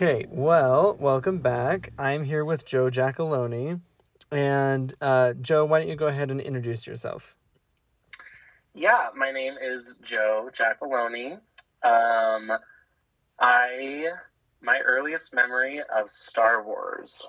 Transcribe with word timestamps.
Okay, 0.00 0.26
well, 0.30 0.96
welcome 1.00 1.38
back. 1.38 1.92
I'm 1.98 2.22
here 2.22 2.44
with 2.44 2.64
Joe 2.64 2.88
Giacalone. 2.88 3.80
And 4.30 4.94
uh, 5.00 5.34
Joe, 5.34 5.64
why 5.64 5.80
don't 5.80 5.88
you 5.88 5.96
go 5.96 6.06
ahead 6.06 6.30
and 6.30 6.40
introduce 6.40 6.86
yourself? 6.86 7.34
Yeah, 8.74 9.08
my 9.16 9.32
name 9.32 9.54
is 9.60 9.96
Joe 10.04 10.50
Giacalone. 10.56 11.40
Um, 11.82 12.52
I 13.40 14.10
my 14.60 14.78
earliest 14.86 15.34
memory 15.34 15.80
of 15.92 16.12
Star 16.12 16.62
Wars 16.62 17.26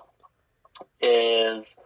is 1.00 1.76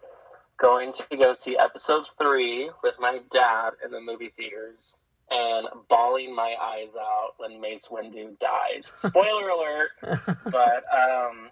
going 0.59 0.93
to 0.93 1.17
go 1.17 1.33
see 1.33 1.57
Episode 1.57 2.09
Three 2.21 2.69
with 2.83 2.97
my 3.01 3.21
dad 3.31 3.71
in 3.83 3.91
the 3.91 4.03
movie 4.03 4.35
theaters 4.37 4.97
and 5.31 5.67
bawling 5.89 6.35
my 6.35 6.55
eyes 6.61 6.97
out 6.97 7.33
when 7.39 7.61
Mace 7.61 7.89
Windu 7.91 8.39
dies. 8.39 8.93
Spoiler 8.97 9.49
alert! 9.49 9.91
But 10.51 10.85
um, 10.93 11.49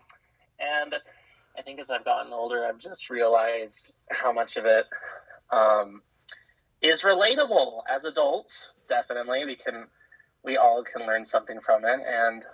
and 0.61 0.95
I 1.59 1.63
think 1.63 1.81
as 1.81 1.91
I've 1.91 2.05
gotten 2.05 2.33
older, 2.33 2.65
I've 2.67 2.79
just 2.79 3.11
realized 3.11 3.93
how 4.11 4.33
much 4.33 4.57
of 4.57 4.65
it 4.65 4.87
um, 5.51 6.03
is 6.81 7.03
relatable 7.03 7.83
as 7.93 8.05
adults. 8.05 8.71
Definitely, 8.89 9.45
we 9.45 9.57
can, 9.57 9.87
we 10.45 10.57
all 10.57 10.83
can 10.85 11.07
learn 11.07 11.25
something 11.25 11.61
from 11.61 11.85
it, 11.85 12.01
and 12.07 12.47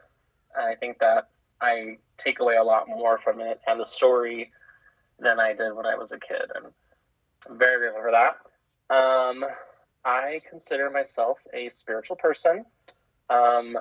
I 0.59 0.75
think 0.75 0.99
that 1.01 1.29
I 1.61 1.99
take 2.17 2.41
away 2.41 2.57
a 2.57 2.65
lot 2.65 2.89
more 2.89 3.19
from 3.19 3.41
it 3.41 3.61
and 3.67 3.81
the 3.81 3.85
story 3.85 4.53
than 5.19 5.41
I 5.41 5.53
did 5.53 5.75
when 5.75 5.87
I 5.87 5.97
was 5.97 6.13
a 6.13 6.19
kid, 6.19 6.51
and 6.55 6.67
I'm 7.49 7.59
very 7.59 7.79
grateful 7.79 8.03
for 8.03 8.13
that. 8.13 8.39
Um, 8.95 9.45
I 10.05 10.41
consider 10.49 10.91
myself 10.91 11.39
a 11.53 11.69
spiritual 11.69 12.17
person. 12.17 12.65
Um, 13.31 13.79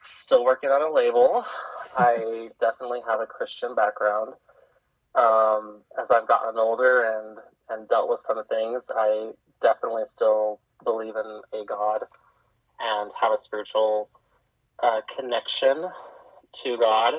still 0.00 0.44
working 0.44 0.70
on 0.70 0.82
a 0.82 0.92
label. 0.92 1.44
I 1.96 2.50
definitely 2.60 3.00
have 3.06 3.20
a 3.20 3.26
Christian 3.26 3.74
background. 3.74 4.34
Um, 5.14 5.80
as 6.00 6.10
I've 6.10 6.28
gotten 6.28 6.58
older 6.58 7.18
and 7.18 7.38
and 7.70 7.88
dealt 7.88 8.08
with 8.08 8.20
some 8.20 8.42
things, 8.46 8.90
I 8.94 9.30
definitely 9.60 10.04
still 10.06 10.60
believe 10.84 11.14
in 11.16 11.40
a 11.52 11.64
God 11.64 12.04
and 12.80 13.10
have 13.20 13.32
a 13.32 13.38
spiritual 13.38 14.08
uh, 14.82 15.00
connection 15.16 15.86
to 16.62 16.76
God. 16.76 17.14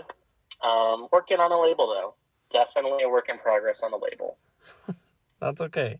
Um, 0.64 1.08
working 1.12 1.40
on 1.40 1.52
a 1.52 1.60
label 1.60 1.88
though, 1.88 2.16
definitely 2.52 3.04
a 3.04 3.10
work 3.10 3.30
in 3.30 3.38
progress 3.38 3.84
on 3.84 3.92
the 3.92 3.98
label. 3.98 4.38
That's 5.40 5.62
okay. 5.62 6.00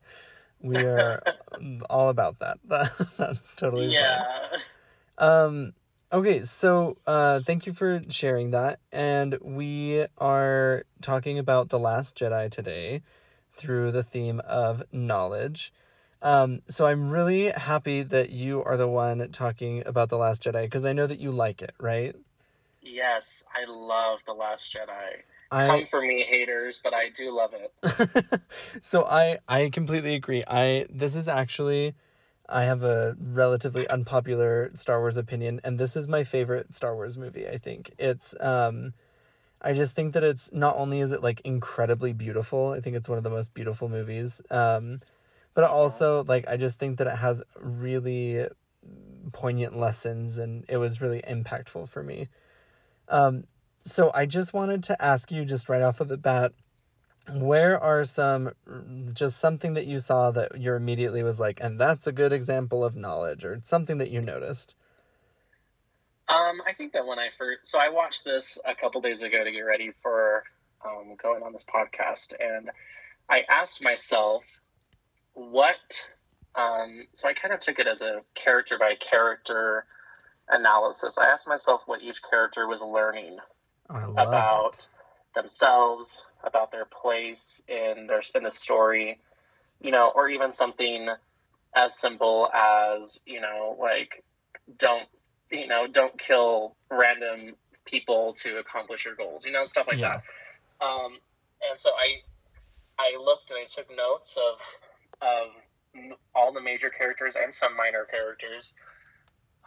We 0.62 0.84
are 0.84 1.22
all 1.90 2.10
about 2.10 2.40
that. 2.40 2.60
That's 3.18 3.54
totally 3.54 3.88
yeah. 3.88 4.24
Fine. 5.18 5.28
Um. 5.28 5.74
Okay, 6.12 6.42
so 6.42 6.98
uh, 7.06 7.40
thank 7.42 7.68
you 7.68 7.74
for 7.74 8.02
sharing 8.10 8.50
that, 8.50 8.80
and 8.92 9.38
we 9.44 10.08
are 10.18 10.84
talking 11.04 11.38
about 11.38 11.70
the 11.70 11.78
Last 11.78 12.18
Jedi 12.18 12.50
today 12.50 13.04
through 13.54 13.92
the 13.92 14.02
theme 14.02 14.40
of 14.40 14.82
knowledge. 14.92 15.72
Um, 16.22 16.62
so 16.68 16.88
I'm 16.88 17.12
really 17.12 17.52
happy 17.52 18.02
that 18.02 18.32
you 18.32 18.64
are 18.64 18.76
the 18.76 18.88
one 18.88 19.30
talking 19.32 19.84
about 19.86 20.10
the 20.10 20.18
Last 20.18 20.42
Jedi 20.42 20.64
because 20.64 20.84
I 20.84 20.94
know 20.94 21.06
that 21.06 21.20
you 21.20 21.32
like 21.32 21.62
it, 21.62 21.76
right? 21.80 22.16
Yes, 22.82 23.44
I 23.56 23.70
love 23.70 24.20
the 24.26 24.34
Last 24.34 24.74
Jedi. 24.74 25.22
I, 25.52 25.68
Come 25.68 25.86
for 25.88 26.02
me, 26.02 26.24
haters, 26.24 26.80
but 26.84 26.94
I 26.94 27.10
do 27.10 27.36
love 27.36 27.54
it. 27.54 28.42
so 28.82 29.06
I 29.06 29.40
I 29.48 29.70
completely 29.70 30.16
agree. 30.16 30.44
I 30.48 30.86
this 30.90 31.16
is 31.16 31.28
actually 31.28 31.96
I 32.48 32.64
have 32.64 32.84
a 32.84 33.16
relatively 33.20 33.88
unpopular 33.88 34.72
Star 34.74 35.00
Wars 35.00 35.18
opinion, 35.18 35.62
and 35.64 35.78
this 35.78 35.96
is 35.96 36.08
my 36.08 36.24
favorite 36.24 36.74
Star 36.74 36.96
Wars 36.96 37.18
movie. 37.18 37.48
I 37.48 37.58
think 37.58 37.94
it's 37.98 38.36
um, 38.40 38.94
I 39.62 39.74
just 39.74 39.96
think 39.96 40.14
that 40.14 40.24
it's 40.24 40.52
not 40.52 40.76
only 40.78 41.00
is 41.00 41.12
it 41.12 41.24
like 41.24 41.42
incredibly 41.42 42.14
beautiful. 42.14 42.74
I 42.74 42.82
think 42.82 42.96
it's 42.96 43.10
one 43.10 43.18
of 43.18 43.24
the 43.24 43.30
most 43.30 43.54
beautiful 43.54 43.90
movies. 43.90 44.42
Um, 44.52 45.02
but 45.54 45.64
also 45.64 46.24
like 46.26 46.48
I 46.48 46.58
just 46.58 46.80
think 46.80 46.98
that 46.98 47.08
it 47.08 47.18
has 47.18 47.44
really 47.60 48.48
poignant 49.32 49.76
lessons, 49.76 50.38
and 50.38 50.66
it 50.70 50.78
was 50.78 51.02
really 51.02 51.22
impactful 51.22 51.90
for 51.90 52.04
me. 52.04 52.30
Um, 53.08 53.46
so 53.82 54.12
I 54.14 54.26
just 54.26 54.54
wanted 54.54 54.84
to 54.84 55.02
ask 55.02 55.32
you 55.32 55.46
just 55.46 55.70
right 55.70 55.82
off 55.82 56.02
of 56.02 56.08
the 56.08 56.18
bat 56.18 56.54
where 57.32 57.80
are 57.80 58.04
some 58.04 58.52
just 59.14 59.38
something 59.38 59.74
that 59.76 59.86
you 59.86 60.00
saw 60.00 60.32
that 60.32 60.60
you're 60.60 60.76
immediately 60.76 61.22
was 61.22 61.40
like 61.40 61.60
and 61.62 61.80
that's 61.80 62.08
a 62.08 62.12
good 62.12 62.34
example 62.34 62.84
of 62.84 62.96
knowledge 62.96 63.46
or 63.46 63.60
something 63.64 64.00
that 64.00 64.10
you 64.10 64.22
noticed? 64.22 64.76
Um 66.28 66.62
i 66.68 66.74
think 66.74 66.94
that 66.94 67.06
when 67.06 67.20
i 67.20 67.30
first 67.38 67.68
so 67.68 67.80
i 67.80 67.90
watched 67.90 68.24
this 68.24 68.58
a 68.66 68.74
couple 68.74 69.02
days 69.02 69.22
ago 69.22 69.44
to 69.44 69.52
get 69.52 69.62
ready 69.62 69.92
for 70.02 70.44
um, 70.84 71.16
going 71.22 71.44
on 71.44 71.54
this 71.54 71.66
podcast 71.66 72.34
and 72.40 72.70
i 73.30 73.44
asked 73.50 73.82
myself 73.84 74.44
what 75.34 76.08
um 76.56 77.06
so 77.14 77.28
i 77.28 77.34
kind 77.34 77.54
of 77.54 77.60
took 77.60 77.80
it 77.80 77.88
as 77.88 78.02
a 78.02 78.22
character 78.34 78.78
by 78.80 78.96
character 78.96 79.86
analysis. 80.50 81.18
I 81.18 81.28
asked 81.28 81.48
myself 81.48 81.82
what 81.86 82.02
each 82.02 82.22
character 82.30 82.68
was 82.68 82.82
learning 82.82 83.38
about 83.90 84.76
it. 84.76 84.88
themselves, 85.36 86.24
about 86.44 86.72
their 86.72 86.86
place 86.86 87.62
in 87.68 88.08
their 88.08 88.22
in 88.36 88.44
the 88.44 88.52
story, 88.52 89.20
you 89.82 89.92
know, 89.92 90.12
or 90.16 90.30
even 90.30 90.52
something 90.52 91.10
as 91.76 91.98
simple 91.98 92.50
as 92.54 93.20
you 93.26 93.42
know, 93.42 93.78
like 93.80 94.24
don't 94.78 95.08
you 95.52 95.68
know, 95.68 95.88
don't 95.88 96.18
kill 96.18 96.76
random 96.92 97.56
people 97.86 98.34
to 98.34 98.58
accomplish 98.58 99.06
your 99.06 99.16
goals, 99.16 99.46
you 99.46 99.52
know, 99.52 99.64
stuff 99.64 99.88
like 99.88 99.98
yeah. 99.98 100.22
that. 100.80 100.86
Um, 100.86 101.18
and 101.68 101.78
so 101.78 101.90
I 101.98 102.22
I 103.00 103.18
looked 103.18 103.52
and 103.52 103.60
I 103.60 103.66
took 103.66 103.90
notes 103.96 104.38
of 104.38 104.60
of 105.22 105.48
all 106.36 106.54
the 106.54 106.62
major 106.62 106.90
characters 106.90 107.36
and 107.42 107.54
some 107.54 107.76
minor 107.76 108.06
characters 108.06 108.74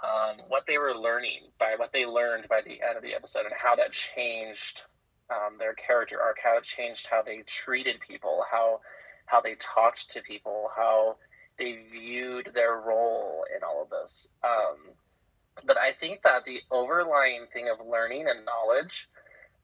um, 0.02 0.36
what 0.48 0.66
they 0.66 0.78
were 0.78 0.94
learning 0.94 1.40
by 1.58 1.74
what 1.76 1.92
they 1.92 2.06
learned 2.06 2.48
by 2.48 2.60
the 2.60 2.80
end 2.82 2.96
of 2.96 3.02
the 3.02 3.14
episode 3.14 3.44
and 3.44 3.54
how 3.56 3.76
that 3.76 3.92
changed 3.92 4.82
um, 5.30 5.58
their 5.58 5.74
character 5.74 6.20
arc, 6.20 6.38
how 6.42 6.58
it 6.58 6.64
changed 6.64 7.06
how 7.06 7.22
they 7.22 7.42
treated 7.46 8.00
people, 8.00 8.44
how 8.50 8.80
how 9.26 9.40
they 9.40 9.54
talked 9.54 10.10
to 10.10 10.20
people, 10.20 10.68
how 10.76 11.16
they 11.58 11.78
viewed 11.90 12.50
their 12.54 12.76
role 12.76 13.44
in 13.54 13.62
all 13.62 13.82
of 13.82 13.90
this. 13.90 14.28
Um, 14.42 14.76
but 15.64 15.78
I 15.78 15.92
think 15.92 16.22
that 16.22 16.44
the 16.44 16.60
overlying 16.70 17.46
thing 17.52 17.69
of 17.69 17.86
learning 17.86 18.26
and 18.28 18.44
knowledge, 18.44 19.08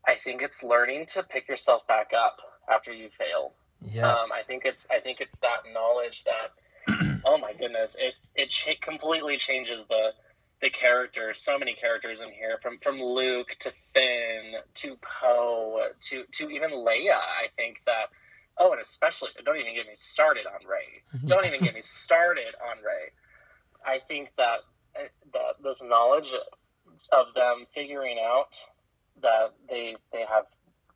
I 0.06 0.14
think 0.14 0.42
it's 0.42 0.62
learning 0.62 1.06
to 1.06 1.22
pick 1.22 1.48
yourself 1.48 1.86
back 1.86 2.12
up 2.16 2.38
after 2.72 2.92
you 2.92 3.08
failed. 3.08 3.52
Yes. 3.92 4.04
Um, 4.04 4.28
I 4.34 4.42
think 4.42 4.64
it's 4.64 4.86
I 4.90 5.00
think 5.00 5.20
it's 5.20 5.38
that 5.40 5.62
knowledge 5.72 6.24
that 6.24 7.20
oh 7.24 7.38
my 7.38 7.52
goodness, 7.52 7.96
it 7.98 8.14
it 8.34 8.80
completely 8.80 9.36
changes 9.36 9.86
the 9.86 10.12
the 10.60 10.70
characters, 10.70 11.40
so 11.40 11.58
many 11.58 11.74
characters 11.74 12.20
in 12.20 12.30
here, 12.32 12.58
from 12.62 12.78
from 12.78 13.00
Luke 13.00 13.56
to 13.60 13.72
Finn 13.94 14.54
to 14.74 14.96
Poe 15.00 15.88
to 16.00 16.24
to 16.32 16.48
even 16.48 16.70
Leia. 16.70 17.14
I 17.14 17.48
think 17.56 17.82
that. 17.86 18.06
Oh, 18.60 18.72
and 18.72 18.80
especially 18.80 19.28
don't 19.44 19.56
even 19.56 19.76
get 19.76 19.86
me 19.86 19.92
started 19.94 20.44
on 20.46 20.66
Rey. 20.68 21.02
Don't 21.28 21.46
even 21.46 21.60
get 21.60 21.76
me 21.76 21.80
started 21.80 22.56
on 22.68 22.78
Rey. 22.78 23.12
I 23.86 24.00
think 24.08 24.30
that 24.36 24.58
uh, 24.96 25.04
that 25.32 25.62
this 25.62 25.80
knowledge 25.80 26.34
of 27.12 27.26
them 27.36 27.66
figuring 27.72 28.18
out 28.20 28.58
that 29.22 29.54
they 29.68 29.94
they 30.12 30.24
have 30.28 30.46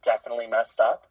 definitely 0.02 0.48
messed 0.48 0.80
up, 0.80 1.06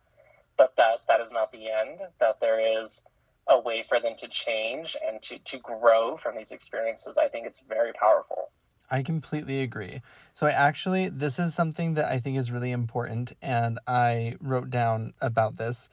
but 0.57 0.73
that 0.75 0.99
that 1.07 1.21
is 1.21 1.31
not 1.31 1.53
the 1.53 1.69
end. 1.69 1.99
That 2.19 2.41
there 2.41 2.81
is 2.81 3.01
a 3.47 3.59
way 3.59 3.83
for 3.87 3.99
them 3.99 4.13
to 4.17 4.27
change 4.27 4.95
and 5.05 5.21
to, 5.23 5.37
to 5.39 5.57
grow 5.59 6.17
from 6.17 6.35
these 6.35 6.51
experiences, 6.51 7.17
I 7.17 7.27
think 7.27 7.47
it's 7.47 7.61
very 7.67 7.93
powerful. 7.93 8.49
I 8.91 9.03
completely 9.03 9.61
agree. 9.61 10.01
So 10.33 10.47
I 10.47 10.51
actually 10.51 11.07
this 11.07 11.39
is 11.39 11.55
something 11.55 11.93
that 11.93 12.11
I 12.11 12.19
think 12.19 12.37
is 12.37 12.51
really 12.51 12.71
important 12.71 13.31
and 13.41 13.79
I 13.87 14.35
wrote 14.41 14.69
down 14.69 15.13
about 15.21 15.57
this. 15.57 15.89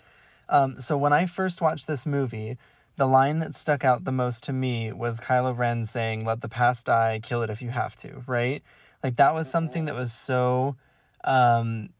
Um, 0.48 0.80
so 0.80 0.96
when 0.96 1.12
I 1.12 1.26
first 1.26 1.60
watched 1.60 1.86
this 1.86 2.04
movie, 2.04 2.58
the 2.96 3.06
line 3.06 3.38
that 3.38 3.54
stuck 3.54 3.84
out 3.84 4.04
the 4.04 4.12
most 4.12 4.42
to 4.44 4.52
me 4.52 4.92
was 4.92 5.20
Kylo 5.20 5.56
Ren 5.56 5.84
saying, 5.84 6.24
"Let 6.24 6.40
the 6.40 6.48
past 6.48 6.86
die, 6.86 7.20
kill 7.22 7.42
it 7.42 7.50
if 7.50 7.62
you 7.62 7.70
have 7.70 7.94
to." 7.96 8.24
Right? 8.26 8.62
Like 9.04 9.14
that 9.16 9.34
was 9.34 9.48
something 9.48 9.84
that 9.84 9.94
was 9.94 10.12
so 10.12 10.76
um, 11.22 11.90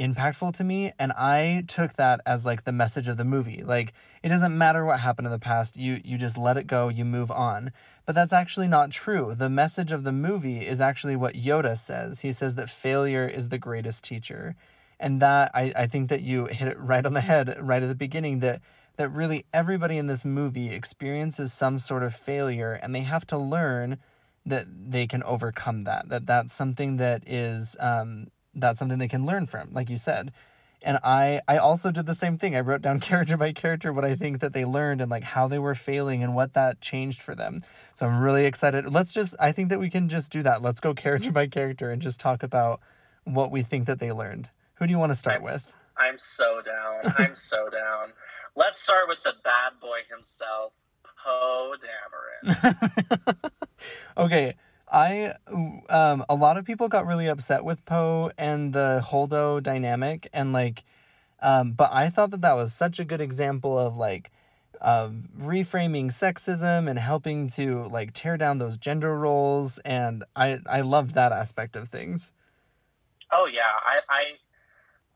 impactful 0.00 0.54
to 0.54 0.64
me 0.64 0.92
and 0.98 1.12
i 1.12 1.62
took 1.68 1.92
that 1.92 2.20
as 2.24 2.46
like 2.46 2.64
the 2.64 2.72
message 2.72 3.06
of 3.06 3.18
the 3.18 3.24
movie. 3.24 3.62
Like 3.62 3.92
it 4.22 4.30
doesn't 4.30 4.56
matter 4.56 4.84
what 4.84 5.00
happened 5.00 5.26
in 5.26 5.32
the 5.32 5.38
past 5.38 5.76
you 5.76 6.00
you 6.02 6.16
just 6.16 6.38
let 6.38 6.56
it 6.56 6.66
go 6.66 6.88
you 6.88 7.04
move 7.04 7.30
on. 7.30 7.70
But 8.06 8.14
that's 8.14 8.32
actually 8.32 8.66
not 8.66 8.90
true. 8.90 9.34
The 9.36 9.50
message 9.50 9.92
of 9.92 10.04
the 10.04 10.12
movie 10.12 10.60
is 10.60 10.80
actually 10.80 11.16
what 11.16 11.34
yoda 11.34 11.76
says. 11.76 12.20
He 12.20 12.32
says 12.32 12.54
that 12.54 12.70
failure 12.70 13.26
is 13.26 13.50
the 13.50 13.58
greatest 13.58 14.02
teacher. 14.02 14.56
And 14.98 15.20
that 15.20 15.50
i, 15.54 15.72
I 15.76 15.86
think 15.86 16.08
that 16.08 16.22
you 16.22 16.46
hit 16.46 16.68
it 16.68 16.78
right 16.78 17.04
on 17.04 17.12
the 17.12 17.20
head 17.20 17.56
right 17.60 17.82
at 17.82 17.88
the 17.88 17.94
beginning 17.94 18.38
that 18.40 18.62
that 18.96 19.10
really 19.10 19.44
everybody 19.52 19.98
in 19.98 20.06
this 20.06 20.24
movie 20.24 20.70
experiences 20.70 21.52
some 21.52 21.78
sort 21.78 22.02
of 22.02 22.14
failure 22.14 22.72
and 22.72 22.94
they 22.94 23.02
have 23.02 23.26
to 23.28 23.38
learn 23.38 23.98
that 24.46 24.64
they 24.68 25.06
can 25.06 25.22
overcome 25.22 25.84
that 25.84 26.08
that 26.08 26.26
that's 26.26 26.52
something 26.52 26.96
that 26.96 27.22
is 27.26 27.76
um, 27.80 28.28
that's 28.60 28.78
something 28.78 28.98
they 28.98 29.08
can 29.08 29.26
learn 29.26 29.46
from, 29.46 29.72
like 29.72 29.90
you 29.90 29.96
said. 29.98 30.32
And 30.82 30.98
I 31.04 31.40
I 31.46 31.58
also 31.58 31.90
did 31.90 32.06
the 32.06 32.14
same 32.14 32.38
thing. 32.38 32.56
I 32.56 32.60
wrote 32.60 32.82
down 32.82 33.00
character 33.10 33.36
by 33.36 33.52
character 33.52 33.92
what 33.92 34.04
I 34.04 34.16
think 34.16 34.40
that 34.40 34.52
they 34.52 34.64
learned 34.64 35.00
and 35.00 35.10
like 35.10 35.24
how 35.24 35.48
they 35.48 35.58
were 35.58 35.74
failing 35.74 36.22
and 36.22 36.34
what 36.34 36.54
that 36.54 36.80
changed 36.80 37.20
for 37.20 37.34
them. 37.34 37.60
So 37.94 38.06
I'm 38.06 38.20
really 38.20 38.46
excited. 38.46 38.90
Let's 38.92 39.12
just 39.12 39.34
I 39.38 39.52
think 39.52 39.68
that 39.68 39.78
we 39.78 39.90
can 39.90 40.08
just 40.08 40.32
do 40.32 40.42
that. 40.42 40.62
Let's 40.62 40.80
go 40.80 40.94
character 40.94 41.32
by 41.32 41.46
character 41.46 41.90
and 41.90 42.00
just 42.00 42.20
talk 42.20 42.42
about 42.42 42.80
what 43.24 43.50
we 43.50 43.62
think 43.62 43.86
that 43.86 43.98
they 43.98 44.12
learned. 44.12 44.48
Who 44.74 44.86
do 44.86 44.92
you 44.92 44.98
want 44.98 45.10
to 45.10 45.16
start 45.18 45.38
I'm, 45.38 45.42
with? 45.42 45.70
I'm 45.96 46.18
so 46.18 46.62
down. 46.62 47.12
I'm 47.18 47.36
so 47.36 47.68
down. 47.72 48.12
Let's 48.56 48.80
start 48.80 49.08
with 49.08 49.22
the 49.22 49.34
bad 49.44 49.72
boy 49.80 50.00
himself, 50.10 50.72
Poe 51.22 51.74
Dameron. 52.44 53.50
okay. 54.16 54.54
I 54.90 55.34
um 55.88 56.24
a 56.28 56.34
lot 56.34 56.56
of 56.56 56.64
people 56.64 56.88
got 56.88 57.06
really 57.06 57.26
upset 57.26 57.64
with 57.64 57.84
Poe 57.84 58.30
and 58.36 58.72
the 58.72 59.02
Holdo 59.04 59.62
dynamic 59.62 60.28
and 60.32 60.52
like 60.52 60.84
um 61.40 61.72
but 61.72 61.92
I 61.92 62.08
thought 62.08 62.30
that 62.30 62.40
that 62.42 62.54
was 62.54 62.72
such 62.72 62.98
a 62.98 63.04
good 63.04 63.20
example 63.20 63.78
of 63.78 63.96
like 63.96 64.30
of 64.80 65.14
reframing 65.38 66.06
sexism 66.06 66.88
and 66.88 66.98
helping 66.98 67.48
to 67.48 67.84
like 67.88 68.12
tear 68.12 68.36
down 68.36 68.58
those 68.58 68.76
gender 68.76 69.16
roles 69.16 69.78
and 69.78 70.24
I 70.34 70.58
I 70.66 70.80
loved 70.80 71.14
that 71.14 71.32
aspect 71.32 71.76
of 71.76 71.88
things. 71.88 72.32
Oh 73.30 73.46
yeah, 73.46 73.72
I 73.84 74.00
I 74.08 74.24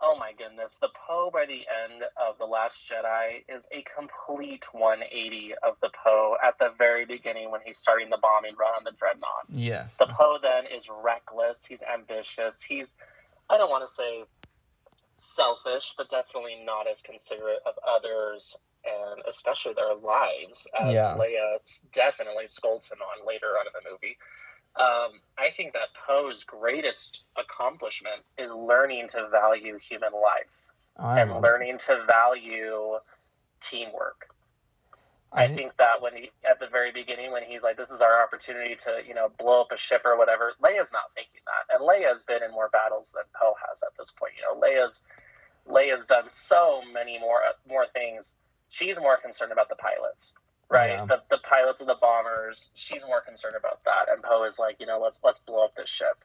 Oh 0.06 0.16
my 0.18 0.32
goodness, 0.36 0.76
the 0.76 0.90
Poe 0.90 1.30
by 1.32 1.46
the 1.46 1.64
end 1.84 2.02
of 2.20 2.36
The 2.38 2.44
Last 2.44 2.90
Jedi 2.90 3.42
is 3.48 3.66
a 3.72 3.82
complete 3.82 4.66
180 4.72 5.54
of 5.66 5.76
the 5.80 5.90
Poe 5.90 6.36
at 6.44 6.58
the 6.58 6.72
very 6.76 7.06
beginning 7.06 7.50
when 7.50 7.62
he's 7.64 7.78
starting 7.78 8.10
the 8.10 8.18
bombing 8.20 8.54
run 8.58 8.74
on 8.76 8.84
the 8.84 8.92
Dreadnought. 8.92 9.46
Yes. 9.48 9.96
The 9.96 10.06
Poe 10.06 10.36
then 10.42 10.64
is 10.66 10.90
reckless, 11.02 11.64
he's 11.64 11.82
ambitious, 11.82 12.62
he's, 12.62 12.96
I 13.48 13.56
don't 13.56 13.70
want 13.70 13.88
to 13.88 13.94
say 13.94 14.24
selfish, 15.14 15.94
but 15.96 16.10
definitely 16.10 16.62
not 16.64 16.86
as 16.86 17.00
considerate 17.00 17.60
of 17.64 17.74
others 17.88 18.54
and 18.84 19.22
especially 19.26 19.72
their 19.72 19.94
lives, 19.94 20.66
as 20.78 20.94
Yeah. 20.94 21.16
Leia 21.16 21.88
definitely 21.92 22.46
scolds 22.46 22.90
him 22.90 22.98
on 23.00 23.26
later 23.26 23.56
on 23.58 23.66
in 23.66 23.72
the 23.72 23.90
movie. 23.90 24.18
Um, 24.76 25.20
I 25.38 25.50
think 25.50 25.72
that 25.74 25.88
Poe's 26.06 26.42
greatest 26.42 27.22
accomplishment 27.36 28.22
is 28.36 28.52
learning 28.52 29.08
to 29.08 29.28
value 29.28 29.78
human 29.78 30.12
life 30.12 30.72
I, 30.96 31.20
and 31.20 31.40
learning 31.40 31.78
to 31.78 32.04
value 32.06 32.98
teamwork. 33.60 34.28
I 35.32 35.44
I 35.44 35.48
think 35.48 35.76
that 35.78 36.00
when 36.00 36.14
he 36.16 36.30
at 36.48 36.60
the 36.60 36.68
very 36.68 36.92
beginning 36.92 37.32
when 37.32 37.42
he's 37.42 37.62
like, 37.62 37.76
"This 37.76 37.90
is 37.90 38.00
our 38.00 38.22
opportunity 38.22 38.76
to 38.76 39.02
you 39.06 39.14
know 39.14 39.30
blow 39.38 39.60
up 39.60 39.72
a 39.72 39.76
ship 39.76 40.02
or 40.04 40.16
whatever," 40.16 40.52
Leia's 40.62 40.92
not 40.92 41.12
thinking 41.14 41.40
that, 41.46 41.74
and 41.74 41.84
Leia's 41.84 42.22
been 42.22 42.42
in 42.42 42.52
more 42.52 42.68
battles 42.68 43.12
than 43.12 43.24
Poe 43.34 43.54
has 43.68 43.82
at 43.82 43.96
this 43.98 44.10
point. 44.12 44.34
You 44.36 44.42
know, 44.42 44.60
Leia's 44.60 45.02
Leia's 45.66 46.04
done 46.04 46.28
so 46.28 46.82
many 46.92 47.18
more 47.18 47.42
more 47.68 47.86
things. 47.86 48.34
She's 48.68 48.98
more 48.98 49.16
concerned 49.16 49.52
about 49.52 49.68
the 49.68 49.76
pilots, 49.76 50.34
right? 50.70 50.90
Yeah. 50.90 51.06
The 51.06 51.22
the 51.30 51.38
pilots 51.38 51.80
of 51.80 51.86
the 51.86 51.96
bombers. 52.00 52.70
She's 52.74 53.04
more 53.04 53.20
concerned 53.20 53.56
about 53.58 53.84
that, 53.84 54.08
and 54.10 54.22
Poe 54.22 54.44
is 54.44 54.58
like, 54.58 54.76
you 54.80 54.86
know, 54.86 55.00
let's 55.00 55.20
let's 55.22 55.38
blow 55.40 55.64
up 55.64 55.74
this 55.76 55.88
ship. 55.88 56.24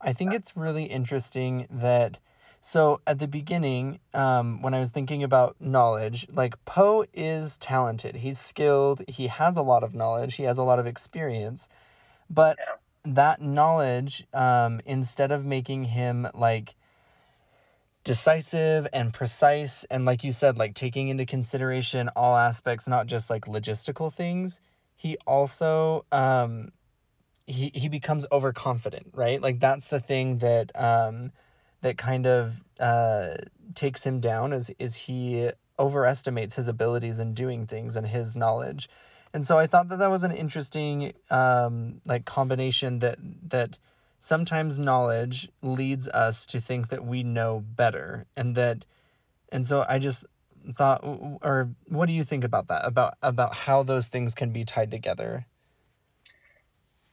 I 0.00 0.12
think 0.12 0.34
it's 0.34 0.56
really 0.56 0.84
interesting 0.84 1.66
that 1.70 2.18
so 2.60 3.00
at 3.06 3.18
the 3.18 3.28
beginning, 3.28 4.00
um, 4.12 4.60
when 4.60 4.74
I 4.74 4.80
was 4.80 4.90
thinking 4.90 5.22
about 5.22 5.56
knowledge, 5.60 6.26
like 6.32 6.62
Poe 6.64 7.06
is 7.14 7.56
talented. 7.58 8.16
He's 8.16 8.38
skilled. 8.38 9.02
He 9.08 9.28
has 9.28 9.56
a 9.56 9.62
lot 9.62 9.84
of 9.84 9.94
knowledge. 9.94 10.34
He 10.34 10.42
has 10.42 10.58
a 10.58 10.62
lot 10.64 10.78
of 10.78 10.86
experience, 10.86 11.68
but 12.28 12.56
Yeah. 12.58 12.74
that 13.14 13.40
knowledge, 13.40 14.26
um, 14.34 14.80
instead 14.84 15.30
of 15.30 15.44
making 15.44 15.84
him 15.84 16.26
like 16.34 16.74
decisive 18.06 18.86
and 18.92 19.12
precise, 19.12 19.82
and 19.90 20.04
like 20.04 20.22
you 20.22 20.30
said, 20.30 20.56
like 20.56 20.74
taking 20.74 21.08
into 21.08 21.26
consideration 21.26 22.08
all 22.14 22.36
aspects, 22.36 22.86
not 22.86 23.08
just 23.08 23.28
like 23.28 23.46
logistical 23.46 24.12
things, 24.12 24.60
he 24.94 25.16
also 25.26 26.06
um, 26.12 26.70
he 27.48 27.72
he 27.74 27.88
becomes 27.88 28.24
overconfident, 28.30 29.08
right? 29.12 29.42
Like 29.42 29.58
that's 29.58 29.88
the 29.88 29.98
thing 29.98 30.38
that 30.38 30.70
um 30.80 31.32
that 31.82 31.98
kind 31.98 32.26
of 32.28 32.62
uh 32.78 33.34
takes 33.74 34.04
him 34.04 34.20
down 34.20 34.52
is 34.52 34.70
is 34.78 34.94
he 34.94 35.50
overestimates 35.76 36.54
his 36.54 36.68
abilities 36.68 37.18
in 37.18 37.34
doing 37.34 37.66
things 37.66 37.96
and 37.96 38.06
his 38.06 38.36
knowledge. 38.36 38.88
And 39.34 39.44
so 39.44 39.58
I 39.58 39.66
thought 39.66 39.88
that 39.88 39.98
that 39.98 40.10
was 40.12 40.22
an 40.22 40.30
interesting 40.30 41.12
um 41.28 42.00
like 42.06 42.24
combination 42.24 43.00
that 43.00 43.18
that 43.48 43.78
sometimes 44.26 44.76
knowledge 44.76 45.48
leads 45.62 46.08
us 46.08 46.46
to 46.46 46.60
think 46.60 46.88
that 46.88 47.04
we 47.04 47.22
know 47.22 47.60
better 47.60 48.26
and 48.36 48.56
that 48.56 48.84
and 49.52 49.64
so 49.64 49.84
I 49.88 50.00
just 50.00 50.24
thought 50.74 51.00
or 51.04 51.70
what 51.86 52.06
do 52.06 52.12
you 52.12 52.24
think 52.24 52.42
about 52.42 52.66
that 52.66 52.84
about 52.84 53.14
about 53.22 53.54
how 53.54 53.84
those 53.84 54.08
things 54.08 54.34
can 54.34 54.50
be 54.50 54.64
tied 54.64 54.90
together? 54.90 55.46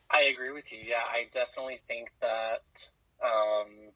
I 0.09 0.23
agree 0.23 0.51
with 0.51 0.71
you. 0.71 0.79
Yeah, 0.83 1.05
I 1.07 1.27
definitely 1.31 1.81
think 1.87 2.09
that 2.21 2.89
um, 3.23 3.91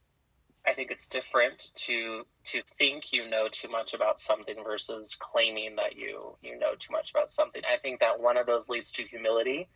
I 0.68 0.74
think 0.76 0.92
it's 0.92 1.08
different 1.08 1.72
to 1.74 2.24
to 2.46 2.62
think 2.78 3.12
you 3.12 3.28
know 3.28 3.48
too 3.52 3.68
much 3.68 3.96
about 3.96 4.20
something 4.20 4.64
versus 4.64 5.16
claiming 5.18 5.76
that 5.78 5.96
you 5.96 6.38
you 6.44 6.60
know 6.60 6.76
too 6.78 6.92
much 6.92 7.10
about 7.10 7.32
something. 7.32 7.64
I 7.68 7.78
think 7.78 8.00
that 8.00 8.20
one 8.20 8.38
of 8.38 8.46
those 8.46 8.70
leads 8.70 8.92
to 8.92 9.04
humility. 9.04 9.68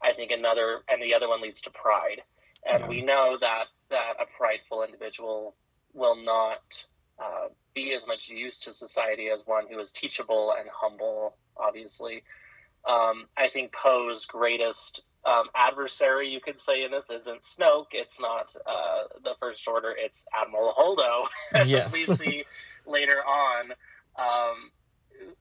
I 0.00 0.12
think 0.12 0.30
another 0.30 0.82
and 0.88 1.02
the 1.02 1.14
other 1.14 1.28
one 1.28 1.42
leads 1.42 1.60
to 1.62 1.70
pride. 1.70 2.22
And 2.64 2.82
Yeah. 2.82 2.88
we 2.88 3.02
know 3.02 3.38
that 3.40 3.66
that 3.90 4.14
a 4.20 4.26
prideful 4.36 4.82
individual 4.84 5.56
will 5.94 6.16
not 6.16 6.84
uh, 7.22 7.48
be 7.74 7.94
as 7.94 8.06
much 8.06 8.28
use 8.28 8.58
to 8.60 8.72
society 8.72 9.28
as 9.30 9.46
one 9.46 9.66
who 9.70 9.78
is 9.78 9.92
teachable 9.92 10.54
and 10.58 10.68
humble. 10.72 11.36
Obviously, 11.56 12.22
um, 12.88 13.26
I 13.38 13.48
think 13.48 13.72
Poe's 13.74 14.26
greatest 14.26 15.02
um, 15.26 15.46
adversary, 15.56 16.30
you 16.30 16.40
could 16.40 16.58
say, 16.58 16.84
in 16.84 16.92
this 16.92 17.10
isn't 17.10 17.42
Snoke. 17.42 17.88
It's 17.92 18.20
not 18.20 18.54
uh, 18.66 19.04
the 19.24 19.34
First 19.40 19.68
Order. 19.68 19.94
It's 19.98 20.26
Admiral 20.34 20.74
Holdo, 20.76 21.26
as 21.54 21.68
Yes. 21.68 21.92
we 21.92 22.06
see 22.06 22.44
later 22.86 23.18
on, 23.24 23.72
um, 24.18 24.70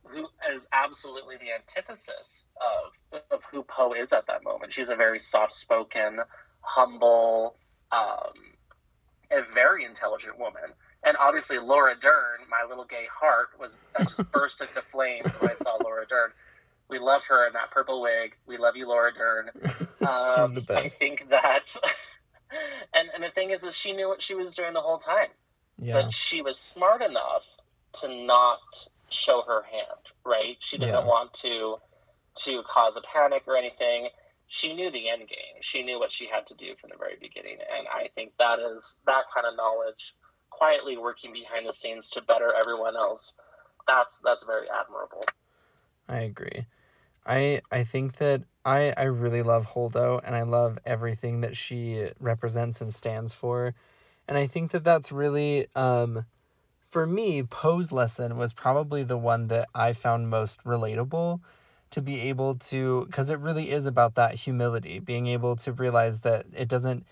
who 0.08 0.28
is 0.54 0.68
absolutely 0.74 1.38
the 1.38 1.54
antithesis 1.54 2.46
of 2.62 3.22
of 3.32 3.42
who 3.52 3.64
Poe 3.64 3.94
is 3.94 4.14
at 4.14 4.28
that 4.28 4.44
moment. 4.44 4.74
She's 4.74 4.90
a 4.90 4.96
very 4.98 5.20
soft-spoken, 5.20 6.20
humble, 6.66 7.56
um, 7.92 8.34
a 9.32 9.42
very 9.54 9.86
intelligent 9.86 10.38
woman. 10.40 10.64
And 11.04 11.16
obviously, 11.18 11.60
Laura 11.60 11.96
Dern, 12.00 12.40
my 12.50 12.68
little 12.68 12.86
gay 12.86 13.06
heart, 13.14 13.50
was 13.60 13.76
burst 14.32 14.62
into 14.62 14.82
flames 14.82 15.34
when 15.40 15.52
I 15.52 15.54
saw 15.56 15.76
Laura 15.84 16.06
Dern. 16.08 16.32
We 16.90 17.00
love 17.00 17.24
her 17.26 17.48
in 17.48 17.54
that 17.54 17.72
purple 17.72 18.02
wig. 18.02 18.36
We 18.48 18.58
love 18.58 18.76
you, 18.76 18.88
Laura 18.88 19.14
Dern. 19.14 19.50
Um, 20.06 20.54
the 20.54 20.64
I 20.78 20.88
think 20.90 21.30
that, 21.32 21.76
and 22.94 23.10
and 23.16 23.24
the 23.24 23.30
thing 23.30 23.50
is, 23.50 23.64
is 23.64 23.76
she 23.76 23.92
knew 23.92 24.08
what 24.08 24.22
she 24.22 24.36
was 24.36 24.54
doing 24.54 24.74
the 24.74 24.82
whole 24.82 25.00
time, 25.00 25.30
Yeah. 25.82 25.94
but 26.04 26.14
she 26.14 26.44
was 26.44 26.60
smart 26.60 27.02
enough 27.02 27.44
to 28.02 28.08
not 28.26 28.60
show 29.10 29.42
her 29.48 29.64
hand. 29.64 30.00
Right? 30.24 30.58
She 30.60 30.78
didn't 30.78 30.94
Yeah. 30.94 31.06
want 31.06 31.34
to 31.36 31.78
to 32.44 32.62
cause 32.70 32.98
a 32.98 33.02
panic 33.02 33.44
or 33.48 33.58
anything. 33.58 34.10
She 34.56 34.74
knew 34.74 34.90
the 34.90 35.10
end 35.10 35.28
game. 35.28 35.60
She 35.60 35.84
knew 35.84 36.00
what 36.00 36.14
she 36.14 36.28
had 36.28 36.48
to 36.48 36.54
do 36.54 36.76
from 36.80 36.90
the 36.90 36.96
very 36.98 37.18
beginning, 37.20 37.58
and 37.78 37.88
I 37.90 38.08
think 38.16 38.32
that 38.40 38.58
is 38.58 39.00
that 39.06 39.26
kind 39.34 39.46
of 39.46 39.58
knowledge, 39.58 40.16
quietly 40.50 40.96
working 40.96 41.34
behind 41.34 41.68
the 41.68 41.74
scenes 41.74 42.10
to 42.12 42.22
better 42.22 42.54
everyone 42.58 42.96
else. 42.96 43.34
That's 43.86 44.22
that's 44.24 44.46
very 44.46 44.68
admirable. 44.70 45.26
I 46.08 46.20
agree. 46.20 46.68
I 47.26 47.64
I 47.70 47.84
think 47.84 48.16
that 48.16 48.44
I 48.64 48.94
I 48.96 49.04
really 49.04 49.42
love 49.42 49.68
Holdo 49.68 50.22
and 50.24 50.38
I 50.38 50.44
love 50.44 50.80
everything 50.86 51.42
that 51.42 51.58
she 51.58 52.12
represents 52.22 52.80
and 52.80 52.94
stands 52.94 53.34
for. 53.34 53.76
And 54.26 54.38
I 54.38 54.48
think 54.48 54.72
that 54.72 54.86
that's 54.86 55.12
really 55.12 55.68
um 55.76 56.24
for 56.90 57.06
me 57.06 57.44
Poe's 57.44 57.92
lesson 57.92 58.38
was 58.38 58.54
probably 58.54 59.04
the 59.04 59.18
one 59.18 59.48
that 59.48 59.68
I 59.76 59.92
found 59.92 60.30
most 60.30 60.64
relatable 60.64 61.42
to 61.92 62.02
be 62.02 62.22
able 62.22 62.56
to 62.56 63.08
cuz 63.12 63.30
it 63.30 63.40
really 63.40 63.72
is 63.72 63.86
about 63.86 64.16
that 64.16 64.36
humility, 64.36 65.00
being 65.00 65.28
able 65.28 65.56
to 65.58 65.72
realize 65.72 66.22
that 66.22 66.46
it 66.54 66.68
doesn't 66.68 67.06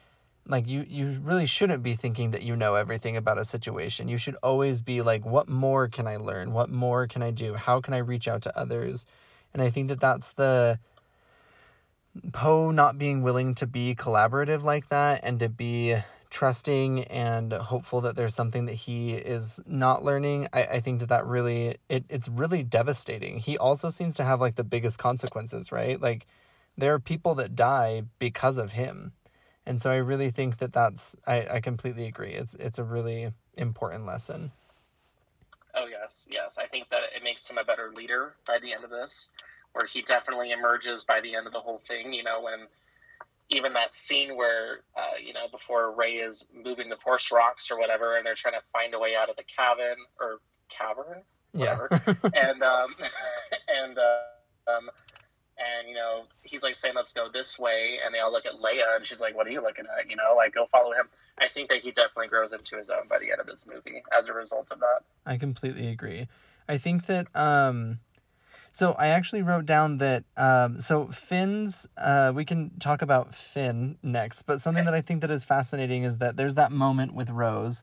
like 0.46 0.68
you 0.68 0.86
you 0.88 1.20
really 1.24 1.46
shouldn't 1.46 1.84
be 1.84 1.96
thinking 1.96 2.32
that 2.32 2.44
you 2.44 2.56
know 2.56 2.76
everything 2.76 3.16
about 3.16 3.38
a 3.38 3.46
situation. 3.46 4.08
You 4.08 4.18
should 4.18 4.36
always 4.44 4.82
be 4.82 5.02
like 5.02 5.26
what 5.26 5.48
more 5.48 5.88
can 5.88 6.08
I 6.08 6.18
learn? 6.18 6.54
What 6.54 6.70
more 6.70 7.08
can 7.08 7.24
I 7.24 7.32
do? 7.32 7.56
How 7.56 7.80
can 7.82 7.94
I 7.94 7.98
reach 7.98 8.28
out 8.28 8.42
to 8.44 8.58
others? 8.58 9.06
And 9.54 9.62
I 9.62 9.70
think 9.70 9.88
that 9.88 10.00
that's 10.00 10.34
the 10.34 10.80
Poe 12.32 12.70
not 12.72 13.00
being 13.00 13.24
willing 13.24 13.56
to 13.56 13.66
be 13.66 13.96
collaborative 13.96 14.64
like 14.64 14.90
that 14.90 15.22
and 15.24 15.40
to 15.40 15.50
be 15.50 15.96
trusting 16.34 17.04
and 17.06 17.54
hopeful 17.54 18.02
that 18.02 18.16
there's 18.16 18.34
something 18.34 18.66
that 18.66 18.74
he 18.74 19.14
is 19.14 19.62
not 19.68 20.04
learning. 20.04 20.48
I, 20.52 20.64
I 20.64 20.80
think 20.82 21.00
that 21.00 21.10
that 21.10 21.26
really 21.26 21.78
it, 21.88 22.06
it's 22.10 22.28
really 22.28 22.64
devastating. 22.64 23.38
He 23.38 23.58
also 23.58 23.88
seems 23.88 24.16
to 24.16 24.24
have 24.24 24.42
like 24.42 24.56
the 24.56 24.64
biggest 24.64 24.98
consequences, 24.98 25.72
right? 25.72 26.02
Like 26.02 26.26
there 26.76 26.94
are 26.94 27.00
people 27.00 27.36
that 27.36 27.56
die 27.56 28.04
because 28.18 28.58
of 28.58 28.72
him. 28.72 29.14
And 29.66 29.80
so 29.80 29.92
I 29.92 29.98
really 29.98 30.32
think 30.32 30.58
that 30.58 30.74
that's 30.74 31.16
I, 31.28 31.46
I 31.46 31.60
completely 31.62 32.08
agree. 32.08 32.32
It's 32.32 32.56
it's 32.56 32.80
a 32.80 32.84
really 32.84 33.32
important 33.56 34.06
lesson. 34.08 34.52
Oh 35.76 35.86
yes, 35.86 36.26
yes. 36.30 36.58
I 36.58 36.66
think 36.66 36.90
that 36.90 37.04
it 37.16 37.24
makes 37.24 37.48
him 37.48 37.60
a 37.60 37.64
better 37.64 37.92
leader 37.96 38.34
by 38.48 38.58
the 38.60 38.74
end 38.74 38.84
of 38.84 38.90
this, 38.90 39.30
where 39.74 39.86
he 39.86 40.02
definitely 40.02 40.52
emerges 40.52 41.04
by 41.04 41.22
the 41.22 41.36
end 41.36 41.46
of 41.46 41.54
the 41.54 41.60
whole 41.60 41.82
thing. 41.88 42.12
You 42.12 42.24
know, 42.24 42.42
when 42.42 42.68
even 43.54 43.74
that 43.74 43.94
scene 43.94 44.36
where 44.36 44.82
uh, 44.98 45.18
you 45.24 45.34
know 45.34 45.48
before 45.52 45.94
Rey 45.96 46.14
is 46.14 46.44
moving 46.54 46.90
the 46.90 46.98
force 46.98 47.32
rocks 47.32 47.70
or 47.72 47.80
whatever, 47.80 48.18
and 48.18 48.26
they're 48.26 48.36
trying 48.36 48.56
to 48.56 48.64
find 48.72 48.94
a 48.94 49.00
way 49.00 49.16
out 49.16 49.30
of 49.30 49.36
the 49.36 49.44
cabin 49.44 49.96
or 50.20 50.40
cavern, 50.70 51.22
whatever, 51.52 51.88
yeah. 51.92 52.14
and 52.50 52.64
um, 52.64 52.96
and 53.68 53.98
uh, 53.98 54.72
um, 54.72 54.90
and 55.58 55.88
you 55.88 55.96
know 55.96 56.24
he's 56.44 56.64
like 56.64 56.76
saying 56.76 56.96
let's 56.96 57.14
go 57.14 57.28
this 57.32 57.58
way 57.60 58.00
and 58.04 58.14
they 58.14 58.20
all 58.20 58.32
look 58.32 58.46
at 58.46 58.54
leia 58.54 58.96
and 58.96 59.06
she's 59.06 59.22
like 59.22 59.36
what 59.36 59.48
are 59.48 59.52
you 59.52 59.62
looking 59.62 59.86
at? 59.98 60.10
You 60.10 60.16
know 60.16 60.34
like 60.36 60.54
go 60.54 60.68
follow 60.72 60.92
him. 60.92 61.08
I 61.38 61.48
think 61.48 61.70
that 61.70 61.82
he 61.82 61.92
definitely 61.92 62.28
grows 62.28 62.54
into 62.54 62.78
his 62.78 62.90
own 62.90 63.08
by 63.10 63.18
the 63.20 63.32
end 63.32 63.40
of 63.40 63.48
this 63.48 63.66
movie 63.66 64.04
as 64.18 64.28
a 64.28 64.34
result 64.34 64.72
of 64.72 64.80
that. 64.80 65.02
I 65.26 65.38
completely 65.38 65.88
agree. 65.88 66.28
I 66.68 66.78
think 66.78 67.06
that 67.08 67.28
um 67.36 68.00
so 68.74 68.92
i 69.00 69.08
actually 69.08 69.42
wrote 69.42 69.66
down 69.66 70.00
that 70.00 70.26
um 70.36 70.82
so 70.82 71.08
finn's 71.08 71.88
uh 71.98 72.34
we 72.36 72.44
can 72.44 72.70
talk 72.80 73.02
about 73.02 73.34
finn 73.34 73.98
next 74.04 74.42
but 74.42 74.60
something 74.60 74.84
that 74.84 74.94
i 74.94 75.02
think 75.02 75.22
that 75.22 75.32
is 75.32 75.46
fascinating 75.46 76.04
is 76.04 76.18
that 76.18 76.36
there's 76.36 76.56
that 76.56 76.74
moment 76.74 77.14
with 77.14 77.30
rose 77.30 77.82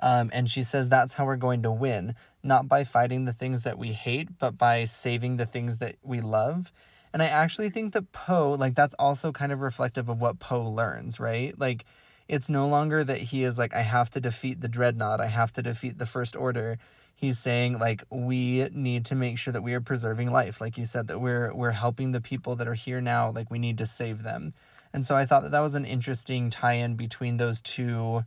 um, 0.00 0.30
and 0.32 0.50
she 0.50 0.62
says 0.62 0.88
that's 0.88 1.14
how 1.14 1.24
we're 1.24 1.36
going 1.36 1.62
to 1.62 1.70
win, 1.70 2.14
not 2.42 2.68
by 2.68 2.84
fighting 2.84 3.24
the 3.24 3.32
things 3.32 3.62
that 3.62 3.78
we 3.78 3.92
hate, 3.92 4.38
but 4.38 4.58
by 4.58 4.84
saving 4.84 5.36
the 5.36 5.46
things 5.46 5.78
that 5.78 5.96
we 6.02 6.20
love. 6.20 6.72
And 7.12 7.22
I 7.22 7.26
actually 7.26 7.70
think 7.70 7.92
that 7.92 8.12
Poe, 8.12 8.52
like, 8.52 8.74
that's 8.74 8.94
also 8.98 9.32
kind 9.32 9.52
of 9.52 9.60
reflective 9.60 10.08
of 10.08 10.20
what 10.20 10.40
Poe 10.40 10.68
learns, 10.68 11.20
right? 11.20 11.58
Like, 11.58 11.84
it's 12.28 12.48
no 12.48 12.66
longer 12.66 13.04
that 13.04 13.18
he 13.18 13.44
is 13.44 13.58
like, 13.58 13.74
I 13.74 13.82
have 13.82 14.10
to 14.10 14.20
defeat 14.20 14.60
the 14.60 14.68
dreadnought, 14.68 15.20
I 15.20 15.28
have 15.28 15.52
to 15.52 15.62
defeat 15.62 15.98
the 15.98 16.06
First 16.06 16.34
Order. 16.34 16.78
He's 17.14 17.38
saying 17.38 17.78
like 17.78 18.02
we 18.10 18.68
need 18.72 19.06
to 19.06 19.14
make 19.14 19.38
sure 19.38 19.52
that 19.52 19.62
we 19.62 19.74
are 19.74 19.80
preserving 19.80 20.32
life, 20.32 20.60
like 20.60 20.76
you 20.76 20.84
said, 20.84 21.06
that 21.06 21.20
we're 21.20 21.54
we're 21.54 21.70
helping 21.70 22.12
the 22.12 22.20
people 22.20 22.56
that 22.56 22.68
are 22.68 22.74
here 22.74 23.00
now, 23.00 23.30
like 23.30 23.50
we 23.50 23.58
need 23.58 23.78
to 23.78 23.86
save 23.86 24.22
them. 24.22 24.52
And 24.92 25.04
so 25.04 25.16
I 25.16 25.24
thought 25.24 25.42
that 25.42 25.52
that 25.52 25.60
was 25.60 25.74
an 25.74 25.84
interesting 25.84 26.50
tie-in 26.50 26.94
between 26.94 27.36
those 27.36 27.60
two 27.60 28.24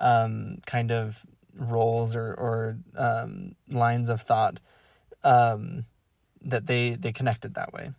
um, 0.00 0.58
kind 0.66 0.90
of 0.90 1.24
roles 1.54 2.14
or 2.14 2.34
or 2.34 2.78
um, 2.96 3.54
lines 3.68 4.08
of 4.08 4.20
thought 4.20 4.60
um, 5.24 5.84
that 6.42 6.66
they 6.66 6.94
they 6.94 7.12
connected 7.12 7.54
that 7.54 7.72
way. 7.72 7.90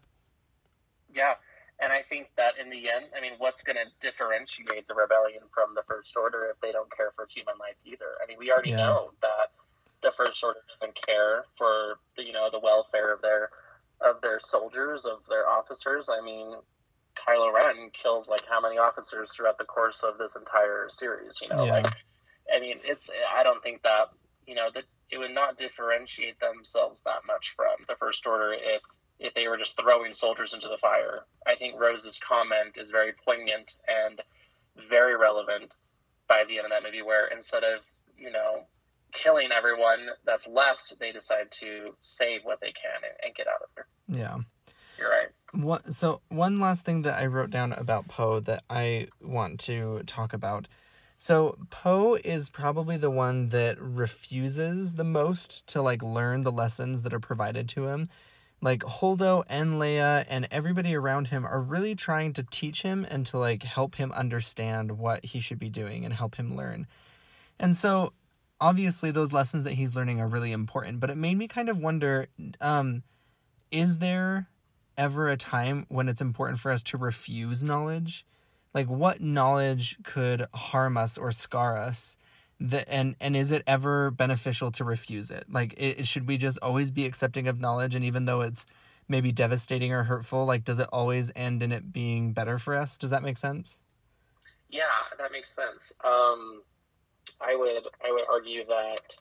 Yeah. 1.14 1.34
And 1.82 1.94
I 1.94 2.02
think 2.02 2.28
that 2.36 2.56
in 2.60 2.70
the 2.70 2.90
end, 2.90 3.06
I 3.18 3.22
mean, 3.22 3.34
what's 3.38 3.64
going 3.64 3.78
to 3.78 3.88
differentiate 4.02 4.88
the 4.90 4.96
rebellion 4.96 5.44
from 5.54 5.76
the 5.76 5.84
First 5.88 6.18
Order 6.18 6.52
if 6.52 6.60
they 6.60 6.74
don't 6.74 6.92
care 6.92 7.14
for 7.16 7.26
human 7.34 7.56
life 7.58 7.80
either? 7.86 8.20
I 8.22 8.28
mean, 8.28 8.38
we 8.38 8.52
already 8.52 8.72
yeah. 8.72 8.84
know 8.84 9.12
that 9.22 9.39
the 10.10 10.26
First 10.26 10.44
Order 10.44 10.60
doesn't 10.80 10.96
care 11.06 11.46
for 11.58 12.00
the, 12.16 12.24
you 12.24 12.34
know 12.34 12.50
the 12.52 12.60
welfare 12.60 13.14
of 13.14 13.22
their 13.22 13.50
of 14.02 14.22
their 14.22 14.40
soldiers 14.40 15.06
of 15.06 15.20
their 15.30 15.48
officers. 15.48 16.10
I 16.10 16.22
mean, 16.22 16.54
Kylo 17.16 17.54
Ren 17.54 17.90
kills 17.92 18.30
like 18.30 18.44
how 18.50 18.62
many 18.62 18.78
officers 18.78 19.32
throughout 19.32 19.58
the 19.58 19.66
course 19.66 20.04
of 20.04 20.18
this 20.18 20.36
entire 20.36 20.88
series? 20.90 21.40
You 21.42 21.50
know, 21.50 21.66
yeah. 21.66 21.74
like 21.74 21.88
I 22.54 22.60
mean, 22.60 22.78
it's 22.84 23.10
I 23.36 23.44
don't 23.44 23.62
think 23.62 23.84
that 23.84 24.10
you 24.48 24.56
know 24.56 24.70
that 24.74 24.86
it 25.12 25.18
would 25.18 25.34
not 25.34 25.58
differentiate 25.58 26.40
themselves 26.40 27.02
that 27.02 27.26
much 27.28 27.54
from 27.56 27.86
the 27.88 27.96
First 27.96 28.26
Order 28.26 28.54
if 28.54 28.82
if 29.20 29.34
they 29.34 29.48
were 29.48 29.58
just 29.58 29.80
throwing 29.80 30.14
soldiers 30.14 30.54
into 30.54 30.70
the 30.70 30.78
fire. 30.78 31.26
I 31.46 31.56
think 31.56 31.80
Rose's 31.80 32.18
comment 32.18 32.78
is 32.78 32.90
very 32.90 33.12
poignant 33.26 33.76
and 33.88 34.22
very 34.90 35.18
relevant 35.18 35.76
by 36.28 36.46
the 36.48 36.58
end 36.58 36.66
of 36.66 36.72
that 36.72 36.84
movie, 36.84 37.02
where 37.02 37.28
instead 37.28 37.64
of, 37.64 37.82
you 38.18 38.32
know, 38.32 38.66
killing 39.12 39.52
everyone 39.52 40.08
that's 40.26 40.48
left, 40.48 40.94
they 41.00 41.12
decide 41.12 41.52
to 41.52 41.96
save 42.02 42.42
what 42.44 42.60
they 42.62 42.72
can 42.72 43.04
and, 43.04 43.14
and 43.24 43.36
get 43.36 43.48
out 43.48 43.62
of 43.62 43.70
there. 43.76 43.88
Yeah. 44.08 44.38
You're 44.98 45.10
right. 45.10 45.28
What, 45.54 45.94
so, 45.94 46.22
one 46.30 46.60
last 46.60 46.86
thing 46.86 47.04
that 47.04 47.20
I 47.20 47.26
wrote 47.26 47.50
down 47.50 47.74
about 47.74 48.08
Poe 48.08 48.40
that 48.42 48.64
I 48.70 49.08
want 49.22 49.60
to 49.62 50.04
talk 50.06 50.34
about. 50.34 50.68
So, 51.16 51.58
Poe 51.70 52.16
is 52.16 52.50
probably 52.50 52.98
the 52.98 53.10
one 53.10 53.50
that 53.50 53.80
refuses 53.80 54.96
the 54.96 55.04
most 55.06 55.68
to 55.68 55.82
like 55.82 56.04
learn 56.04 56.42
the 56.42 56.52
lessons 56.52 57.04
that 57.04 57.14
are 57.14 57.20
provided 57.20 57.70
to 57.70 57.88
him 57.88 58.10
like 58.62 58.82
Holdo 58.82 59.44
and 59.48 59.76
Leia 59.76 60.26
and 60.28 60.48
everybody 60.52 60.96
around 60.96 61.28
him 61.28 61.46
are 61.46 61.62
really 61.62 61.96
trying 61.96 62.34
to 62.34 62.44
teach 62.44 62.82
him 62.82 63.06
and 63.10 63.26
to 63.28 63.38
like 63.38 63.64
help 63.64 63.96
him 63.96 64.12
understand 64.12 64.98
what 64.98 65.24
he 65.26 65.40
should 65.40 65.60
be 65.60 65.70
doing 65.70 66.04
and 66.04 66.14
help 66.14 66.36
him 66.36 66.56
learn. 66.56 66.88
And 67.60 67.76
so 67.76 68.14
obviously 68.62 69.12
those 69.12 69.34
lessons 69.34 69.64
that 69.64 69.74
he's 69.74 69.96
learning 69.96 70.22
are 70.22 70.28
really 70.28 70.52
important, 70.52 71.00
but 71.00 71.10
it 71.10 71.18
made 71.18 71.38
me 71.38 71.48
kind 71.48 71.70
of 71.70 71.78
wonder 71.78 72.28
um 72.62 73.04
is 73.72 74.00
there 74.00 74.50
ever 74.98 75.30
a 75.30 75.38
time 75.38 75.86
when 75.90 76.10
it's 76.10 76.22
important 76.22 76.60
for 76.60 76.72
us 76.72 76.84
to 76.84 76.98
refuse 76.98 77.64
knowledge? 77.64 78.26
Like 78.74 78.88
what 78.88 79.22
knowledge 79.22 79.98
could 80.04 80.46
harm 80.54 80.98
us 80.98 81.18
or 81.18 81.32
scar 81.32 81.78
us? 81.78 82.18
the, 82.60 82.88
and 82.92 83.16
and 83.22 83.36
is 83.36 83.52
it 83.52 83.64
ever 83.66 84.12
beneficial 84.12 84.72
to 84.72 84.84
refuse 84.84 85.32
it 85.32 85.46
like 85.50 85.74
it, 85.78 86.06
should 86.06 86.28
we 86.28 86.38
just 86.38 86.60
always 86.62 86.92
be 86.92 87.06
accepting 87.06 87.48
of 87.48 87.60
knowledge 87.60 87.96
and 87.96 88.04
even 88.04 88.26
though 88.26 88.42
it's 88.42 88.66
maybe 89.08 89.32
devastating 89.32 89.94
or 89.94 90.04
hurtful 90.04 90.46
like 90.46 90.64
does 90.66 90.80
it 90.80 90.88
always 90.92 91.32
end 91.36 91.64
in 91.64 91.72
it 91.72 91.94
being 91.94 92.34
better 92.34 92.58
for 92.58 92.76
us 92.76 92.98
does 92.98 93.12
that 93.12 93.24
make 93.24 93.38
sense 93.38 93.78
yeah 94.70 94.84
that 95.18 95.32
makes 95.32 95.50
sense 95.50 95.94
um 96.04 96.62
i 97.42 97.56
would 97.56 97.84
i 98.06 98.12
would 98.12 98.26
argue 98.32 98.66
that 98.66 99.16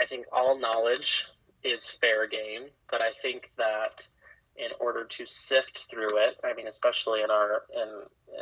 i 0.00 0.04
think 0.04 0.26
all 0.32 0.58
knowledge 0.58 1.26
is 1.62 1.88
fair 1.88 2.26
game 2.26 2.64
but 2.90 3.00
i 3.00 3.10
think 3.22 3.50
that 3.56 4.06
in 4.56 4.68
order 4.80 5.04
to 5.04 5.26
sift 5.26 5.86
through 5.90 6.16
it 6.18 6.36
i 6.44 6.52
mean 6.54 6.68
especially 6.68 7.22
in 7.22 7.30
our 7.30 7.62
in 7.74 7.88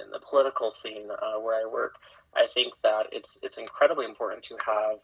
in 0.05 0.11
the 0.11 0.21
political 0.21 0.71
scene 0.71 1.09
uh, 1.11 1.39
where 1.41 1.61
i 1.61 1.71
work 1.71 1.97
I 2.35 2.47
think 2.47 2.73
that 2.83 3.07
it's 3.13 3.39
it's 3.43 3.59
incredibly 3.59 4.07
important 4.07 4.43
to 4.45 4.57
have 4.65 4.99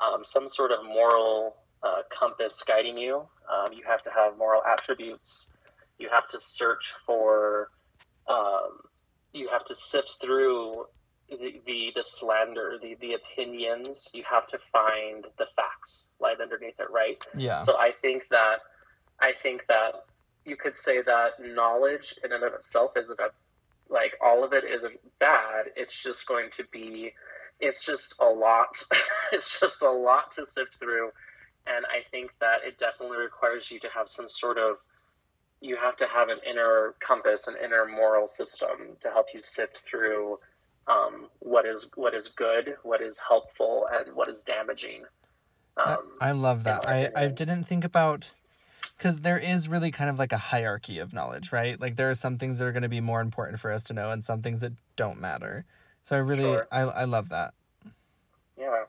um, 0.00 0.24
some 0.24 0.48
sort 0.48 0.72
of 0.72 0.84
moral 0.84 1.56
uh, 1.82 2.02
compass 2.10 2.62
guiding 2.66 2.96
you. 2.96 3.26
Um, 3.52 3.72
you 3.72 3.82
have 3.86 4.02
to 4.02 4.10
have 4.10 4.38
moral 4.38 4.62
attributes. 4.64 5.48
You 5.98 6.08
have 6.10 6.28
to 6.28 6.40
search 6.40 6.94
for. 7.06 7.70
Um, 8.26 8.80
you 9.32 9.48
have 9.48 9.64
to 9.64 9.74
sift 9.74 10.18
through 10.20 10.86
the, 11.28 11.60
the, 11.66 11.92
the 11.94 12.02
slander, 12.02 12.78
the 12.80 12.96
the 13.00 13.14
opinions. 13.14 14.10
You 14.12 14.24
have 14.30 14.46
to 14.48 14.58
find 14.72 15.24
the 15.38 15.46
facts 15.56 16.08
lied 16.20 16.40
underneath 16.40 16.78
it, 16.78 16.90
right? 16.90 17.24
Yeah. 17.36 17.58
So 17.58 17.76
I 17.76 17.92
think 18.02 18.24
that 18.30 18.60
I 19.20 19.32
think 19.32 19.66
that 19.68 20.04
you 20.44 20.56
could 20.56 20.74
say 20.74 21.02
that 21.02 21.32
knowledge 21.40 22.14
in 22.22 22.32
and 22.32 22.44
of 22.44 22.52
itself 22.52 22.92
is 22.96 23.10
about 23.10 23.34
like 23.88 24.14
all 24.20 24.44
of 24.44 24.52
it 24.52 24.64
isn't 24.64 24.98
bad. 25.18 25.66
It's 25.76 26.02
just 26.02 26.26
going 26.26 26.50
to 26.52 26.64
be, 26.72 27.12
it's 27.60 27.84
just 27.84 28.14
a 28.20 28.26
lot. 28.26 28.82
it's 29.32 29.60
just 29.60 29.82
a 29.82 29.90
lot 29.90 30.32
to 30.32 30.46
sift 30.46 30.76
through. 30.76 31.10
And 31.66 31.86
I 31.86 32.02
think 32.10 32.32
that 32.40 32.58
it 32.66 32.78
definitely 32.78 33.18
requires 33.18 33.70
you 33.70 33.78
to 33.80 33.88
have 33.88 34.08
some 34.08 34.28
sort 34.28 34.58
of, 34.58 34.82
you 35.60 35.76
have 35.76 35.96
to 35.96 36.06
have 36.06 36.28
an 36.28 36.38
inner 36.48 36.94
compass, 37.00 37.46
an 37.46 37.54
inner 37.62 37.86
moral 37.86 38.26
system 38.26 38.96
to 39.00 39.10
help 39.10 39.28
you 39.32 39.40
sift 39.40 39.78
through 39.78 40.38
um, 40.86 41.28
what 41.40 41.66
is 41.66 41.90
what 41.94 42.14
is 42.14 42.28
good, 42.28 42.76
what 42.82 43.00
is 43.00 43.18
helpful, 43.18 43.86
and 43.92 44.14
what 44.14 44.28
is 44.28 44.42
damaging. 44.42 45.02
Um, 45.76 45.96
I, 46.20 46.28
I 46.28 46.32
love 46.32 46.64
that. 46.64 46.88
I, 46.88 47.10
I 47.16 47.26
didn't 47.26 47.64
think 47.64 47.84
about 47.84 48.30
because 48.96 49.22
there 49.22 49.38
is 49.38 49.68
really 49.68 49.90
kind 49.90 50.08
of 50.08 50.18
like 50.18 50.32
a 50.32 50.38
hierarchy 50.38 50.98
of 50.98 51.12
knowledge, 51.12 51.52
right? 51.52 51.80
Like 51.80 51.96
there 51.96 52.10
are 52.10 52.14
some 52.14 52.38
things 52.38 52.58
that 52.58 52.66
are 52.66 52.72
going 52.72 52.82
to 52.82 52.88
be 52.88 53.00
more 53.00 53.20
important 53.20 53.60
for 53.60 53.72
us 53.72 53.82
to 53.84 53.94
know, 53.94 54.10
and 54.10 54.22
some 54.22 54.42
things 54.42 54.60
that 54.60 54.72
don't 54.96 55.20
matter. 55.20 55.64
So 56.02 56.16
I 56.16 56.20
really, 56.20 56.42
sure. 56.42 56.68
I, 56.70 56.80
I 56.80 57.04
love 57.04 57.30
that. 57.30 57.54
Yeah. 58.58 58.84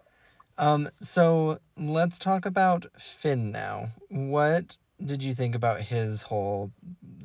Um. 0.58 0.90
So 1.00 1.60
let's 1.78 2.20
talk 2.20 2.46
about 2.46 2.86
Finn 2.98 3.52
now. 3.52 3.90
What 4.10 4.78
did 5.04 5.24
you 5.24 5.34
think 5.34 5.56
about 5.56 5.82
his 5.82 6.24
whole 6.24 6.72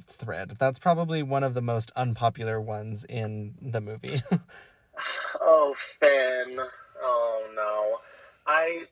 thread? 0.07 0.57
That's 0.59 0.79
probably 0.79 1.23
one 1.23 1.45
of 1.45 1.55
the 1.55 1.63
most 1.63 1.91
unpopular 1.97 2.61
ones 2.61 3.05
in 3.05 3.55
the 3.61 3.81
movie. 3.81 4.21
oh, 5.41 5.75
Finn. 5.77 6.59
Oh 7.03 7.47
no. 7.55 7.99
I 8.47 8.85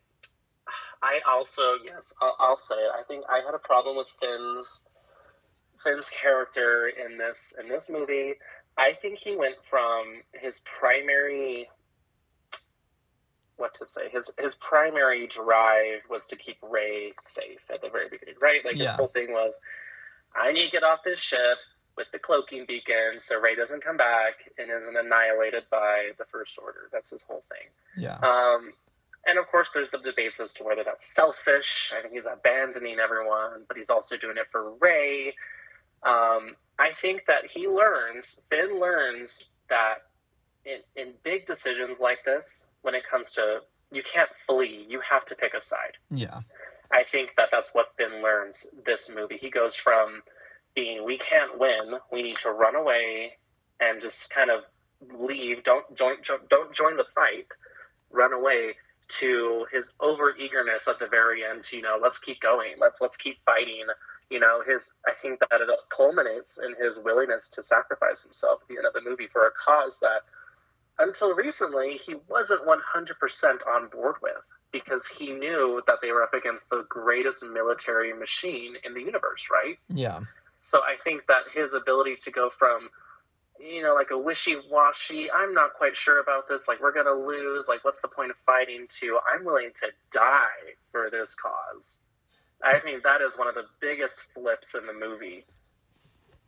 I 1.02 1.20
also 1.28 1.62
yes, 1.84 2.12
I'll, 2.20 2.36
I'll, 2.38 2.56
say 2.56 2.74
it. 2.76 2.90
I 2.98 3.02
think 3.02 3.24
I 3.28 3.40
had 3.44 3.54
a 3.54 3.58
problem 3.58 3.96
with 3.96 4.08
Finn's 4.20 4.82
Finn's 5.82 6.08
character 6.08 6.88
in 6.88 7.18
this 7.18 7.54
in 7.60 7.68
this 7.68 7.88
movie. 7.88 8.34
I 8.76 8.92
think 8.92 9.18
he 9.18 9.36
went 9.36 9.56
from 9.64 10.22
his 10.32 10.60
primary 10.60 11.68
what 13.58 13.74
to 13.74 13.86
say 13.86 14.08
his 14.10 14.32
his 14.38 14.54
primary 14.54 15.26
drive 15.26 16.00
was 16.08 16.26
to 16.28 16.36
keep 16.36 16.56
Rey 16.62 17.12
safe 17.20 17.60
at 17.70 17.82
the 17.82 17.90
very 17.90 18.08
beginning, 18.08 18.36
right? 18.40 18.64
Like 18.64 18.76
yeah. 18.76 18.84
his 18.84 18.92
whole 18.92 19.08
thing 19.08 19.32
was, 19.32 19.60
I 20.34 20.52
need 20.52 20.66
to 20.66 20.70
get 20.70 20.82
off 20.84 21.00
this 21.04 21.20
ship. 21.20 21.58
with 21.96 22.10
the 22.12 22.18
cloaking 22.18 22.64
beacon, 22.64 23.18
so 23.18 23.40
Rey 23.40 23.56
doesn't 23.56 23.82
come 23.82 23.96
back 23.96 24.34
and 24.56 24.70
isn't 24.70 24.96
annihilated 24.96 25.64
by 25.68 26.10
the 26.16 26.24
First 26.26 26.56
Order. 26.62 26.88
That's 26.92 27.10
his 27.10 27.22
whole 27.24 27.42
thing. 27.48 27.68
Yeah. 27.96 28.18
Um, 28.22 28.72
and 29.26 29.36
of 29.36 29.48
course, 29.48 29.72
there's 29.72 29.90
the 29.90 29.98
debates 29.98 30.38
as 30.38 30.54
to 30.54 30.64
whether 30.64 30.84
that's 30.84 31.04
selfish. 31.04 31.92
I 31.96 32.00
think 32.00 32.14
he's 32.14 32.26
abandoning 32.26 33.00
everyone, 33.00 33.64
but 33.66 33.76
he's 33.76 33.90
also 33.90 34.16
doing 34.16 34.36
it 34.36 34.46
for 34.52 34.74
Rey 34.80 35.34
Um, 36.04 36.54
I 36.78 36.90
think 36.90 37.26
that 37.26 37.50
he 37.50 37.66
learns, 37.66 38.40
Finn 38.48 38.78
learns 38.78 39.50
that 39.68 40.02
in, 40.68 40.80
in 41.02 41.14
big 41.22 41.46
decisions 41.46 42.00
like 42.00 42.24
this, 42.24 42.66
when 42.82 42.94
it 42.94 43.02
comes 43.08 43.32
to 43.32 43.62
you 43.90 44.02
can't 44.02 44.30
flee, 44.46 44.86
you 44.88 45.00
have 45.00 45.24
to 45.24 45.34
pick 45.34 45.54
a 45.54 45.60
side. 45.60 45.96
Yeah. 46.10 46.40
I 46.92 47.02
think 47.02 47.34
that 47.36 47.48
that's 47.50 47.74
what 47.74 47.92
Finn 47.96 48.22
learns 48.22 48.66
this 48.84 49.10
movie. 49.14 49.36
He 49.36 49.50
goes 49.50 49.74
from 49.74 50.22
being 50.74 51.04
we 51.04 51.18
can't 51.18 51.58
win, 51.58 51.94
we 52.12 52.22
need 52.22 52.36
to 52.36 52.50
run 52.50 52.76
away 52.76 53.36
and 53.80 54.00
just 54.00 54.30
kind 54.30 54.50
of 54.50 54.64
leave, 55.18 55.62
don't 55.62 55.94
join, 55.94 56.16
don't 56.48 56.72
join 56.72 56.96
the 56.96 57.06
fight, 57.14 57.46
run 58.10 58.32
away 58.32 58.74
to 59.08 59.66
his 59.72 59.94
over 60.00 60.36
eagerness 60.36 60.86
at 60.86 60.98
the 60.98 61.06
very 61.06 61.44
end. 61.44 61.62
To, 61.64 61.76
you 61.76 61.82
know, 61.82 61.98
let's 62.00 62.18
keep 62.18 62.40
going, 62.40 62.72
let's 62.78 63.00
let's 63.00 63.16
keep 63.16 63.38
fighting. 63.44 63.84
You 64.30 64.40
know, 64.40 64.62
his 64.66 64.94
I 65.06 65.12
think 65.12 65.40
that 65.40 65.60
it 65.60 65.68
culminates 65.88 66.58
in 66.58 66.74
his 66.82 66.98
willingness 66.98 67.48
to 67.50 67.62
sacrifice 67.62 68.22
himself 68.22 68.60
at 68.62 68.68
the 68.68 68.76
end 68.76 68.86
of 68.86 68.92
the 68.92 69.08
movie 69.08 69.26
for 69.26 69.46
a 69.46 69.50
cause 69.52 69.98
that 70.00 70.22
until 70.98 71.34
recently 71.34 71.96
he 71.96 72.16
wasn't 72.28 72.62
100% 72.66 73.66
on 73.66 73.88
board 73.88 74.16
with 74.22 74.32
because 74.72 75.06
he 75.06 75.32
knew 75.32 75.82
that 75.86 75.98
they 76.02 76.12
were 76.12 76.22
up 76.22 76.34
against 76.34 76.70
the 76.70 76.84
greatest 76.88 77.44
military 77.44 78.12
machine 78.12 78.74
in 78.84 78.94
the 78.94 79.00
universe, 79.00 79.48
right? 79.50 79.78
Yeah. 79.88 80.20
So 80.60 80.80
I 80.80 80.96
think 81.04 81.26
that 81.28 81.42
his 81.54 81.74
ability 81.74 82.16
to 82.16 82.30
go 82.30 82.50
from, 82.50 82.90
you 83.58 83.82
know, 83.82 83.94
like 83.94 84.10
a 84.10 84.18
wishy 84.18 84.56
washy, 84.70 85.30
I'm 85.30 85.54
not 85.54 85.74
quite 85.74 85.96
sure 85.96 86.20
about 86.20 86.48
this, 86.48 86.68
like 86.68 86.82
we're 86.82 86.92
going 86.92 87.06
to 87.06 87.14
lose, 87.14 87.68
like 87.68 87.84
what's 87.84 88.02
the 88.02 88.08
point 88.08 88.30
of 88.30 88.36
fighting, 88.38 88.86
to 89.00 89.18
I'm 89.32 89.44
willing 89.44 89.70
to 89.76 89.88
die 90.10 90.74
for 90.90 91.08
this 91.10 91.34
cause. 91.34 92.02
I 92.62 92.78
think 92.78 93.04
that 93.04 93.20
is 93.20 93.38
one 93.38 93.46
of 93.46 93.54
the 93.54 93.66
biggest 93.80 94.32
flips 94.34 94.74
in 94.74 94.84
the 94.86 94.92
movie. 94.92 95.46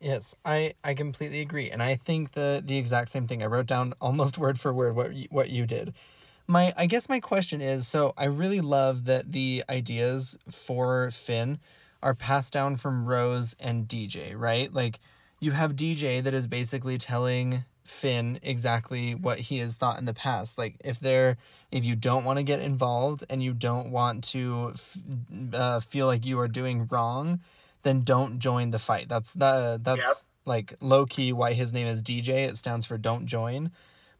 Yes, 0.01 0.33
I, 0.43 0.73
I 0.83 0.95
completely 0.95 1.41
agree, 1.41 1.69
and 1.69 1.81
I 1.83 1.95
think 1.95 2.31
the 2.31 2.61
the 2.65 2.77
exact 2.77 3.09
same 3.09 3.27
thing. 3.27 3.43
I 3.43 3.45
wrote 3.45 3.67
down 3.67 3.93
almost 4.01 4.37
word 4.37 4.59
for 4.59 4.73
word 4.73 4.95
what 4.95 5.13
you, 5.15 5.27
what 5.29 5.49
you 5.51 5.65
did. 5.65 5.93
My 6.47 6.73
I 6.77 6.87
guess 6.87 7.09
my 7.09 7.19
question 7.19 7.61
is 7.61 7.87
so 7.87 8.13
I 8.17 8.25
really 8.25 8.61
love 8.61 9.05
that 9.05 9.31
the 9.31 9.63
ideas 9.69 10.37
for 10.49 11.11
Finn 11.11 11.59
are 12.03 12.15
passed 12.15 12.53
down 12.53 12.77
from 12.77 13.05
Rose 13.07 13.55
and 13.59 13.87
DJ, 13.87 14.35
right? 14.35 14.73
Like 14.73 14.99
you 15.39 15.51
have 15.51 15.75
DJ 15.75 16.21
that 16.21 16.33
is 16.33 16.47
basically 16.47 16.97
telling 16.97 17.65
Finn 17.83 18.39
exactly 18.43 19.15
what 19.15 19.39
he 19.39 19.59
has 19.59 19.75
thought 19.75 19.99
in 19.99 20.05
the 20.05 20.13
past. 20.15 20.57
Like 20.57 20.77
if 20.83 20.99
they're 20.99 21.37
if 21.71 21.85
you 21.85 21.95
don't 21.95 22.25
want 22.25 22.37
to 22.37 22.43
get 22.43 22.59
involved 22.59 23.23
and 23.29 23.43
you 23.43 23.53
don't 23.53 23.91
want 23.91 24.23
to 24.25 24.73
f- 24.73 24.97
uh, 25.53 25.79
feel 25.79 26.07
like 26.07 26.25
you 26.25 26.39
are 26.39 26.47
doing 26.47 26.87
wrong, 26.91 27.41
then 27.83 28.01
don't 28.03 28.39
join 28.39 28.71
the 28.71 28.79
fight. 28.79 29.09
That's 29.09 29.33
the 29.33 29.45
uh, 29.45 29.77
that's 29.81 30.01
yep. 30.01 30.15
like 30.45 30.75
low 30.81 31.05
key 31.05 31.33
why 31.33 31.53
his 31.53 31.73
name 31.73 31.87
is 31.87 32.01
DJ. 32.01 32.47
It 32.47 32.57
stands 32.57 32.85
for 32.85 32.97
don't 32.97 33.25
join. 33.25 33.71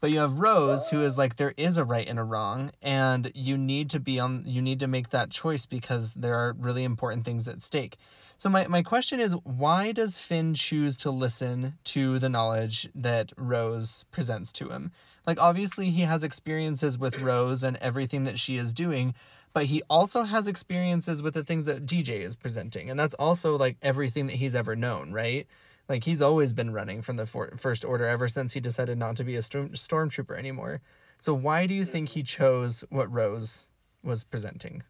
But 0.02 0.10
you 0.10 0.19
have 0.19 0.39
Rose 0.39 0.89
who 0.89 1.04
is 1.04 1.15
like 1.15 1.36
there 1.36 1.54
is 1.58 1.78
a 1.78 1.86
right 1.86 2.08
and 2.08 2.17
a 2.17 2.24
wrong 2.24 2.71
and 2.82 3.32
you 3.36 3.56
need 3.56 3.91
to 3.91 4.00
be 4.00 4.19
on 4.19 4.43
you 4.47 4.60
need 4.60 4.80
to 4.80 4.88
make 4.88 5.10
that 5.10 5.30
choice 5.30 5.67
because 5.67 6.15
there 6.15 6.34
are 6.34 6.56
really 6.58 6.84
important 6.84 7.24
things 7.24 7.47
at 7.47 7.62
stake. 7.62 7.97
So 8.36 8.50
my, 8.50 8.65
my 8.65 8.82
question 8.82 9.19
is 9.19 9.36
why 9.43 9.91
does 9.91 10.19
Finn 10.19 10.56
choose 10.56 10.97
to 10.97 11.12
listen 11.12 11.78
to 11.84 12.17
the 12.17 12.30
knowledge 12.30 12.89
that 12.95 13.32
Rose 13.38 14.06
presents 14.10 14.52
to 14.54 14.69
him? 14.69 14.91
Like 15.28 15.39
obviously 15.39 15.91
he 15.91 16.02
has 16.02 16.24
experiences 16.24 16.97
with 16.97 17.19
Rose 17.19 17.62
and 17.62 17.78
everything 17.78 18.24
that 18.24 18.39
she 18.39 18.58
is 18.58 18.74
doing, 18.74 19.13
but 19.53 19.65
he 19.65 19.81
also 19.89 20.23
has 20.23 20.47
experiences 20.47 21.21
with 21.21 21.33
the 21.33 21.43
things 21.43 21.65
that 21.65 21.85
DJ 21.85 22.21
is 22.21 22.35
presenting. 22.35 22.89
And 22.89 22.99
that's 22.99 23.13
also 23.15 23.57
like 23.57 23.77
everything 23.81 24.27
that 24.27 24.37
he's 24.37 24.55
ever 24.55 24.75
known, 24.75 25.11
right? 25.11 25.47
Like 25.89 26.03
he's 26.03 26.21
always 26.21 26.53
been 26.53 26.71
running 26.71 27.01
from 27.01 27.17
the 27.17 27.25
for- 27.25 27.53
first 27.57 27.83
order 27.83 28.05
ever 28.07 28.27
since 28.27 28.53
he 28.53 28.59
decided 28.59 28.97
not 28.97 29.15
to 29.17 29.23
be 29.23 29.35
a 29.35 29.41
storm- 29.41 29.71
stormtrooper 29.71 30.37
anymore. 30.37 30.81
So 31.19 31.33
why 31.33 31.67
do 31.67 31.73
you 31.73 31.85
think 31.85 32.09
he 32.09 32.23
chose 32.23 32.83
what 32.89 33.11
Rose 33.11 33.69
was 34.03 34.23
presenting? 34.23 34.83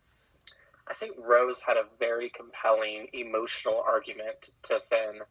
I 0.88 0.93
think 0.93 1.15
Rose 1.17 1.62
had 1.62 1.78
a 1.78 1.86
very 2.00 2.30
compelling 2.30 3.08
emotional 3.13 3.84
argument 3.86 4.52
to 4.63 4.82
Finn, 4.89 5.21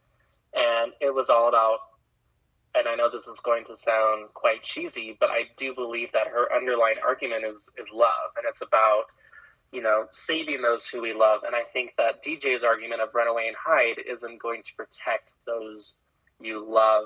and 0.55 0.91
it 0.99 1.13
was 1.13 1.29
all 1.29 1.47
about. 1.47 1.79
And 2.73 2.87
I 2.87 2.95
know 2.95 3.09
this 3.09 3.27
is 3.27 3.39
going 3.41 3.65
to 3.65 3.75
sound 3.75 4.33
quite 4.33 4.63
cheesy, 4.63 5.17
but 5.19 5.29
I 5.29 5.49
do 5.57 5.75
believe 5.75 6.11
that 6.13 6.27
her 6.27 6.53
underlying 6.53 6.97
argument 7.05 7.45
is 7.45 7.69
is 7.77 7.91
love, 7.93 8.31
and 8.37 8.45
it's 8.47 8.61
about 8.61 9.05
you 9.71 9.81
know, 9.81 10.05
saving 10.11 10.61
those 10.61 10.85
who 10.85 11.01
we 11.01 11.13
love. 11.13 11.41
And 11.45 11.55
I 11.55 11.63
think 11.63 11.93
that 11.97 12.23
DJ's 12.23 12.63
argument 12.63 13.01
of 13.01 13.13
run 13.13 13.27
away 13.27 13.47
and 13.47 13.55
hide 13.57 13.99
isn't 14.05 14.41
going 14.41 14.63
to 14.63 14.75
protect 14.75 15.33
those 15.45 15.95
you 16.39 16.65
love. 16.67 17.05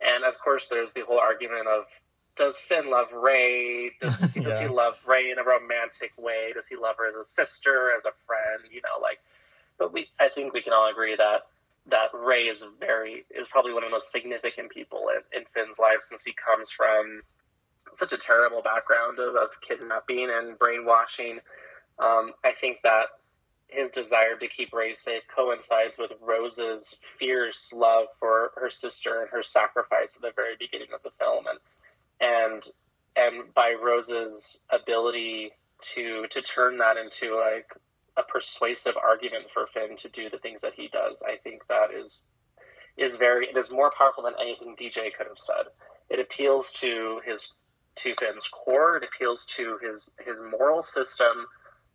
And 0.00 0.24
of 0.24 0.38
course, 0.38 0.68
there's 0.68 0.92
the 0.92 1.02
whole 1.02 1.18
argument 1.18 1.66
of 1.66 1.84
does 2.36 2.58
Finn 2.58 2.90
love 2.90 3.10
Rey? 3.12 3.92
Does, 3.98 4.20
yeah. 4.36 4.42
does 4.42 4.60
he 4.60 4.68
love 4.68 4.98
Rey 5.06 5.30
in 5.30 5.38
a 5.38 5.42
romantic 5.42 6.12
way? 6.18 6.52
Does 6.54 6.66
he 6.66 6.76
love 6.76 6.96
her 6.98 7.08
as 7.08 7.16
a 7.16 7.24
sister, 7.24 7.90
as 7.96 8.04
a 8.04 8.12
friend? 8.26 8.70
You 8.70 8.82
know, 8.82 9.02
like, 9.02 9.18
but 9.78 9.92
we, 9.92 10.08
I 10.20 10.28
think 10.28 10.52
we 10.52 10.60
can 10.60 10.72
all 10.72 10.88
agree 10.88 11.16
that 11.16 11.46
that 11.88 12.10
Rey 12.12 12.48
is 12.48 12.64
very 12.80 13.24
is 13.30 13.48
probably 13.48 13.72
one 13.72 13.84
of 13.84 13.90
the 13.90 13.94
most 13.94 14.12
significant 14.12 14.70
people 14.70 15.06
in, 15.14 15.40
in 15.40 15.46
Finn's 15.54 15.78
life 15.78 16.00
since 16.00 16.22
he 16.22 16.32
comes 16.32 16.70
from 16.70 17.22
such 17.92 18.12
a 18.12 18.16
terrible 18.16 18.60
background 18.60 19.18
of, 19.18 19.36
of 19.36 19.60
kidnapping 19.60 20.28
and 20.30 20.58
brainwashing 20.58 21.38
um, 21.98 22.32
I 22.44 22.52
think 22.52 22.78
that 22.84 23.06
his 23.68 23.90
desire 23.90 24.36
to 24.36 24.48
keep 24.48 24.72
Rey 24.72 24.94
safe 24.94 25.22
coincides 25.34 25.98
with 25.98 26.12
Rose's 26.20 26.96
fierce 27.18 27.72
love 27.72 28.06
for 28.18 28.52
her 28.56 28.70
sister 28.70 29.22
and 29.22 29.30
her 29.30 29.42
sacrifice 29.42 30.16
at 30.16 30.22
the 30.22 30.32
very 30.36 30.56
beginning 30.58 30.88
of 30.94 31.02
the 31.02 31.10
film, 31.18 31.46
and 31.48 31.58
and 32.20 32.68
and 33.16 33.54
by 33.54 33.74
Rose's 33.74 34.62
ability 34.70 35.52
to 35.80 36.26
to 36.28 36.42
turn 36.42 36.78
that 36.78 36.96
into 36.96 37.36
like 37.36 37.66
a 38.16 38.22
persuasive 38.22 38.96
argument 38.96 39.46
for 39.52 39.66
Finn 39.66 39.96
to 39.96 40.08
do 40.08 40.30
the 40.30 40.38
things 40.38 40.60
that 40.62 40.74
he 40.74 40.88
does, 40.88 41.22
I 41.26 41.36
think 41.36 41.66
that 41.68 41.92
is 41.92 42.22
is 42.96 43.16
very 43.16 43.46
it 43.46 43.56
is 43.56 43.72
more 43.72 43.92
powerful 43.96 44.22
than 44.24 44.34
anything 44.40 44.76
DJ 44.76 45.12
could 45.16 45.26
have 45.26 45.38
said. 45.38 45.66
It 46.08 46.20
appeals 46.20 46.72
to 46.74 47.20
his 47.26 47.52
to 47.96 48.14
Finn's 48.18 48.48
core. 48.48 48.98
It 48.98 49.04
appeals 49.04 49.44
to 49.46 49.78
his 49.82 50.08
his 50.24 50.38
moral 50.40 50.82
system 50.82 51.46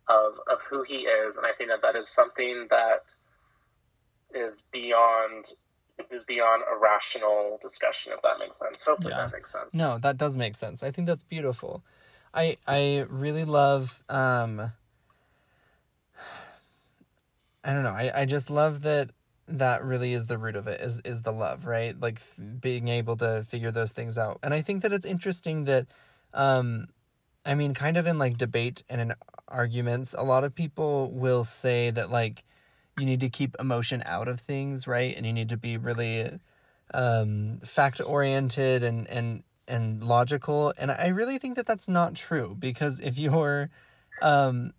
of 0.08 0.34
of 0.50 0.58
who 0.68 0.82
he 0.82 1.06
is, 1.06 1.36
and 1.36 1.46
I 1.46 1.52
think 1.52 1.70
that 1.70 1.82
that 1.82 1.96
is 1.96 2.08
something 2.08 2.66
that 2.70 3.14
is 4.34 4.62
beyond 4.72 5.50
is 6.10 6.24
beyond 6.24 6.62
a 6.62 6.76
rational 6.78 7.58
discussion. 7.60 8.12
If 8.14 8.22
that 8.22 8.38
makes 8.38 8.58
sense. 8.58 8.82
Hopefully 8.82 9.12
yeah. 9.12 9.24
that 9.24 9.32
makes 9.32 9.52
sense. 9.52 9.74
No, 9.74 9.98
that 9.98 10.16
does 10.16 10.36
make 10.36 10.56
sense. 10.56 10.82
I 10.82 10.90
think 10.90 11.06
that's 11.06 11.22
beautiful. 11.22 11.84
I 12.34 12.56
I 12.66 13.06
really 13.08 13.44
love. 13.44 14.02
Um, 14.08 14.60
I 17.64 17.72
don't 17.72 17.84
know. 17.84 17.90
I, 17.90 18.22
I 18.22 18.24
just 18.24 18.50
love 18.50 18.82
that 18.82 19.10
that 19.46 19.84
really 19.84 20.12
is 20.14 20.26
the 20.26 20.38
root 20.38 20.56
of 20.56 20.66
it 20.66 20.80
is 20.80 21.00
is 21.04 21.22
the 21.22 21.32
love 21.32 21.66
right 21.66 22.00
like 22.00 22.16
f- 22.16 22.38
being 22.60 22.88
able 22.88 23.16
to 23.16 23.42
figure 23.42 23.72
those 23.72 23.92
things 23.92 24.16
out 24.16 24.38
and 24.42 24.54
i 24.54 24.62
think 24.62 24.82
that 24.82 24.92
it's 24.92 25.04
interesting 25.04 25.64
that 25.64 25.84
um 26.32 26.86
I 27.44 27.54
mean, 27.54 27.74
kind 27.74 27.96
of 27.96 28.06
in 28.06 28.18
like 28.18 28.38
debate 28.38 28.82
and 28.88 29.00
in 29.00 29.12
arguments, 29.52 30.14
a 30.16 30.24
lot 30.24 30.44
of 30.44 30.54
people 30.54 31.10
will 31.10 31.44
say 31.44 31.90
that 31.90 32.10
like 32.10 32.44
you 32.98 33.06
need 33.06 33.20
to 33.20 33.28
keep 33.28 33.56
emotion 33.58 34.02
out 34.06 34.28
of 34.28 34.40
things, 34.40 34.86
right? 34.86 35.16
And 35.16 35.24
you 35.24 35.32
need 35.32 35.48
to 35.50 35.56
be 35.56 35.76
really 35.76 36.38
um, 36.94 37.58
fact 37.64 38.00
oriented 38.04 38.82
and 38.82 39.08
and 39.08 39.44
and 39.68 40.02
logical. 40.02 40.74
And 40.76 40.90
I 40.90 41.08
really 41.08 41.38
think 41.38 41.56
that 41.56 41.66
that's 41.66 41.88
not 41.88 42.14
true 42.14 42.56
because 42.58 43.00
if 43.00 43.18
you're, 43.18 43.70
um, 44.20 44.72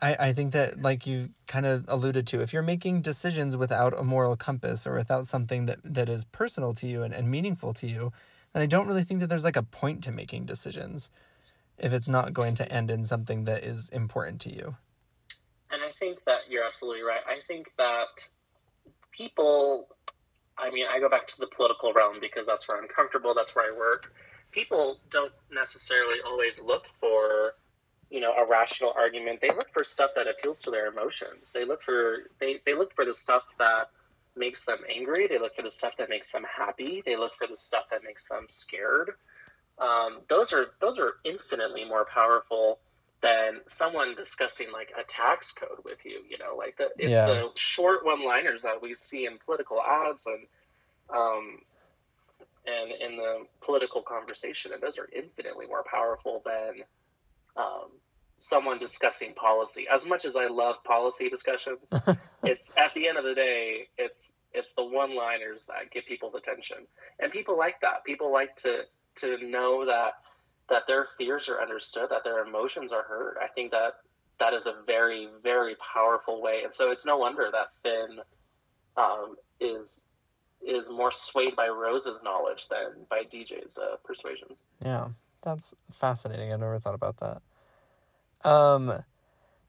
I 0.00 0.14
I 0.28 0.32
think 0.32 0.52
that 0.52 0.80
like 0.80 1.06
you 1.06 1.30
kind 1.46 1.66
of 1.66 1.84
alluded 1.88 2.26
to, 2.28 2.40
if 2.40 2.52
you're 2.52 2.62
making 2.62 3.02
decisions 3.02 3.56
without 3.56 3.98
a 3.98 4.02
moral 4.02 4.36
compass 4.36 4.86
or 4.86 4.94
without 4.94 5.26
something 5.26 5.66
that 5.66 5.78
that 5.84 6.08
is 6.08 6.24
personal 6.24 6.74
to 6.74 6.86
you 6.86 7.02
and, 7.02 7.12
and 7.12 7.30
meaningful 7.30 7.72
to 7.74 7.86
you, 7.86 8.12
then 8.52 8.62
I 8.62 8.66
don't 8.66 8.86
really 8.86 9.04
think 9.04 9.20
that 9.20 9.28
there's 9.28 9.44
like 9.44 9.56
a 9.56 9.62
point 9.62 10.04
to 10.04 10.12
making 10.12 10.46
decisions 10.46 11.10
if 11.82 11.92
it's 11.92 12.08
not 12.08 12.32
going 12.32 12.54
to 12.54 12.72
end 12.72 12.90
in 12.90 13.04
something 13.04 13.44
that 13.44 13.64
is 13.64 13.88
important 13.90 14.40
to 14.42 14.54
you. 14.54 14.76
And 15.70 15.82
I 15.82 15.90
think 15.90 16.24
that 16.24 16.40
you're 16.48 16.64
absolutely 16.64 17.02
right. 17.02 17.22
I 17.26 17.40
think 17.46 17.72
that 17.76 18.28
people, 19.10 19.88
I 20.56 20.70
mean, 20.70 20.86
I 20.90 21.00
go 21.00 21.08
back 21.08 21.26
to 21.28 21.38
the 21.38 21.48
political 21.48 21.92
realm 21.92 22.18
because 22.20 22.46
that's 22.46 22.68
where 22.68 22.80
I'm 22.80 22.88
comfortable, 22.88 23.34
that's 23.34 23.56
where 23.56 23.72
I 23.72 23.76
work. 23.76 24.14
People 24.52 25.00
don't 25.10 25.32
necessarily 25.50 26.20
always 26.26 26.62
look 26.62 26.84
for, 27.00 27.54
you 28.10 28.20
know, 28.20 28.32
a 28.32 28.46
rational 28.46 28.92
argument. 28.96 29.40
They 29.40 29.48
look 29.48 29.72
for 29.72 29.82
stuff 29.82 30.10
that 30.14 30.28
appeals 30.28 30.60
to 30.62 30.70
their 30.70 30.88
emotions. 30.88 31.52
They 31.52 31.64
look 31.64 31.82
for 31.82 32.24
they, 32.38 32.60
they 32.66 32.74
look 32.74 32.94
for 32.94 33.06
the 33.06 33.14
stuff 33.14 33.44
that 33.58 33.88
makes 34.36 34.64
them 34.64 34.78
angry. 34.94 35.26
They 35.26 35.38
look 35.38 35.56
for 35.56 35.62
the 35.62 35.70
stuff 35.70 35.96
that 35.96 36.10
makes 36.10 36.30
them 36.30 36.44
happy. 36.44 37.02
They 37.04 37.16
look 37.16 37.34
for 37.34 37.46
the 37.46 37.56
stuff 37.56 37.84
that 37.90 38.04
makes 38.04 38.28
them 38.28 38.44
scared. 38.48 39.12
Um, 39.82 40.20
those 40.28 40.52
are 40.52 40.66
those 40.80 40.98
are 40.98 41.14
infinitely 41.24 41.84
more 41.84 42.06
powerful 42.06 42.78
than 43.20 43.60
someone 43.66 44.14
discussing 44.14 44.70
like 44.72 44.90
a 44.98 45.02
tax 45.04 45.52
code 45.52 45.78
with 45.84 46.04
you. 46.04 46.22
You 46.28 46.38
know, 46.38 46.56
like 46.56 46.76
the 46.76 46.90
it's 46.98 47.12
Yeah. 47.12 47.26
the 47.26 47.50
short 47.58 48.04
one-liners 48.04 48.62
that 48.62 48.80
we 48.80 48.94
see 48.94 49.26
in 49.26 49.38
political 49.44 49.80
ads 49.82 50.26
and 50.26 50.46
um, 51.12 51.58
and 52.66 52.92
in 53.06 53.16
the 53.16 53.46
political 53.60 54.02
conversation, 54.02 54.72
and 54.72 54.80
those 54.80 54.98
are 54.98 55.08
infinitely 55.12 55.66
more 55.66 55.84
powerful 55.90 56.42
than 56.44 56.84
um, 57.56 57.90
someone 58.38 58.78
discussing 58.78 59.34
policy. 59.34 59.86
As 59.92 60.06
much 60.06 60.24
as 60.24 60.36
I 60.36 60.46
love 60.46 60.76
policy 60.84 61.28
discussions, 61.28 61.90
it's 62.44 62.72
at 62.76 62.94
the 62.94 63.08
end 63.08 63.18
of 63.18 63.24
the 63.24 63.34
day, 63.34 63.88
it's 63.98 64.34
it's 64.52 64.74
the 64.74 64.84
one-liners 64.84 65.64
that 65.64 65.90
get 65.90 66.06
people's 66.06 66.36
attention, 66.36 66.78
and 67.18 67.32
people 67.32 67.58
like 67.58 67.80
that. 67.80 68.04
People 68.04 68.32
like 68.32 68.54
to 68.56 68.82
to 69.16 69.38
know 69.46 69.84
that 69.86 70.14
that 70.70 70.86
their 70.86 71.06
fears 71.18 71.48
are 71.48 71.60
understood, 71.60 72.08
that 72.10 72.24
their 72.24 72.44
emotions 72.44 72.92
are 72.92 73.02
heard. 73.02 73.36
I 73.42 73.48
think 73.48 73.72
that 73.72 73.94
that 74.38 74.54
is 74.54 74.66
a 74.66 74.74
very 74.86 75.28
very 75.42 75.76
powerful 75.94 76.40
way, 76.42 76.62
and 76.64 76.72
so 76.72 76.90
it's 76.90 77.06
no 77.06 77.18
wonder 77.18 77.50
that 77.52 77.68
Finn 77.82 78.18
um, 78.96 79.36
is 79.60 80.04
is 80.66 80.88
more 80.88 81.10
swayed 81.10 81.56
by 81.56 81.68
Rose's 81.68 82.22
knowledge 82.22 82.68
than 82.68 83.06
by 83.10 83.24
DJ's 83.24 83.78
uh, 83.78 83.96
persuasions. 84.04 84.62
Yeah, 84.84 85.08
that's 85.42 85.74
fascinating. 85.90 86.52
I 86.52 86.56
never 86.56 86.78
thought 86.78 86.94
about 86.94 87.16
that. 87.18 88.48
Um, 88.48 89.02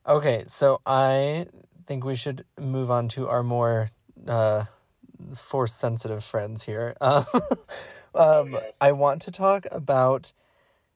okay, 0.08 0.44
so 0.48 0.82
I 0.86 1.48
think 1.86 2.06
we 2.06 2.16
should 2.16 2.46
move 2.60 2.92
on 2.92 3.08
to 3.10 3.28
our 3.28 3.44
more 3.44 3.90
uh, 4.28 4.66
force 5.36 5.74
sensitive 5.74 6.24
friends 6.24 6.64
here. 6.64 6.96
Um, 8.16 8.30
um, 8.30 8.52
yes. 8.54 8.78
I 8.82 8.92
want 8.92 9.24
to 9.24 9.32
talk 9.32 9.66
about. 9.72 10.34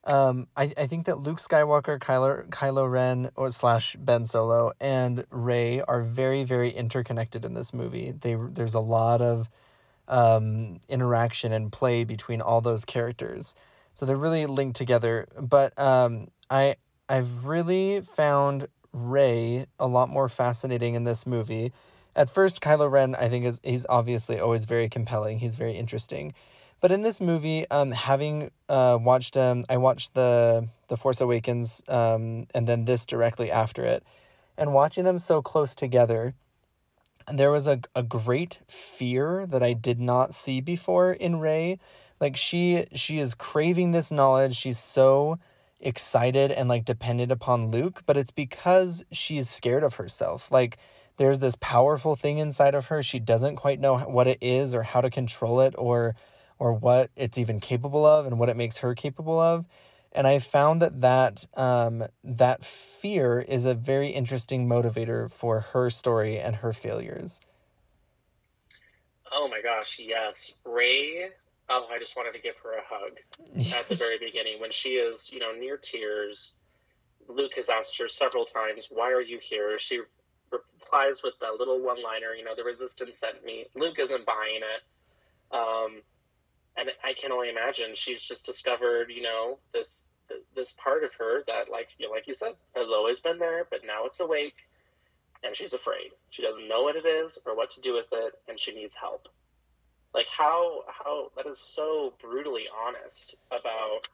Um, 0.03 0.47
I, 0.55 0.71
I 0.77 0.87
think 0.87 1.05
that 1.07 1.17
Luke 1.19 1.39
Skywalker, 1.39 1.99
Kylo 1.99 2.47
Kylo 2.49 2.89
Ren, 2.89 3.29
or 3.35 3.51
slash 3.51 3.95
Ben 3.99 4.25
Solo, 4.25 4.71
and 4.79 5.25
Rey 5.31 5.81
are 5.81 6.01
very 6.01 6.43
very 6.43 6.69
interconnected 6.69 7.43
in 7.43 7.53
this 7.53 7.73
movie. 7.73 8.11
They 8.11 8.35
there's 8.35 8.73
a 8.73 8.79
lot 8.79 9.21
of 9.21 9.49
um, 10.07 10.79
interaction 10.87 11.51
and 11.51 11.71
play 11.71 12.03
between 12.03 12.41
all 12.41 12.61
those 12.61 12.85
characters. 12.85 13.53
So 13.93 14.05
they're 14.05 14.15
really 14.15 14.45
linked 14.45 14.77
together. 14.77 15.27
But 15.39 15.77
um, 15.79 16.29
I 16.49 16.75
I've 17.09 17.45
really 17.45 18.01
found 18.01 18.67
Rey 18.93 19.65
a 19.79 19.87
lot 19.87 20.09
more 20.09 20.29
fascinating 20.29 20.95
in 20.95 21.03
this 21.03 21.25
movie. 21.25 21.73
At 22.15 22.29
first, 22.29 22.61
Kylo 22.61 22.89
Ren 22.89 23.15
I 23.15 23.27
think 23.29 23.45
is 23.45 23.59
he's 23.63 23.85
obviously 23.89 24.39
always 24.39 24.65
very 24.65 24.87
compelling. 24.87 25.39
He's 25.39 25.55
very 25.55 25.73
interesting. 25.73 26.33
But 26.79 26.91
in 26.91 27.01
this 27.01 27.19
movie, 27.19 27.67
um, 27.69 27.91
having 27.91 28.51
uh, 28.69 28.97
watched 29.01 29.35
um, 29.35 29.65
I 29.69 29.77
watched 29.77 30.13
the 30.13 30.67
the 30.89 30.97
Force 30.97 31.19
Awakens 31.19 31.81
um, 31.87 32.47
and 32.53 32.67
then 32.67 32.85
this 32.85 33.05
directly 33.05 33.51
after 33.51 33.83
it, 33.83 34.03
and 34.57 34.73
watching 34.73 35.03
them 35.03 35.19
so 35.19 35.41
close 35.41 35.73
together, 35.73 36.35
there 37.31 37.51
was 37.51 37.67
a, 37.67 37.79
a 37.95 38.03
great 38.03 38.59
fear 38.67 39.45
that 39.47 39.63
I 39.63 39.73
did 39.73 39.99
not 39.99 40.33
see 40.33 40.61
before 40.61 41.11
in 41.11 41.39
Rey. 41.39 41.79
Like 42.19 42.37
she 42.37 42.85
she 42.93 43.17
is 43.19 43.35
craving 43.35 43.91
this 43.91 44.11
knowledge. 44.11 44.55
She's 44.55 44.79
so 44.79 45.39
excited 45.79 46.51
and 46.51 46.69
like 46.69 46.85
dependent 46.85 47.31
upon 47.31 47.71
Luke, 47.71 48.03
but 48.05 48.17
it's 48.17 48.31
because 48.31 49.03
she's 49.11 49.49
scared 49.49 49.83
of 49.83 49.95
herself. 49.95 50.51
Like 50.51 50.77
there's 51.17 51.39
this 51.39 51.55
powerful 51.59 52.15
thing 52.15 52.37
inside 52.37 52.75
of 52.75 52.87
her. 52.87 53.01
She 53.01 53.19
doesn't 53.19 53.55
quite 53.55 53.79
know 53.79 53.97
what 53.97 54.27
it 54.27 54.37
is 54.41 54.73
or 54.73 54.83
how 54.83 55.01
to 55.01 55.09
control 55.09 55.59
it 55.59 55.73
or 55.77 56.15
or 56.59 56.73
what 56.73 57.09
it's 57.15 57.37
even 57.37 57.59
capable 57.59 58.05
of 58.05 58.25
and 58.25 58.39
what 58.39 58.49
it 58.49 58.57
makes 58.57 58.77
her 58.79 58.95
capable 58.95 59.39
of. 59.39 59.65
And 60.11 60.25
I 60.25 60.39
found 60.39 60.81
that 60.81 61.01
that 61.01 61.45
um, 61.55 62.03
that 62.23 62.63
fear 62.63 63.39
is 63.39 63.65
a 63.65 63.73
very 63.73 64.09
interesting 64.09 64.67
motivator 64.67 65.29
for 65.29 65.59
her 65.59 65.89
story 65.89 66.39
and 66.39 66.57
her 66.57 66.73
failures. 66.73 67.41
Oh 69.31 69.47
my 69.47 69.61
gosh, 69.61 69.99
yes. 69.99 70.53
Rey, 70.65 71.29
oh, 71.69 71.87
I 71.91 71.99
just 71.99 72.15
wanted 72.15 72.33
to 72.33 72.39
give 72.39 72.55
her 72.63 72.73
a 72.73 72.81
hug 72.87 73.17
at 73.75 73.87
the 73.89 73.95
very 73.95 74.17
beginning 74.19 74.59
when 74.59 74.71
she 74.71 74.91
is, 74.91 75.31
you 75.31 75.39
know, 75.39 75.51
near 75.51 75.77
tears. 75.77 76.53
Luke 77.27 77.53
has 77.57 77.69
asked 77.69 77.97
her 77.99 78.07
several 78.07 78.45
times, 78.45 78.87
Why 78.89 79.11
are 79.11 79.21
you 79.21 79.39
here? 79.41 79.77
She 79.77 80.01
replies 80.51 81.21
with 81.23 81.33
that 81.41 81.55
little 81.59 81.81
one 81.81 82.01
liner, 82.01 82.33
you 82.33 82.43
know, 82.43 82.55
the 82.55 82.63
resistance 82.63 83.19
sent 83.19 83.43
me. 83.43 83.65
Luke 83.75 83.99
isn't 83.99 84.25
buying 84.25 84.61
it. 84.61 85.55
Um, 85.55 86.01
and 86.77 86.91
I 87.03 87.13
can 87.13 87.31
only 87.31 87.49
imagine 87.49 87.95
she's 87.95 88.21
just 88.21 88.45
discovered, 88.45 89.09
you 89.09 89.23
know, 89.23 89.57
this 89.73 90.05
this 90.55 90.73
part 90.73 91.03
of 91.03 91.11
her 91.17 91.43
that, 91.47 91.71
like 91.71 91.87
you 91.97 92.11
like 92.11 92.27
you 92.27 92.33
said, 92.33 92.53
has 92.75 92.89
always 92.89 93.19
been 93.19 93.39
there, 93.39 93.65
but 93.69 93.81
now 93.85 94.05
it's 94.05 94.19
awake, 94.19 94.55
and 95.43 95.55
she's 95.55 95.73
afraid. 95.73 96.11
She 96.29 96.41
doesn't 96.41 96.67
know 96.67 96.83
what 96.83 96.95
it 96.95 97.05
is 97.05 97.37
or 97.45 97.55
what 97.55 97.71
to 97.71 97.81
do 97.81 97.93
with 97.93 98.07
it, 98.11 98.33
and 98.47 98.59
she 98.59 98.73
needs 98.73 98.95
help. 98.95 99.27
Like 100.13 100.27
how 100.27 100.83
how 100.87 101.31
that 101.35 101.47
is 101.47 101.59
so 101.59 102.13
brutally 102.21 102.65
honest 102.85 103.35
about 103.51 104.07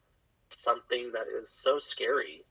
something 0.49 1.11
that 1.13 1.25
is 1.39 1.49
so 1.49 1.79
scary. 1.79 2.43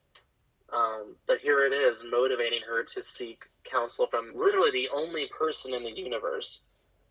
Um, 0.73 1.17
but 1.27 1.39
here 1.39 1.67
it 1.67 1.73
is, 1.75 2.03
motivating 2.11 2.61
her 2.67 2.83
to 2.83 3.03
seek 3.03 3.45
counsel 3.65 4.07
from 4.07 4.33
literally 4.35 4.71
the 4.71 4.89
only 4.95 5.27
person 5.27 5.75
in 5.75 5.85
the 5.85 5.91
universe, 5.91 6.63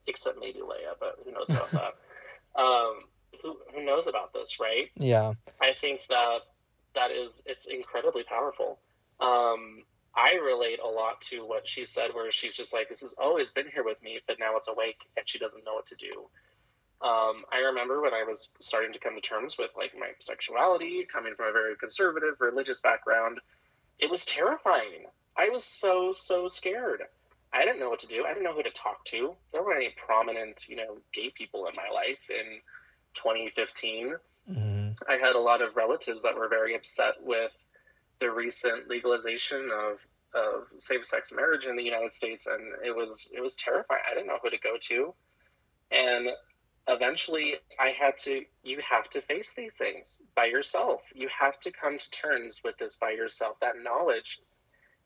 except 0.08 0.40
maybe 0.40 0.60
Leia, 0.60 0.96
but 1.00 1.20
who 1.24 1.32
knows 1.32 1.50
about 1.50 1.72
that? 1.72 1.94
Um, 2.56 3.04
who 3.42 3.58
who 3.74 3.84
knows 3.84 4.08
about 4.08 4.34
this, 4.34 4.60
right? 4.60 4.90
Yeah. 4.96 5.34
I 5.62 5.74
think 5.74 6.02
that 6.10 6.40
that 6.96 7.12
is 7.12 7.42
it's 7.46 7.66
incredibly 7.66 8.24
powerful. 8.24 8.80
Um, 9.20 9.84
I 10.16 10.36
relate 10.36 10.80
a 10.84 10.88
lot 10.88 11.22
to 11.30 11.46
what 11.46 11.68
she 11.68 11.86
said, 11.86 12.14
where 12.14 12.32
she's 12.32 12.56
just 12.56 12.74
like, 12.74 12.90
"This 12.90 13.02
has 13.02 13.14
always 13.14 13.50
been 13.52 13.70
here 13.74 13.84
with 13.84 14.02
me, 14.02 14.20
but 14.28 14.40
now 14.40 14.58
it's 14.58 14.68
awake 14.68 15.00
and 15.16 15.28
she 15.28 15.40
doesn't 15.40 15.64
know 15.64 15.74
what 15.74 15.88
to 15.88 15.96
do." 15.96 16.30
Um, 17.02 17.46
I 17.52 17.60
remember 17.66 18.02
when 18.02 18.14
I 18.14 18.24
was 18.24 18.50
starting 18.60 18.94
to 18.94 19.00
come 19.00 19.16
to 19.16 19.22
terms 19.22 19.58
with 19.58 19.72
like 19.76 19.98
my 19.98 20.10
sexuality, 20.20 21.08
coming 21.12 21.34
from 21.36 21.48
a 21.48 21.52
very 21.52 21.76
conservative 21.76 22.36
religious 22.40 22.80
background, 22.80 23.40
it 23.98 24.10
was 24.10 24.26
terrifying. 24.26 25.06
I 25.38 25.50
was 25.50 25.64
so 25.64 26.14
so 26.14 26.48
scared. 26.48 27.04
I 27.54 27.66
didn't 27.66 27.80
know 27.80 27.90
what 27.90 28.00
to 28.00 28.08
do. 28.08 28.24
I 28.26 28.30
didn't 28.30 28.44
know 28.44 28.54
who 28.54 28.64
to 28.64 28.72
talk 28.72 29.04
to. 29.06 29.36
There 29.52 29.64
weren't 29.64 29.78
any 29.84 29.94
prominent, 30.06 30.68
you 30.68 30.78
know, 30.78 30.98
gay 31.14 31.32
people 31.36 31.68
in 31.68 31.76
my 31.76 31.90
life 31.94 32.20
in 32.30 32.60
2015. 33.14 34.16
hmm 34.48 34.90
I 35.08 35.14
had 35.14 35.36
a 35.36 35.40
lot 35.40 35.62
of 35.62 35.76
relatives 35.76 36.24
that 36.24 36.36
were 36.36 36.50
very 36.50 36.76
upset 36.76 37.16
with 37.22 37.52
the 38.20 38.30
recent 38.30 38.88
legalization 38.90 39.70
of 39.74 39.98
of 40.34 40.68
same 40.78 41.04
sex 41.04 41.32
marriage 41.34 41.66
in 41.66 41.76
the 41.76 41.84
United 41.84 42.12
States, 42.12 42.48
and 42.48 42.62
it 42.86 42.96
was 42.96 43.32
it 43.36 43.42
was 43.42 43.56
terrifying. 43.56 44.02
I 44.10 44.14
didn't 44.14 44.28
know 44.28 44.40
who 44.42 44.50
to 44.50 44.58
go 44.60 44.78
to, 44.80 45.14
and 45.92 46.30
eventually 46.88 47.56
I 47.80 47.90
had 47.90 48.18
to. 48.20 48.44
You 48.64 48.80
have 48.90 49.10
to 49.10 49.22
face 49.22 49.54
these 49.56 49.76
things 49.76 50.20
by 50.36 50.46
yourself. 50.46 51.02
You 51.14 51.30
have 51.38 51.60
to 51.62 51.72
come 51.72 51.98
to 51.98 52.12
terms 52.12 52.62
with 52.64 52.78
this 52.78 52.96
by 52.96 53.12
yourself. 53.12 53.58
That 53.60 53.76
knowledge 53.82 54.40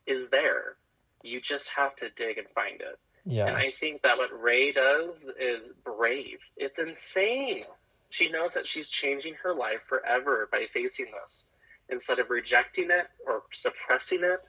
is 0.05 0.29
there. 0.29 0.77
You 1.25 1.41
just 1.41 1.69
have 1.69 1.95
to 1.97 2.09
dig 2.11 2.38
and 2.38 2.47
find 2.49 2.81
it. 2.81 2.99
Yeah. 3.25 3.47
And 3.47 3.57
I 3.57 3.71
think 3.79 4.03
that 4.03 4.17
what 4.17 4.29
Rey 4.39 4.71
does 4.71 5.31
is 5.39 5.71
brave. 5.83 6.38
It's 6.55 6.79
insane. 6.79 7.63
She 8.09 8.29
knows 8.29 8.53
that 8.53 8.67
she's 8.67 8.88
changing 8.88 9.33
her 9.43 9.53
life 9.53 9.81
forever 9.88 10.47
by 10.51 10.67
facing 10.73 11.07
this. 11.21 11.45
Instead 11.89 12.19
of 12.19 12.29
rejecting 12.29 12.89
it 12.91 13.07
or 13.25 13.43
suppressing 13.51 14.23
it, 14.23 14.39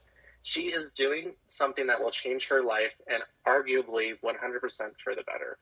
she 0.43 0.67
is 0.67 0.93
doing 0.93 1.33
something 1.47 1.87
that 1.89 2.01
will 2.01 2.11
change 2.11 2.47
her 2.49 2.63
life 2.63 2.93
and 3.11 3.23
arguably 3.47 4.13
100% 4.25 4.37
for 5.03 5.15
the 5.15 5.23
better. 5.23 5.59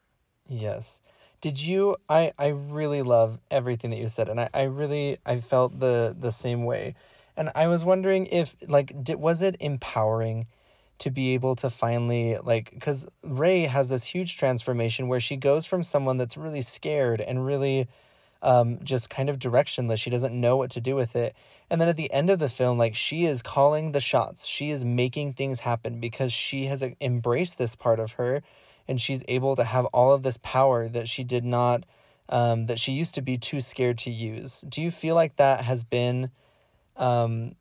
Yes. 0.46 1.00
Did 1.40 1.61
you 1.61 1.96
I 2.09 2.33
I 2.38 2.48
really 2.48 3.03
love 3.03 3.38
everything 3.50 3.90
that 3.90 3.98
you 3.98 4.09
said 4.09 4.29
and 4.29 4.40
I, 4.40 4.48
I 4.55 4.62
really 4.62 5.18
I 5.24 5.40
felt 5.40 5.79
the 5.79 6.14
the 6.18 6.33
same 6.33 6.64
way. 6.64 6.94
And 7.37 7.50
I 7.55 7.66
was 7.66 7.85
wondering 7.85 8.27
if 8.27 8.57
like 8.68 9.05
did, 9.05 9.16
was 9.16 9.42
it 9.42 9.57
empowering 9.61 10.46
to 10.98 11.11
be 11.11 11.35
able 11.35 11.57
to 11.57 11.68
finally 11.70 12.38
like 12.42 12.78
cuz 12.80 13.07
Rey 13.24 13.62
has 13.62 13.88
this 13.88 14.04
huge 14.04 14.37
transformation 14.37 15.09
where 15.09 15.20
she 15.20 15.37
goes 15.37 15.66
from 15.66 15.83
someone 15.83 16.16
that's 16.16 16.37
really 16.37 16.62
scared 16.62 17.20
and 17.20 17.44
really 17.44 17.88
um, 18.44 18.78
just 18.85 19.11
kind 19.11 19.28
of 19.30 19.38
directionless. 19.38 19.98
She 19.98 20.11
doesn't 20.11 20.38
know 20.38 20.57
what 20.57 20.70
to 20.72 20.80
do 20.80 20.94
with 20.94 21.16
it. 21.16 21.35
And 21.70 21.80
then 21.80 21.88
at 21.88 21.96
the 21.96 22.12
end 22.12 22.30
of 22.30 22.38
the 22.38 22.50
film, 22.50 22.78
like 22.78 22.94
she 22.94 23.24
is 23.24 23.42
calling 23.42 23.92
the 23.92 24.00
shots. 24.00 24.46
She 24.46 24.70
is 24.70 24.85
making 24.85 25.33
things 25.33 25.61
happen 25.61 25.98
because 25.98 26.33
she 26.33 26.66
has 26.66 26.85
embraced 27.00 27.59
this 27.59 27.74
part 27.74 27.98
of 27.98 28.12
her 28.12 28.42
and 28.87 29.00
she's 29.00 29.24
able 29.28 29.57
to 29.57 29.64
have 29.64 29.87
all 29.87 30.12
of 30.12 30.22
this 30.22 30.38
power 30.42 30.88
that 30.88 31.09
she 31.09 31.24
did 31.24 31.44
not, 31.44 31.85
um, 32.28 32.66
that 32.66 32.78
she 32.78 32.92
used 32.92 33.14
to 33.14 33.22
be 33.22 33.38
too 33.38 33.62
scared 33.62 33.96
to 33.98 34.11
use. 34.11 34.61
Do 34.68 34.83
you 34.83 34.90
feel 34.90 35.14
like 35.14 35.37
that 35.37 35.62
has 35.62 35.83
been 35.83 36.30
um, 36.96 37.57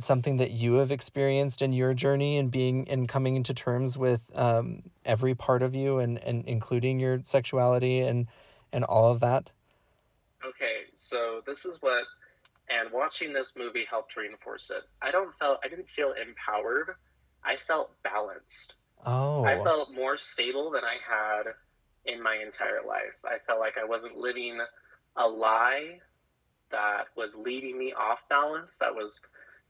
something 0.00 0.36
that 0.36 0.50
you 0.50 0.74
have 0.74 0.90
experienced 0.90 1.62
in 1.62 1.72
your 1.72 1.94
journey 1.94 2.38
and 2.38 2.50
being 2.50 2.88
and 2.88 3.08
coming 3.08 3.36
into 3.36 3.54
terms 3.54 3.98
with 3.98 4.30
um, 4.34 4.82
every 5.04 5.34
part 5.34 5.62
of 5.62 5.74
you 5.74 5.98
and, 5.98 6.18
and 6.24 6.44
including 6.46 7.00
your 7.00 7.20
sexuality 7.24 8.00
and 8.00 8.26
and 8.72 8.84
all 8.84 9.10
of 9.10 9.20
that? 9.20 9.50
Okay, 10.44 10.82
so 10.94 11.42
this 11.46 11.64
is 11.64 11.78
what 11.80 12.04
and 12.70 12.92
watching 12.92 13.32
this 13.32 13.54
movie 13.56 13.86
helped 13.88 14.16
reinforce 14.16 14.70
it. 14.70 14.82
I 15.00 15.10
don't 15.10 15.34
felt 15.38 15.60
I 15.64 15.68
didn't 15.68 15.88
feel 15.94 16.12
empowered. 16.12 16.94
I 17.44 17.56
felt 17.56 17.90
balanced. 18.02 18.74
Oh. 19.06 19.44
I 19.44 19.62
felt 19.62 19.94
more 19.94 20.16
stable 20.16 20.70
than 20.70 20.82
I 20.84 20.96
had 21.06 21.52
in 22.04 22.22
my 22.22 22.36
entire 22.44 22.82
life. 22.86 23.16
I 23.24 23.38
felt 23.46 23.60
like 23.60 23.78
I 23.78 23.84
wasn't 23.84 24.16
living 24.16 24.58
a 25.16 25.26
lie 25.26 26.00
that 26.70 27.06
was 27.16 27.36
leading 27.36 27.78
me 27.78 27.92
off 27.92 28.20
balance, 28.28 28.76
that 28.76 28.94
was 28.94 29.20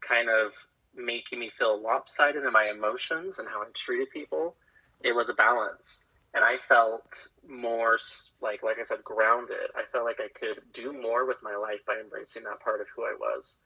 kind 0.06 0.28
of 0.28 0.52
making 0.94 1.38
me 1.38 1.50
feel 1.56 1.80
lopsided 1.80 2.44
in 2.44 2.52
my 2.52 2.70
emotions 2.74 3.38
and 3.38 3.48
how 3.48 3.62
I 3.62 3.66
treated 3.74 4.10
people. 4.10 4.56
It 5.02 5.14
was 5.14 5.28
a 5.28 5.34
balance. 5.34 6.04
And 6.34 6.44
I 6.44 6.56
felt 6.56 7.28
more 7.48 7.98
like, 8.42 8.62
like 8.62 8.78
I 8.78 8.82
said, 8.82 9.02
grounded. 9.02 9.70
I 9.74 9.82
felt 9.90 10.04
like 10.04 10.20
I 10.20 10.28
could 10.38 10.60
do 10.72 10.92
more 10.92 11.26
with 11.26 11.38
my 11.42 11.56
life 11.56 11.80
by 11.86 11.96
embracing 12.00 12.44
that 12.44 12.60
part 12.60 12.80
of 12.80 12.86
who 12.94 13.04
I 13.04 13.14
was. 13.18 13.56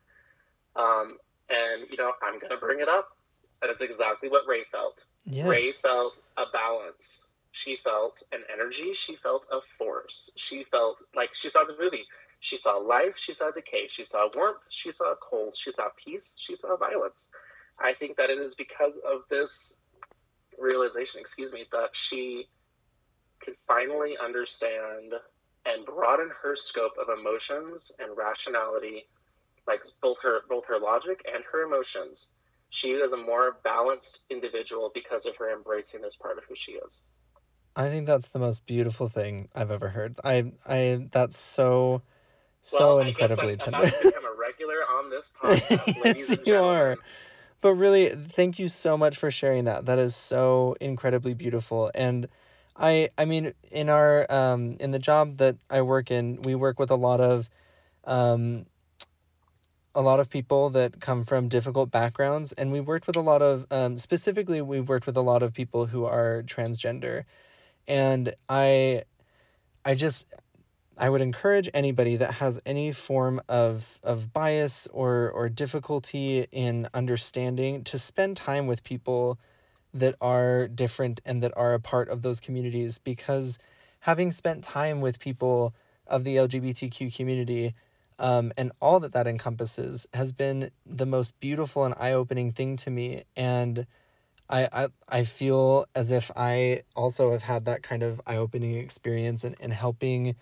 Um, 0.76 1.18
and 1.50 1.86
you 1.90 1.96
know, 1.96 2.12
I'm 2.22 2.38
gonna 2.38 2.56
bring 2.56 2.80
it 2.80 2.88
up, 2.88 3.16
and 3.60 3.70
it's 3.70 3.82
exactly 3.82 4.28
what 4.28 4.46
Rey 4.46 4.62
felt. 4.70 5.04
Yes. 5.24 5.46
Rey 5.46 5.70
felt 5.70 6.18
a 6.36 6.44
balance. 6.52 7.22
She 7.50 7.76
felt 7.84 8.22
an 8.32 8.42
energy. 8.50 8.94
She 8.94 9.16
felt 9.16 9.46
a 9.52 9.58
force. 9.76 10.30
She 10.36 10.64
felt 10.64 11.02
like 11.14 11.34
she 11.34 11.50
saw 11.50 11.64
the 11.64 11.76
movie. 11.78 12.04
She 12.42 12.56
saw 12.56 12.76
life. 12.76 13.16
She 13.16 13.32
saw 13.32 13.52
decay. 13.52 13.86
She 13.88 14.04
saw 14.04 14.28
warmth. 14.34 14.64
She 14.68 14.90
saw 14.90 15.14
cold. 15.22 15.56
She 15.56 15.70
saw 15.70 15.88
peace. 15.96 16.34
She 16.36 16.56
saw 16.56 16.76
violence. 16.76 17.28
I 17.78 17.92
think 17.92 18.16
that 18.16 18.30
it 18.30 18.38
is 18.38 18.56
because 18.56 18.98
of 18.98 19.22
this 19.30 19.76
realization, 20.58 21.20
excuse 21.20 21.52
me, 21.52 21.66
that 21.70 21.90
she 21.92 22.48
could 23.44 23.54
finally 23.68 24.16
understand 24.22 25.14
and 25.66 25.86
broaden 25.86 26.30
her 26.42 26.56
scope 26.56 26.94
of 27.00 27.16
emotions 27.16 27.92
and 28.00 28.16
rationality, 28.16 29.04
like 29.68 29.84
both 30.02 30.20
her 30.22 30.40
both 30.48 30.66
her 30.66 30.80
logic 30.80 31.24
and 31.32 31.44
her 31.52 31.62
emotions. 31.62 32.28
She 32.70 32.90
is 32.90 33.12
a 33.12 33.16
more 33.16 33.58
balanced 33.62 34.24
individual 34.30 34.90
because 34.92 35.26
of 35.26 35.36
her 35.36 35.52
embracing 35.52 36.02
this 36.02 36.16
part 36.16 36.38
of 36.38 36.44
who 36.48 36.56
she 36.56 36.72
is. 36.72 37.02
I 37.76 37.88
think 37.88 38.06
that's 38.06 38.28
the 38.28 38.40
most 38.40 38.66
beautiful 38.66 39.08
thing 39.08 39.48
I've 39.54 39.70
ever 39.70 39.90
heard. 39.90 40.18
I 40.24 40.52
I 40.66 41.06
that's 41.12 41.38
so 41.38 42.02
Well, 42.72 42.78
so 42.80 42.98
guess 43.02 43.08
incredibly 43.08 43.52
I'm 43.52 43.58
tender. 43.58 43.90
to 43.90 44.04
become 44.04 44.24
a 44.24 44.38
regular 44.38 44.76
on 44.98 45.10
this 45.10 45.30
podcast, 45.42 46.04
Yes, 46.04 46.36
you 46.46 46.56
are. 46.56 46.96
But 47.60 47.74
really, 47.74 48.08
thank 48.08 48.58
you 48.58 48.68
so 48.68 48.96
much 48.96 49.16
for 49.16 49.30
sharing 49.30 49.64
that. 49.64 49.86
That 49.86 49.98
is 49.98 50.16
so 50.16 50.76
incredibly 50.80 51.34
beautiful. 51.34 51.90
And 51.94 52.28
I 52.76 53.10
I 53.18 53.24
mean, 53.24 53.52
in 53.70 53.88
our 53.88 54.30
um 54.30 54.76
in 54.80 54.90
the 54.90 54.98
job 54.98 55.38
that 55.38 55.56
I 55.70 55.82
work 55.82 56.10
in, 56.10 56.42
we 56.42 56.54
work 56.54 56.78
with 56.78 56.90
a 56.90 56.96
lot 56.96 57.20
of 57.20 57.48
um 58.04 58.66
a 59.94 60.02
lot 60.02 60.20
of 60.20 60.30
people 60.30 60.70
that 60.70 61.00
come 61.00 61.24
from 61.24 61.48
difficult 61.48 61.90
backgrounds 61.90 62.52
and 62.52 62.72
we've 62.72 62.86
worked 62.86 63.06
with 63.06 63.16
a 63.16 63.20
lot 63.20 63.42
of 63.42 63.66
um, 63.70 63.98
specifically 63.98 64.62
we've 64.62 64.88
worked 64.88 65.06
with 65.06 65.16
a 65.16 65.20
lot 65.20 65.42
of 65.42 65.52
people 65.52 65.86
who 65.86 66.04
are 66.04 66.42
transgender 66.46 67.24
and 67.86 68.34
i 68.48 69.02
i 69.84 69.94
just 69.94 70.26
i 70.98 71.08
would 71.08 71.20
encourage 71.20 71.68
anybody 71.74 72.16
that 72.16 72.34
has 72.34 72.60
any 72.66 72.92
form 72.92 73.40
of 73.48 73.98
of 74.02 74.32
bias 74.32 74.86
or 74.92 75.30
or 75.30 75.48
difficulty 75.48 76.46
in 76.52 76.88
understanding 76.94 77.82
to 77.84 77.98
spend 77.98 78.36
time 78.36 78.66
with 78.66 78.82
people 78.82 79.38
that 79.94 80.14
are 80.20 80.68
different 80.68 81.20
and 81.24 81.42
that 81.42 81.52
are 81.56 81.74
a 81.74 81.80
part 81.80 82.08
of 82.08 82.22
those 82.22 82.40
communities 82.40 82.98
because 82.98 83.58
having 84.00 84.32
spent 84.32 84.64
time 84.64 85.00
with 85.00 85.18
people 85.18 85.74
of 86.06 86.24
the 86.24 86.36
lgbtq 86.36 87.14
community 87.14 87.74
um, 88.22 88.52
and 88.56 88.70
all 88.80 89.00
that 89.00 89.12
that 89.12 89.26
encompasses 89.26 90.06
has 90.14 90.30
been 90.30 90.70
the 90.86 91.04
most 91.06 91.38
beautiful 91.40 91.84
and 91.84 91.92
eye-opening 91.98 92.52
thing 92.52 92.76
to 92.76 92.90
me. 92.90 93.24
And 93.36 93.84
I, 94.48 94.68
I 94.72 94.88
I 95.08 95.24
feel 95.24 95.86
as 95.94 96.12
if 96.12 96.30
I 96.36 96.82
also 96.94 97.32
have 97.32 97.42
had 97.42 97.64
that 97.64 97.82
kind 97.82 98.04
of 98.04 98.20
eye-opening 98.24 98.76
experience 98.76 99.42
and, 99.42 99.56
and 99.60 99.72
helping 99.72 100.36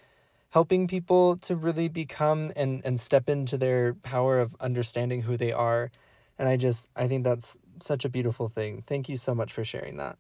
helping 0.51 0.87
people 0.87 1.37
to 1.39 1.57
really 1.57 1.89
become 1.89 2.53
and, 2.57 2.83
and 2.85 3.01
step 3.01 3.29
into 3.29 3.57
their 3.57 3.95
power 3.95 4.39
of 4.39 4.57
understanding 4.61 5.23
who 5.23 5.37
they 5.37 5.53
are. 5.53 5.91
And 6.39 6.49
I 6.49 6.57
just 6.57 6.89
I 6.97 7.09
think 7.09 7.25
that's 7.25 7.59
such 7.81 8.05
a 8.05 8.09
beautiful 8.09 8.49
thing. 8.49 8.83
Thank 8.87 9.09
you 9.09 9.17
so 9.17 9.35
much 9.35 9.53
for 9.53 9.65
sharing 9.65 9.97
that. 9.97 10.19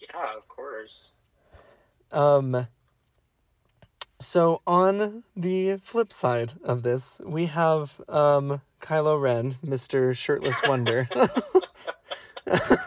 Yeah, 0.00 0.36
of 0.36 0.48
course. 0.48 1.10
Um 2.10 2.66
so 4.18 4.62
on 4.66 5.24
the 5.34 5.78
flip 5.82 6.12
side 6.12 6.52
of 6.62 6.82
this, 6.82 7.20
we 7.24 7.46
have 7.46 8.00
um 8.08 8.60
Kylo 8.80 9.20
Ren, 9.20 9.56
Mr. 9.64 10.16
Shirtless 10.16 10.60
Wonder. 10.66 11.08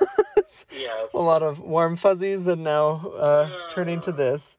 Yes. 0.72 1.14
a 1.14 1.18
lot 1.18 1.44
of 1.44 1.60
warm 1.60 1.96
fuzzies 1.96 2.48
and 2.48 2.64
now 2.64 3.08
uh, 3.18 3.50
turning 3.70 4.00
to 4.02 4.12
this 4.12 4.58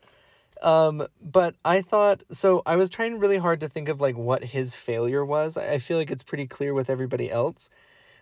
um 0.62 1.06
but 1.20 1.54
i 1.64 1.80
thought 1.82 2.22
so 2.30 2.62
i 2.66 2.76
was 2.76 2.88
trying 2.90 3.18
really 3.18 3.36
hard 3.38 3.60
to 3.60 3.68
think 3.68 3.88
of 3.88 4.00
like 4.00 4.16
what 4.16 4.44
his 4.44 4.74
failure 4.76 5.24
was. 5.24 5.56
I 5.56 5.78
feel 5.78 5.98
like 5.98 6.10
it's 6.10 6.22
pretty 6.22 6.46
clear 6.46 6.72
with 6.74 6.90
everybody 6.90 7.30
else. 7.30 7.70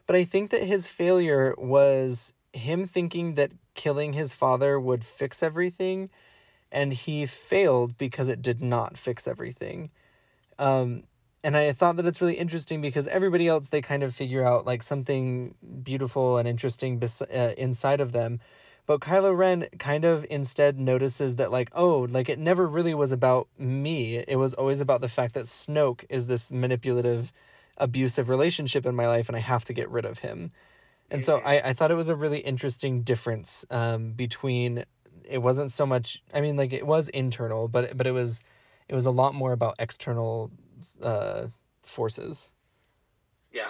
But 0.06 0.16
i 0.16 0.24
think 0.24 0.50
that 0.50 0.64
his 0.64 0.88
failure 0.88 1.54
was 1.58 2.34
him 2.52 2.86
thinking 2.86 3.34
that 3.34 3.52
killing 3.74 4.12
his 4.14 4.34
father 4.34 4.78
would 4.80 5.04
fix 5.04 5.42
everything 5.42 6.10
and 6.72 6.92
he 6.92 7.26
failed 7.26 7.98
because 7.98 8.28
it 8.28 8.42
did 8.42 8.62
not 8.62 8.98
fix 8.98 9.28
everything. 9.28 9.90
Um 10.58 11.04
and 11.44 11.56
I 11.58 11.72
thought 11.72 11.96
that 11.96 12.06
it's 12.06 12.22
really 12.22 12.34
interesting 12.36 12.80
because 12.80 13.06
everybody 13.08 13.48
else 13.48 13.68
they 13.68 13.82
kind 13.82 14.02
of 14.02 14.14
figure 14.14 14.44
out 14.44 14.64
like 14.66 14.82
something 14.82 15.54
beautiful 15.82 16.38
and 16.38 16.48
interesting 16.48 16.98
bes- 16.98 17.22
uh, 17.22 17.54
inside 17.58 18.00
of 18.00 18.12
them, 18.12 18.40
but 18.86 19.00
Kylo 19.00 19.36
Ren 19.36 19.66
kind 19.78 20.04
of 20.04 20.26
instead 20.28 20.78
notices 20.78 21.36
that 21.36 21.50
like 21.50 21.70
oh 21.72 22.06
like 22.10 22.28
it 22.28 22.38
never 22.38 22.66
really 22.66 22.94
was 22.94 23.12
about 23.12 23.48
me. 23.58 24.16
It 24.16 24.36
was 24.36 24.54
always 24.54 24.80
about 24.80 25.00
the 25.00 25.08
fact 25.08 25.34
that 25.34 25.44
Snoke 25.44 26.04
is 26.08 26.26
this 26.26 26.50
manipulative, 26.50 27.32
abusive 27.78 28.28
relationship 28.28 28.84
in 28.86 28.94
my 28.94 29.06
life, 29.06 29.28
and 29.28 29.36
I 29.36 29.40
have 29.40 29.64
to 29.66 29.72
get 29.72 29.88
rid 29.88 30.04
of 30.04 30.18
him. 30.18 30.52
And 31.10 31.22
so 31.22 31.38
I, 31.44 31.60
I 31.68 31.72
thought 31.74 31.90
it 31.90 31.96
was 31.96 32.08
a 32.08 32.16
really 32.16 32.40
interesting 32.40 33.02
difference 33.02 33.64
um, 33.70 34.12
between 34.12 34.84
it 35.28 35.38
wasn't 35.38 35.70
so 35.70 35.86
much 35.86 36.22
I 36.32 36.40
mean 36.40 36.56
like 36.56 36.72
it 36.72 36.86
was 36.86 37.08
internal, 37.08 37.68
but 37.68 37.96
but 37.96 38.06
it 38.06 38.12
was 38.12 38.42
it 38.88 38.94
was 38.94 39.06
a 39.06 39.10
lot 39.10 39.34
more 39.34 39.52
about 39.52 39.76
external 39.78 40.50
uh, 41.02 41.46
forces. 41.82 42.50
Yeah, 43.52 43.68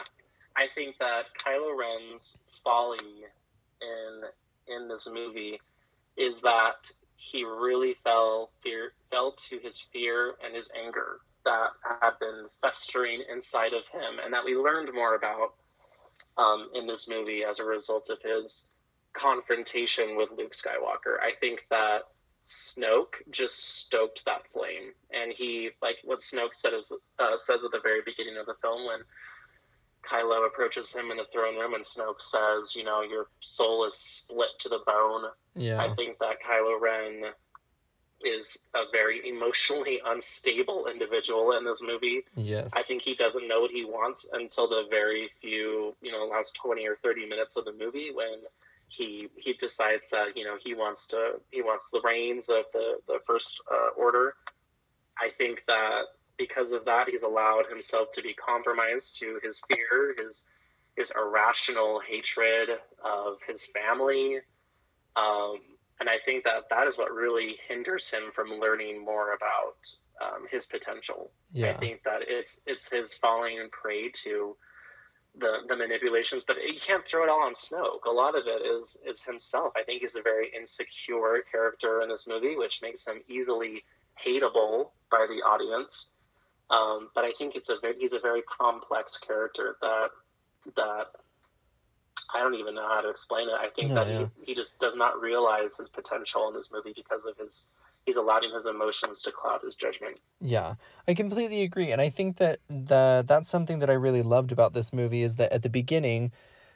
I 0.56 0.66
think 0.66 0.96
that 0.98 1.26
Kylo 1.38 1.76
Ren's 1.78 2.38
folly 2.64 2.98
in 3.82 4.22
in 4.68 4.88
this 4.88 5.08
movie 5.10 5.60
is 6.16 6.40
that 6.42 6.90
he 7.16 7.44
really 7.44 7.96
fell 8.04 8.50
fear 8.62 8.92
fell 9.10 9.32
to 9.32 9.58
his 9.58 9.78
fear 9.92 10.34
and 10.44 10.54
his 10.54 10.70
anger 10.78 11.20
that 11.44 11.70
had 12.00 12.18
been 12.20 12.46
festering 12.62 13.22
inside 13.30 13.72
of 13.74 13.86
him, 13.88 14.18
and 14.24 14.32
that 14.32 14.44
we 14.44 14.56
learned 14.56 14.92
more 14.94 15.14
about 15.14 15.54
um, 16.38 16.70
in 16.74 16.86
this 16.86 17.08
movie 17.08 17.44
as 17.44 17.58
a 17.58 17.64
result 17.64 18.08
of 18.10 18.18
his 18.22 18.66
confrontation 19.12 20.16
with 20.16 20.30
Luke 20.36 20.52
Skywalker. 20.52 21.20
I 21.22 21.32
think 21.40 21.66
that 21.70 22.02
Snoke 22.46 23.14
just 23.30 23.78
stoked 23.78 24.24
that 24.26 24.42
flame, 24.52 24.92
and 25.10 25.32
he 25.32 25.70
like 25.82 25.98
what 26.04 26.18
Snoke 26.18 26.54
said 26.54 26.74
is, 26.74 26.92
uh, 27.18 27.36
says 27.36 27.64
at 27.64 27.70
the 27.70 27.80
very 27.82 28.00
beginning 28.04 28.36
of 28.36 28.46
the 28.46 28.54
film 28.60 28.86
when 28.86 29.00
Kylo 30.06 30.46
approaches 30.46 30.92
him 30.92 31.10
in 31.10 31.16
the 31.16 31.26
throne 31.32 31.56
room, 31.56 31.74
and 31.74 31.82
Snoke 31.82 32.20
says, 32.20 32.74
"You 32.76 32.84
know, 32.84 33.02
your 33.02 33.28
soul 33.40 33.84
is 33.84 33.94
split 33.94 34.50
to 34.60 34.68
the 34.68 34.80
bone." 34.86 35.30
Yeah. 35.54 35.82
I 35.82 35.94
think 35.94 36.18
that 36.18 36.42
Kylo 36.42 36.80
Ren 36.80 37.32
is 38.24 38.58
a 38.74 38.84
very 38.92 39.26
emotionally 39.28 40.00
unstable 40.06 40.86
individual 40.86 41.52
in 41.52 41.64
this 41.64 41.82
movie. 41.82 42.24
yes. 42.34 42.72
I 42.74 42.82
think 42.82 43.02
he 43.02 43.14
doesn't 43.14 43.46
know 43.46 43.60
what 43.60 43.70
he 43.70 43.84
wants 43.84 44.28
until 44.32 44.68
the 44.68 44.86
very 44.90 45.30
few, 45.40 45.94
you 46.00 46.12
know, 46.12 46.24
last 46.26 46.54
twenty 46.54 46.86
or 46.86 46.96
thirty 47.02 47.26
minutes 47.26 47.56
of 47.56 47.64
the 47.64 47.72
movie 47.72 48.10
when 48.12 48.40
he 48.88 49.28
he 49.36 49.54
decides 49.54 50.08
that 50.10 50.36
you 50.36 50.44
know 50.44 50.56
he 50.62 50.74
wants 50.74 51.06
to 51.08 51.40
he 51.50 51.62
wants 51.62 51.90
the 51.90 52.00
reins 52.02 52.48
of 52.48 52.64
the 52.72 52.98
the 53.06 53.18
first 53.26 53.60
uh, 53.72 53.88
order. 53.96 54.34
I 55.18 55.30
think 55.38 55.62
that 55.68 56.04
because 56.38 56.72
of 56.72 56.84
that, 56.84 57.08
he's 57.08 57.22
allowed 57.22 57.66
himself 57.68 58.12
to 58.12 58.22
be 58.22 58.34
compromised 58.34 59.18
to 59.20 59.38
his 59.42 59.60
fear, 59.72 60.14
his 60.18 60.44
his 60.96 61.12
irrational 61.16 62.00
hatred 62.08 62.68
of 63.04 63.38
his 63.46 63.66
family, 63.66 64.38
um, 65.16 65.58
and 66.00 66.08
I 66.08 66.18
think 66.24 66.44
that 66.44 66.68
that 66.70 66.86
is 66.86 66.98
what 66.98 67.12
really 67.12 67.56
hinders 67.68 68.08
him 68.08 68.24
from 68.34 68.50
learning 68.60 69.04
more 69.04 69.34
about 69.34 69.94
um, 70.22 70.46
his 70.50 70.66
potential. 70.66 71.30
I 71.70 71.72
think 71.74 72.02
that 72.04 72.22
it's 72.26 72.60
it's 72.66 72.90
his 72.90 73.14
falling 73.14 73.68
prey 73.70 74.10
to 74.24 74.56
the 75.38 75.58
the 75.68 75.76
manipulations, 75.76 76.44
but 76.44 76.62
you 76.64 76.78
can't 76.80 77.04
throw 77.04 77.24
it 77.24 77.28
all 77.28 77.42
on 77.42 77.52
Snoke. 77.52 78.04
A 78.06 78.10
lot 78.10 78.36
of 78.36 78.46
it 78.46 78.62
is 78.66 79.00
is 79.06 79.22
himself. 79.22 79.72
I 79.76 79.82
think 79.82 80.02
he's 80.02 80.16
a 80.16 80.22
very 80.22 80.50
insecure 80.56 81.42
character 81.50 82.02
in 82.02 82.08
this 82.08 82.26
movie, 82.26 82.56
which 82.56 82.82
makes 82.82 83.06
him 83.06 83.22
easily 83.28 83.84
hateable 84.24 84.90
by 85.10 85.26
the 85.28 85.42
audience. 85.46 86.10
Um, 86.70 87.10
but 87.14 87.24
I 87.24 87.32
think 87.32 87.56
it's 87.56 87.68
a 87.68 87.76
very, 87.80 87.94
he's 87.98 88.12
a 88.12 88.20
very 88.20 88.42
complex 88.42 89.16
character 89.18 89.76
that 89.82 90.08
that 90.76 91.06
I 92.34 92.40
don't 92.40 92.54
even 92.54 92.74
know 92.74 92.88
how 92.88 93.00
to 93.00 93.10
explain 93.10 93.48
it. 93.48 93.54
I 93.54 93.68
think 93.68 93.92
that 93.94 94.08
yeah. 94.08 94.26
he, 94.38 94.46
he 94.46 94.54
just 94.54 94.78
does 94.78 94.96
not 94.96 95.20
realize 95.20 95.76
his 95.76 95.88
potential 95.88 96.48
in 96.48 96.54
this 96.54 96.70
movie 96.72 96.92
because 96.94 97.26
of 97.26 97.36
his 97.36 97.66
he's 98.06 98.16
allowing 98.16 98.52
his 98.52 98.66
emotions 98.66 99.22
to 99.22 99.32
cloud 99.32 99.60
his 99.62 99.74
judgment. 99.74 100.20
Yeah, 100.40 100.74
I 101.06 101.14
completely 101.14 101.62
agree, 101.62 101.92
and 101.92 102.00
I 102.00 102.08
think 102.08 102.36
that 102.38 102.60
the 102.68 103.24
that's 103.26 103.48
something 103.48 103.78
that 103.80 103.90
I 103.90 103.94
really 103.94 104.22
loved 104.22 104.52
about 104.52 104.72
this 104.72 104.92
movie 104.92 105.22
is 105.22 105.36
that 105.36 105.52
at 105.52 105.62
the 105.62 105.70
beginning, 105.70 106.32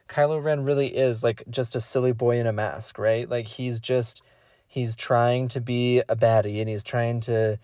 Kylo 0.08 0.42
Ren 0.42 0.64
really 0.64 0.88
is 0.88 1.22
like 1.22 1.42
just 1.48 1.74
a 1.74 1.80
silly 1.80 2.12
boy 2.12 2.38
in 2.38 2.46
a 2.46 2.52
mask, 2.52 2.98
right? 2.98 3.28
Like 3.28 3.48
he's 3.48 3.80
just 3.80 4.22
he's 4.66 4.94
trying 4.94 5.48
to 5.48 5.60
be 5.60 6.00
a 6.00 6.16
baddie 6.16 6.60
and 6.60 6.68
he's 6.68 6.84
trying 6.84 7.20
to 7.20 7.58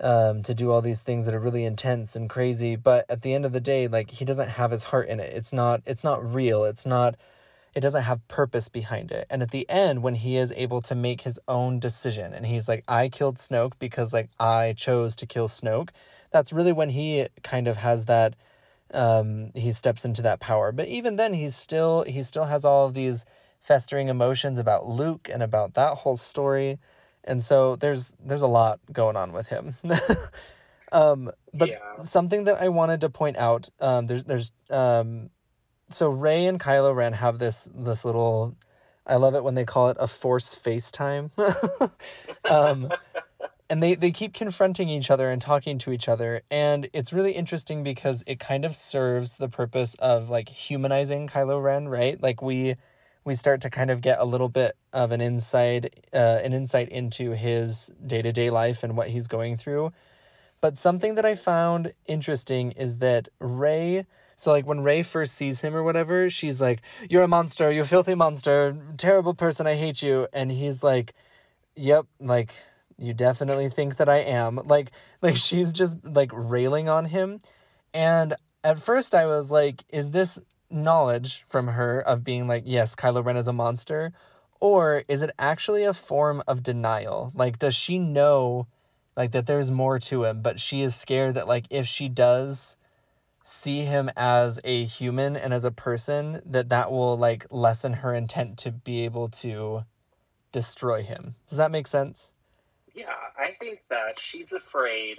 um, 0.00 0.42
to 0.42 0.54
do 0.54 0.70
all 0.70 0.80
these 0.80 1.02
things 1.02 1.26
that 1.26 1.34
are 1.34 1.40
really 1.40 1.64
intense 1.64 2.14
and 2.14 2.30
crazy 2.30 2.76
but 2.76 3.04
at 3.08 3.22
the 3.22 3.34
end 3.34 3.44
of 3.44 3.52
the 3.52 3.60
day 3.60 3.88
like 3.88 4.10
he 4.10 4.24
doesn't 4.24 4.50
have 4.50 4.70
his 4.70 4.84
heart 4.84 5.08
in 5.08 5.20
it. 5.20 5.32
It's 5.34 5.52
not 5.52 5.82
it's 5.86 6.04
not 6.04 6.24
real. 6.24 6.64
It's 6.64 6.86
not 6.86 7.16
it 7.74 7.80
doesn't 7.80 8.04
have 8.04 8.26
purpose 8.28 8.68
behind 8.68 9.12
it. 9.12 9.26
And 9.30 9.42
at 9.42 9.50
the 9.50 9.68
end 9.68 10.02
when 10.02 10.16
he 10.16 10.36
is 10.36 10.52
able 10.56 10.80
to 10.82 10.94
make 10.94 11.22
his 11.22 11.38
own 11.48 11.80
decision 11.80 12.32
and 12.32 12.46
he's 12.46 12.68
like 12.68 12.84
i 12.88 13.08
killed 13.08 13.36
snoke 13.36 13.72
because 13.78 14.12
like 14.12 14.30
i 14.38 14.74
chose 14.76 15.16
to 15.16 15.26
kill 15.26 15.48
snoke 15.48 15.90
that's 16.30 16.52
really 16.52 16.72
when 16.72 16.90
he 16.90 17.26
kind 17.42 17.68
of 17.68 17.78
has 17.78 18.04
that 18.06 18.34
um 18.94 19.50
he 19.54 19.72
steps 19.72 20.04
into 20.04 20.22
that 20.22 20.40
power. 20.40 20.72
But 20.72 20.88
even 20.88 21.16
then 21.16 21.34
he's 21.34 21.56
still 21.56 22.04
he 22.04 22.22
still 22.22 22.44
has 22.44 22.64
all 22.64 22.86
of 22.86 22.94
these 22.94 23.24
festering 23.60 24.08
emotions 24.08 24.58
about 24.58 24.86
luke 24.86 25.28
and 25.30 25.42
about 25.42 25.74
that 25.74 25.98
whole 25.98 26.16
story 26.16 26.78
and 27.28 27.42
so 27.42 27.76
there's 27.76 28.16
there's 28.24 28.42
a 28.42 28.48
lot 28.48 28.80
going 28.92 29.16
on 29.16 29.32
with 29.32 29.48
him. 29.48 29.76
um, 30.92 31.30
but 31.54 31.68
yeah. 31.68 32.02
something 32.02 32.44
that 32.44 32.60
I 32.60 32.68
wanted 32.68 33.02
to 33.02 33.10
point 33.10 33.36
out, 33.36 33.68
um, 33.80 34.06
there's 34.06 34.24
there's 34.24 34.52
um, 34.70 35.30
so 35.90 36.10
Rey 36.10 36.46
and 36.46 36.58
Kylo 36.58 36.94
Ren 36.94 37.12
have 37.12 37.38
this 37.38 37.70
this 37.74 38.04
little. 38.04 38.56
I 39.06 39.16
love 39.16 39.34
it 39.34 39.44
when 39.44 39.54
they 39.54 39.64
call 39.64 39.88
it 39.88 39.96
a 39.98 40.06
force 40.06 40.54
FaceTime. 40.54 41.30
um, 42.50 42.92
and 43.70 43.82
they, 43.82 43.94
they 43.94 44.10
keep 44.10 44.34
confronting 44.34 44.90
each 44.90 45.10
other 45.10 45.30
and 45.30 45.40
talking 45.40 45.78
to 45.78 45.92
each 45.92 46.10
other. 46.10 46.42
And 46.50 46.90
it's 46.92 47.10
really 47.10 47.32
interesting 47.32 47.82
because 47.82 48.22
it 48.26 48.38
kind 48.38 48.66
of 48.66 48.76
serves 48.76 49.38
the 49.38 49.48
purpose 49.48 49.94
of 49.94 50.28
like 50.28 50.50
humanizing 50.50 51.26
Kylo 51.26 51.62
Ren, 51.62 51.88
right? 51.88 52.22
Like 52.22 52.42
we 52.42 52.76
we 53.28 53.34
start 53.34 53.60
to 53.60 53.70
kind 53.70 53.90
of 53.90 54.00
get 54.00 54.18
a 54.18 54.24
little 54.24 54.48
bit 54.48 54.76
of 54.92 55.12
an 55.12 55.20
insight 55.20 55.94
uh, 56.12 56.40
an 56.42 56.52
insight 56.52 56.88
into 56.88 57.32
his 57.32 57.92
day-to-day 58.04 58.50
life 58.50 58.82
and 58.82 58.96
what 58.96 59.10
he's 59.10 59.28
going 59.28 59.56
through. 59.56 59.92
But 60.60 60.76
something 60.76 61.14
that 61.14 61.24
i 61.24 61.34
found 61.36 61.92
interesting 62.06 62.72
is 62.72 62.98
that 62.98 63.28
rey 63.38 64.06
so 64.34 64.50
like 64.50 64.66
when 64.66 64.80
rey 64.80 65.02
first 65.02 65.34
sees 65.34 65.60
him 65.60 65.76
or 65.76 65.82
whatever 65.82 66.28
she's 66.30 66.60
like 66.60 66.80
you're 67.08 67.22
a 67.22 67.28
monster 67.28 67.70
you're 67.70 67.84
a 67.84 67.86
filthy 67.86 68.14
monster 68.14 68.76
terrible 68.96 69.34
person 69.34 69.66
i 69.66 69.74
hate 69.74 70.02
you. 70.02 70.26
And 70.32 70.50
he's 70.50 70.82
like 70.82 71.14
yep 71.76 72.06
like 72.18 72.54
you 72.96 73.14
definitely 73.14 73.68
think 73.68 73.96
that 73.96 74.08
i 74.08 74.18
am. 74.18 74.60
Like 74.64 74.90
like 75.22 75.36
she's 75.36 75.72
just 75.72 75.96
like 76.04 76.30
railing 76.32 76.88
on 76.88 77.04
him. 77.06 77.40
And 77.92 78.34
at 78.64 78.78
first 78.78 79.14
i 79.14 79.26
was 79.26 79.50
like 79.52 79.84
is 79.90 80.10
this 80.10 80.40
knowledge 80.70 81.44
from 81.48 81.68
her 81.68 82.00
of 82.00 82.24
being 82.24 82.46
like, 82.46 82.64
yes, 82.66 82.94
Kylo 82.94 83.24
Ren 83.24 83.36
is 83.36 83.48
a 83.48 83.52
monster? 83.52 84.12
Or 84.60 85.04
is 85.08 85.22
it 85.22 85.30
actually 85.38 85.84
a 85.84 85.94
form 85.94 86.42
of 86.46 86.62
denial? 86.62 87.32
Like, 87.34 87.58
does 87.58 87.74
she 87.74 87.98
know 87.98 88.66
like 89.16 89.32
that 89.32 89.46
there's 89.46 89.70
more 89.70 89.98
to 89.98 90.24
him, 90.24 90.42
but 90.42 90.60
she 90.60 90.80
is 90.80 90.94
scared 90.94 91.34
that 91.34 91.48
like 91.48 91.66
if 91.70 91.86
she 91.86 92.08
does 92.08 92.76
see 93.42 93.80
him 93.80 94.10
as 94.16 94.60
a 94.62 94.84
human 94.84 95.36
and 95.36 95.52
as 95.52 95.64
a 95.64 95.72
person, 95.72 96.40
that 96.46 96.68
that 96.68 96.92
will 96.92 97.18
like 97.18 97.44
lessen 97.50 97.94
her 97.94 98.14
intent 98.14 98.58
to 98.58 98.70
be 98.70 99.04
able 99.04 99.28
to 99.28 99.84
destroy 100.52 101.02
him. 101.02 101.34
Does 101.48 101.58
that 101.58 101.72
make 101.72 101.88
sense? 101.88 102.30
Yeah, 102.94 103.06
I 103.38 103.56
think 103.58 103.80
that 103.90 104.18
she's 104.18 104.52
afraid 104.52 105.18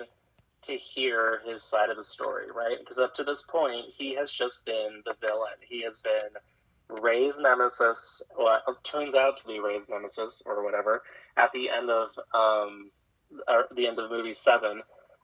to 0.64 0.76
hear 0.76 1.42
his 1.46 1.64
side 1.64 1.90
of 1.90 1.98
the 1.98 2.04
story, 2.04 2.52
right? 2.54 2.78
Because 2.80 3.00
up 3.00 3.16
to 3.16 3.24
this 3.24 3.44
point, 3.44 3.86
he 3.98 4.16
has 4.16 4.32
just 4.32 4.66
been 4.66 5.02
the 5.06 5.16
villain. 5.26 5.54
He 5.68 5.84
has 5.84 6.02
been 6.02 7.00
Rey's 7.02 7.40
nemesis, 7.40 8.22
well, 8.38 8.62
turns 8.84 9.16
out 9.16 9.38
to 9.38 9.48
be 9.48 9.60
Rey's 9.60 9.90
nemesis 9.90 10.42
or 10.46 10.64
whatever. 10.64 11.04
At 11.38 11.52
the 11.54 11.70
end 11.70 11.90
of 11.90 12.10
um, 12.34 12.92
the 13.76 13.88
end 13.88 14.00
of 14.00 14.10
movie 14.10 14.34
seven, 14.34 14.82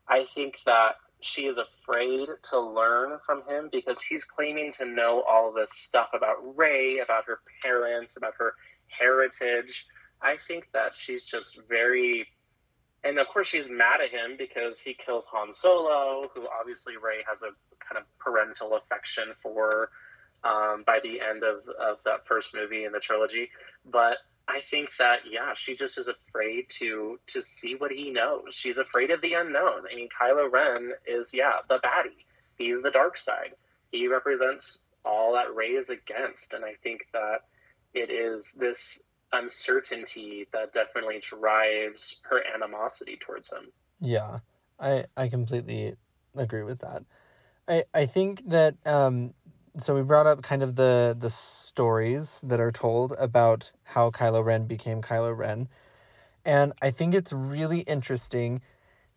I 0.07 0.23
think 0.23 0.59
that 0.65 0.95
she 1.21 1.47
is 1.47 1.57
afraid 1.57 2.27
to 2.51 2.59
learn 2.59 3.17
from 3.25 3.41
him 3.47 3.69
because 3.71 4.01
he's 4.01 4.23
claiming 4.23 4.71
to 4.73 4.85
know 4.85 5.23
all 5.27 5.51
this 5.51 5.71
stuff 5.71 6.09
about 6.13 6.55
Rey, 6.55 6.99
about 6.99 7.25
her 7.25 7.39
parents, 7.63 8.15
about 8.15 8.33
her 8.37 8.53
heritage. 8.87 9.87
I 10.21 10.37
think 10.37 10.69
that 10.73 10.95
she's 10.95 11.25
just 11.25 11.59
very 11.67 12.27
and 13.05 13.19
of 13.19 13.27
course 13.27 13.47
she's 13.47 13.69
mad 13.69 14.01
at 14.01 14.09
him 14.09 14.35
because 14.37 14.79
he 14.79 14.93
kills 14.93 15.25
Han 15.31 15.51
Solo, 15.51 16.29
who 16.33 16.47
obviously 16.59 16.95
Rey 16.97 17.23
has 17.29 17.43
a 17.43 17.51
kind 17.79 17.97
of 17.97 18.03
parental 18.17 18.75
affection 18.75 19.29
for 19.41 19.89
um, 20.43 20.83
by 20.85 20.99
the 21.01 21.21
end 21.21 21.43
of, 21.43 21.67
of 21.79 21.97
that 22.05 22.27
first 22.27 22.53
movie 22.53 22.83
in 22.83 22.91
the 22.91 22.99
trilogy. 22.99 23.49
But 23.85 24.17
I 24.47 24.61
think 24.61 24.95
that 24.97 25.21
yeah, 25.29 25.53
she 25.55 25.75
just 25.75 25.97
is 25.97 26.07
afraid 26.07 26.69
to 26.79 27.19
to 27.27 27.41
see 27.41 27.75
what 27.75 27.91
he 27.91 28.09
knows. 28.09 28.53
She's 28.53 28.77
afraid 28.77 29.11
of 29.11 29.21
the 29.21 29.33
unknown. 29.33 29.83
I 29.91 29.95
mean, 29.95 30.09
Kylo 30.19 30.51
Ren 30.51 30.93
is 31.07 31.31
yeah 31.33 31.51
the 31.69 31.79
baddie. 31.79 32.25
He's 32.57 32.81
the 32.81 32.91
dark 32.91 33.17
side. 33.17 33.53
He 33.91 34.07
represents 34.07 34.79
all 35.03 35.33
that 35.33 35.53
Rey 35.53 35.69
is 35.69 35.89
against, 35.89 36.53
and 36.53 36.65
I 36.65 36.73
think 36.81 37.07
that 37.13 37.41
it 37.93 38.09
is 38.09 38.51
this 38.53 39.03
uncertainty 39.33 40.47
that 40.53 40.73
definitely 40.73 41.19
drives 41.19 42.21
her 42.23 42.41
animosity 42.53 43.17
towards 43.19 43.51
him. 43.51 43.71
Yeah, 43.99 44.39
I 44.79 45.05
I 45.17 45.27
completely 45.27 45.95
agree 46.35 46.63
with 46.63 46.79
that. 46.79 47.03
I 47.67 47.83
I 47.93 48.05
think 48.05 48.47
that 48.49 48.75
um 48.85 49.33
so 49.77 49.93
we 49.93 50.01
brought 50.03 50.27
up 50.27 50.41
kind 50.41 50.63
of 50.63 50.75
the 50.75 51.15
the 51.17 51.29
stories 51.29 52.41
that 52.45 52.59
are 52.59 52.71
told 52.71 53.13
about 53.13 53.71
how 53.83 54.11
Kylo 54.11 54.43
Ren 54.43 54.65
became 54.65 55.01
Kylo 55.01 55.35
Ren. 55.35 55.67
And 56.45 56.73
I 56.81 56.91
think 56.91 57.13
it's 57.15 57.33
really 57.33 57.79
interesting 57.81 58.61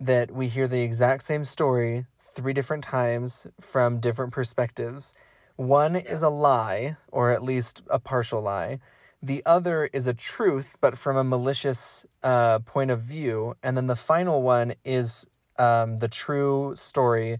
that 0.00 0.30
we 0.30 0.48
hear 0.48 0.66
the 0.66 0.80
exact 0.80 1.22
same 1.22 1.44
story 1.44 2.06
three 2.18 2.52
different 2.52 2.84
times 2.84 3.46
from 3.60 4.00
different 4.00 4.32
perspectives. 4.32 5.14
One 5.56 5.96
is 5.96 6.22
a 6.22 6.28
lie, 6.28 6.96
or 7.10 7.30
at 7.30 7.42
least 7.42 7.82
a 7.90 7.98
partial 7.98 8.40
lie. 8.40 8.78
The 9.20 9.42
other 9.44 9.90
is 9.92 10.06
a 10.06 10.14
truth, 10.14 10.76
but 10.80 10.96
from 10.96 11.16
a 11.16 11.24
malicious 11.24 12.06
uh, 12.22 12.60
point 12.60 12.90
of 12.90 13.00
view. 13.00 13.54
And 13.62 13.76
then 13.76 13.86
the 13.86 13.96
final 13.96 14.42
one 14.42 14.74
is 14.84 15.26
um, 15.58 15.98
the 15.98 16.08
true 16.08 16.72
story 16.76 17.38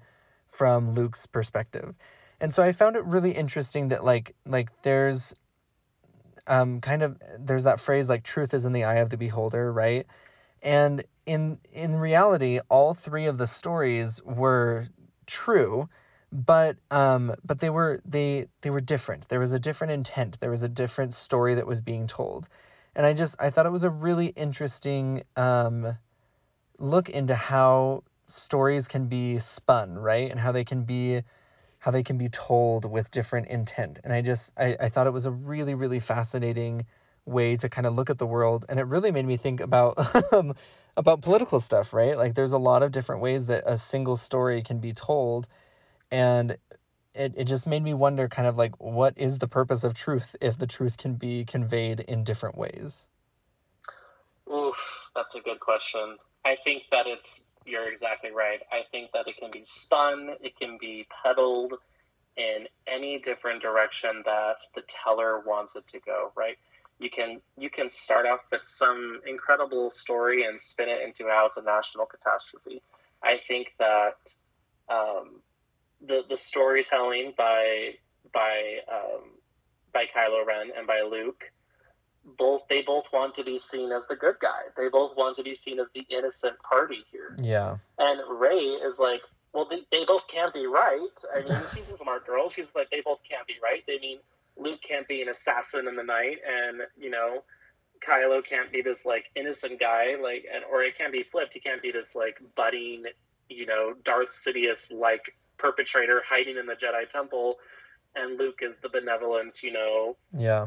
from 0.48 0.90
Luke's 0.90 1.26
perspective. 1.26 1.94
And 2.40 2.52
so 2.52 2.62
I 2.62 2.72
found 2.72 2.96
it 2.96 3.04
really 3.04 3.32
interesting 3.32 3.88
that 3.88 4.04
like 4.04 4.34
like 4.44 4.70
there's 4.82 5.34
um, 6.46 6.80
kind 6.80 7.02
of 7.02 7.20
there's 7.38 7.64
that 7.64 7.80
phrase 7.80 8.08
like 8.08 8.22
truth 8.22 8.54
is 8.54 8.64
in 8.64 8.72
the 8.72 8.84
eye 8.84 8.96
of 8.96 9.10
the 9.10 9.16
beholder, 9.16 9.72
right? 9.72 10.06
And 10.62 11.04
in 11.26 11.58
in 11.72 11.96
reality, 11.96 12.60
all 12.68 12.94
three 12.94 13.26
of 13.26 13.38
the 13.38 13.46
stories 13.46 14.20
were 14.24 14.88
true 15.26 15.88
but 16.30 16.76
um 16.90 17.34
but 17.44 17.60
they 17.60 17.70
were 17.70 18.00
they 18.04 18.46
they 18.60 18.70
were 18.70 18.80
different. 18.80 19.28
There 19.28 19.40
was 19.40 19.52
a 19.52 19.58
different 19.58 19.92
intent. 19.92 20.40
There 20.40 20.50
was 20.50 20.62
a 20.62 20.68
different 20.68 21.14
story 21.14 21.54
that 21.54 21.66
was 21.66 21.80
being 21.80 22.06
told. 22.06 22.48
And 22.94 23.06
i 23.06 23.12
just 23.14 23.36
i 23.40 23.50
thought 23.50 23.66
it 23.66 23.72
was 23.72 23.84
a 23.84 23.90
really 23.90 24.28
interesting 24.28 25.22
um 25.36 25.96
look 26.78 27.08
into 27.08 27.34
how 27.34 28.04
stories 28.26 28.86
can 28.88 29.06
be 29.06 29.38
spun 29.38 29.94
right? 29.94 30.30
And 30.30 30.40
how 30.40 30.52
they 30.52 30.64
can 30.64 30.84
be 30.84 31.22
how 31.80 31.90
they 31.92 32.02
can 32.02 32.18
be 32.18 32.28
told 32.28 32.90
with 32.90 33.10
different 33.10 33.46
intent. 33.48 33.98
And 34.04 34.12
i 34.12 34.20
just 34.20 34.52
i, 34.58 34.76
I 34.80 34.88
thought 34.90 35.06
it 35.06 35.12
was 35.12 35.26
a 35.26 35.30
really 35.30 35.74
really 35.74 36.00
fascinating 36.00 36.86
way 37.24 37.56
to 37.56 37.68
kind 37.68 37.86
of 37.86 37.94
look 37.94 38.10
at 38.10 38.18
the 38.18 38.26
world. 38.26 38.66
And 38.68 38.78
it 38.78 38.84
really 38.84 39.10
made 39.10 39.26
me 39.26 39.36
think 39.36 39.60
about 39.60 39.94
um, 40.32 40.54
about 40.94 41.22
political 41.22 41.58
stuff 41.60 41.94
right? 41.94 42.18
Like 42.18 42.34
there's 42.34 42.52
a 42.52 42.58
lot 42.58 42.82
of 42.82 42.92
different 42.92 43.22
ways 43.22 43.46
that 43.46 43.62
a 43.66 43.78
single 43.78 44.18
story 44.18 44.60
can 44.62 44.78
be 44.78 44.92
told 44.92 45.48
and 46.10 46.56
it, 47.14 47.34
it 47.36 47.44
just 47.44 47.66
made 47.66 47.82
me 47.82 47.94
wonder 47.94 48.28
kind 48.28 48.46
of 48.46 48.56
like 48.56 48.74
what 48.80 49.14
is 49.16 49.38
the 49.38 49.48
purpose 49.48 49.84
of 49.84 49.94
truth 49.94 50.36
if 50.40 50.58
the 50.58 50.66
truth 50.66 50.96
can 50.96 51.14
be 51.14 51.44
conveyed 51.44 52.00
in 52.00 52.24
different 52.24 52.56
ways 52.56 53.06
Oof, 54.52 54.76
that's 55.14 55.34
a 55.34 55.40
good 55.40 55.60
question 55.60 56.16
i 56.44 56.56
think 56.64 56.84
that 56.90 57.06
it's 57.06 57.44
you're 57.66 57.88
exactly 57.90 58.30
right 58.30 58.60
i 58.72 58.82
think 58.90 59.12
that 59.12 59.26
it 59.28 59.36
can 59.36 59.50
be 59.50 59.62
spun 59.62 60.30
it 60.40 60.58
can 60.58 60.78
be 60.80 61.06
peddled 61.22 61.74
in 62.38 62.68
any 62.86 63.18
different 63.18 63.60
direction 63.60 64.22
that 64.24 64.58
the 64.74 64.82
teller 64.82 65.40
wants 65.40 65.76
it 65.76 65.86
to 65.88 65.98
go, 65.98 66.32
right? 66.36 66.56
You 67.00 67.10
can 67.10 67.40
you 67.56 67.68
can 67.68 67.88
start 67.88 68.26
off 68.26 68.40
with 68.50 68.64
some 68.64 69.20
incredible 69.26 69.90
story 69.90 70.44
and 70.44 70.58
spin 70.58 70.88
it 70.88 71.02
into 71.02 71.28
how 71.28 71.46
it's 71.46 71.56
a 71.56 71.62
national 71.62 72.06
catastrophe. 72.06 72.80
I 73.22 73.36
think 73.36 73.74
that 73.78 74.34
um, 74.88 75.42
the 76.06 76.22
the 76.28 76.36
storytelling 76.36 77.34
by 77.36 77.94
by 78.32 78.78
um, 78.92 79.22
by 79.92 80.04
Kylo 80.04 80.46
Ren 80.46 80.70
and 80.76 80.86
by 80.86 81.02
Luke 81.08 81.44
both 82.36 82.62
they 82.68 82.82
both 82.82 83.06
want 83.12 83.34
to 83.36 83.44
be 83.44 83.58
seen 83.58 83.92
as 83.92 84.06
the 84.06 84.16
good 84.16 84.36
guy. 84.40 84.62
They 84.76 84.88
both 84.88 85.16
want 85.16 85.36
to 85.36 85.42
be 85.42 85.54
seen 85.54 85.78
as 85.80 85.88
the 85.94 86.04
innocent 86.10 86.56
party 86.62 87.04
here. 87.10 87.36
Yeah. 87.40 87.76
And 87.98 88.20
Rey 88.28 88.58
is 88.58 88.98
like, 88.98 89.22
well, 89.52 89.66
they, 89.68 89.80
they 89.90 90.04
both 90.04 90.28
can't 90.28 90.52
be 90.52 90.66
right. 90.66 91.08
I 91.34 91.40
mean, 91.40 91.58
she's 91.74 91.90
a 91.90 91.96
smart 91.96 92.26
girl. 92.26 92.50
She's 92.50 92.74
like, 92.74 92.90
they 92.90 93.00
both 93.00 93.20
can't 93.28 93.46
be 93.46 93.54
right. 93.62 93.82
They 93.86 93.98
mean 93.98 94.18
Luke 94.56 94.80
can't 94.82 95.08
be 95.08 95.22
an 95.22 95.28
assassin 95.28 95.88
in 95.88 95.96
the 95.96 96.02
night, 96.02 96.38
and 96.46 96.82
you 97.00 97.10
know, 97.10 97.44
Kylo 98.06 98.44
can't 98.44 98.72
be 98.72 98.82
this 98.82 99.06
like 99.06 99.26
innocent 99.34 99.80
guy, 99.80 100.16
like, 100.20 100.44
and 100.52 100.64
or 100.70 100.82
it 100.82 100.98
can't 100.98 101.12
be 101.12 101.22
flipped. 101.22 101.54
He 101.54 101.60
can't 101.60 101.80
be 101.80 101.92
this 101.92 102.14
like 102.14 102.38
budding, 102.56 103.04
you 103.48 103.66
know, 103.66 103.94
Darth 104.04 104.28
Sidious 104.28 104.92
like 104.92 105.34
perpetrator 105.58 106.22
hiding 106.28 106.56
in 106.56 106.66
the 106.66 106.74
Jedi 106.74 107.08
Temple, 107.08 107.56
and 108.16 108.38
Luke 108.38 108.60
is 108.62 108.78
the 108.78 108.88
benevolent, 108.88 109.62
you 109.62 109.72
know, 109.72 110.16
Yeah. 110.36 110.66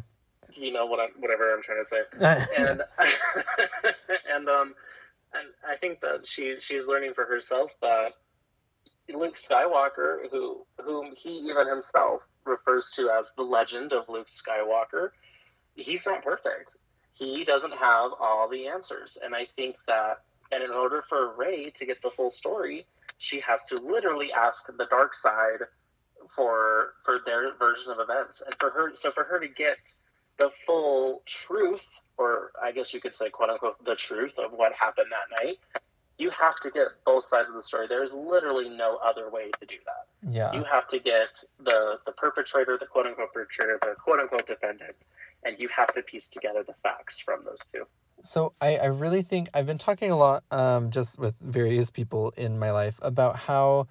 you 0.54 0.72
know 0.72 0.86
what 0.86 1.00
I'm, 1.00 1.10
whatever 1.20 1.54
I'm 1.54 1.62
trying 1.64 1.84
to 1.84 1.86
say 1.86 2.02
and 2.58 2.82
and 4.34 4.50
um 4.50 4.76
and 5.34 5.48
I 5.68 5.76
think 5.78 6.02
that 6.02 6.28
she 6.28 6.60
she's 6.60 6.88
learning 6.88 7.14
for 7.14 7.26
herself 7.26 7.74
that 7.82 8.14
Luke 9.14 9.36
Skywalker, 9.36 10.30
who 10.30 10.66
whom 10.82 11.14
he 11.18 11.30
even 11.50 11.68
himself 11.68 12.22
refers 12.46 12.90
to 12.92 13.10
as 13.10 13.34
the 13.36 13.44
legend 13.44 13.94
of 13.94 14.08
Luke 14.10 14.28
Skywalker, 14.28 15.10
he's 15.76 16.06
not 16.06 16.24
perfect. 16.24 16.76
He 17.14 17.44
doesn't 17.44 17.74
have 17.74 18.12
all 18.20 18.48
the 18.50 18.68
answers, 18.68 19.18
and 19.24 19.36
I 19.36 19.46
think 19.56 19.76
that 19.88 20.22
and 20.52 20.64
in 20.64 20.72
order 20.72 21.02
for 21.02 21.34
Rey 21.36 21.70
to 21.72 21.86
get 21.86 22.02
the 22.02 22.10
full 22.10 22.30
story, 22.32 22.86
she 23.22 23.40
has 23.40 23.64
to 23.66 23.76
literally 23.76 24.34
ask 24.34 24.66
the 24.66 24.86
dark 24.90 25.14
side 25.14 25.60
for 26.36 26.94
for 27.06 27.20
their 27.24 27.54
version 27.56 27.92
of 27.92 28.00
events, 28.00 28.42
and 28.44 28.54
for 28.56 28.72
her 28.72 28.96
so 28.96 29.12
for 29.12 29.24
her 29.24 29.40
to 29.40 29.48
get 29.48 29.94
the 30.38 30.50
full 30.66 31.22
truth, 31.28 31.88
or 32.18 32.52
I 32.62 32.72
guess 32.72 32.96
you 32.96 33.00
could 33.00 33.14
say, 33.14 33.30
quote 33.30 33.52
unquote, 33.52 33.84
the 33.86 33.96
truth 33.96 34.40
of 34.40 34.54
what 34.54 34.74
happened 34.74 35.08
that 35.12 35.46
night, 35.46 35.60
you 36.18 36.32
have 36.32 36.56
to 36.62 36.72
get 36.72 36.88
both 37.06 37.26
sides 37.26 37.50
of 37.50 37.56
the 37.56 37.62
story. 37.62 37.86
There's 37.86 38.12
literally 38.12 38.70
no 38.70 38.98
other 39.06 39.30
way 39.30 39.52
to 39.60 39.66
do 39.68 39.76
that. 39.86 40.34
Yeah. 40.34 40.52
You 40.54 40.64
have 40.64 40.88
to 40.88 40.98
get 40.98 41.44
the 41.60 42.00
the 42.08 42.14
perpetrator, 42.14 42.76
the 42.80 42.88
quote 42.88 43.06
unquote 43.06 43.34
perpetrator, 43.34 43.78
the 43.84 43.94
quote 44.04 44.20
unquote 44.20 44.48
defendant, 44.48 44.96
and 45.46 45.60
you 45.60 45.70
have 45.78 45.94
to 45.94 46.02
piece 46.02 46.28
together 46.28 46.64
the 46.64 46.76
facts 46.82 47.20
from 47.20 47.46
those 47.46 47.60
two. 47.72 47.86
So 48.24 48.54
I, 48.62 48.78
I 48.78 48.86
really 48.86 49.22
think 49.22 49.50
I've 49.54 49.66
been 49.66 49.78
talking 49.78 50.12
a 50.12 50.18
lot 50.18 50.44
um, 50.52 50.92
just 50.92 51.18
with 51.20 51.36
various 51.42 51.90
people 51.90 52.34
in 52.38 52.60
my 52.60 52.72
life 52.72 53.00
about 53.02 53.36
how 53.36 53.88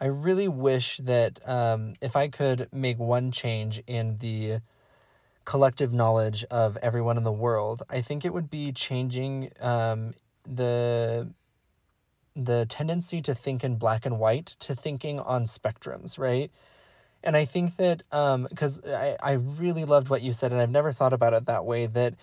I 0.00 0.06
really 0.06 0.48
wish 0.48 0.98
that 0.98 1.46
um, 1.48 1.94
if 2.00 2.16
I 2.16 2.28
could 2.28 2.68
make 2.72 2.98
one 2.98 3.30
change 3.30 3.82
in 3.86 4.18
the 4.18 4.60
collective 5.44 5.92
knowledge 5.92 6.44
of 6.50 6.76
everyone 6.78 7.18
in 7.18 7.24
the 7.24 7.32
world, 7.32 7.82
I 7.90 8.00
think 8.00 8.24
it 8.24 8.32
would 8.32 8.50
be 8.50 8.72
changing 8.72 9.50
um, 9.60 10.14
the 10.44 11.30
the 12.36 12.66
tendency 12.66 13.22
to 13.22 13.32
think 13.32 13.62
in 13.62 13.76
black 13.76 14.04
and 14.04 14.18
white 14.18 14.46
to 14.58 14.74
thinking 14.74 15.20
on 15.20 15.44
spectrums, 15.44 16.18
right? 16.18 16.50
And 17.22 17.36
I 17.36 17.44
think 17.44 17.76
that 17.76 18.02
because 18.10 18.84
I, 18.84 19.16
I 19.22 19.32
really 19.32 19.84
loved 19.84 20.08
what 20.08 20.22
you 20.22 20.32
said, 20.32 20.50
and 20.52 20.60
I've 20.60 20.70
never 20.70 20.90
thought 20.90 21.12
about 21.12 21.32
it 21.32 21.46
that 21.46 21.64
way, 21.64 21.86
that 21.86 22.14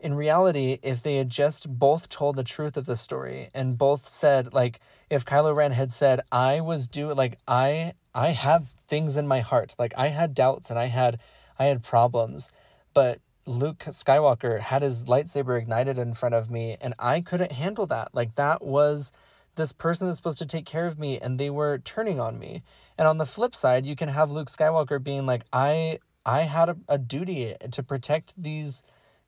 in 0.00 0.14
reality, 0.14 0.78
if 0.82 1.02
they 1.02 1.16
had 1.16 1.30
just 1.30 1.78
both 1.78 2.08
told 2.08 2.36
the 2.36 2.44
truth 2.44 2.76
of 2.76 2.86
the 2.86 2.96
story 2.96 3.50
and 3.54 3.78
both 3.78 4.08
said, 4.08 4.54
like, 4.54 4.80
if 5.08 5.24
Kylo 5.24 5.54
Ren 5.54 5.72
had 5.72 5.92
said, 5.92 6.20
I 6.32 6.60
was 6.60 6.88
doing, 6.88 7.16
like, 7.16 7.38
I, 7.46 7.92
I 8.14 8.30
had 8.30 8.66
things 8.88 9.16
in 9.16 9.28
my 9.28 9.40
heart, 9.40 9.74
like, 9.78 9.92
I 9.96 10.08
had 10.08 10.34
doubts 10.34 10.70
and 10.70 10.78
I 10.78 10.86
had, 10.86 11.20
I 11.58 11.66
had 11.66 11.82
problems, 11.82 12.50
but 12.94 13.20
Luke 13.46 13.78
Skywalker 13.78 14.60
had 14.60 14.82
his 14.82 15.04
lightsaber 15.04 15.58
ignited 15.58 15.98
in 15.98 16.14
front 16.14 16.34
of 16.34 16.50
me 16.50 16.76
and 16.80 16.94
I 16.98 17.20
couldn't 17.20 17.52
handle 17.52 17.86
that. 17.86 18.14
Like, 18.14 18.34
that 18.36 18.62
was 18.62 19.12
this 19.56 19.72
person 19.72 20.06
that's 20.06 20.16
supposed 20.18 20.38
to 20.38 20.46
take 20.46 20.64
care 20.64 20.86
of 20.86 20.98
me 20.98 21.18
and 21.18 21.38
they 21.38 21.50
were 21.50 21.78
turning 21.78 22.20
on 22.20 22.38
me. 22.38 22.62
And 22.96 23.06
on 23.06 23.18
the 23.18 23.26
flip 23.26 23.54
side, 23.54 23.84
you 23.84 23.96
can 23.96 24.08
have 24.08 24.30
Luke 24.30 24.48
Skywalker 24.48 25.02
being 25.02 25.26
like, 25.26 25.42
I, 25.52 25.98
I 26.24 26.42
had 26.42 26.68
a, 26.68 26.76
a 26.88 26.98
duty 26.98 27.54
to 27.70 27.82
protect 27.82 28.32
these 28.36 28.82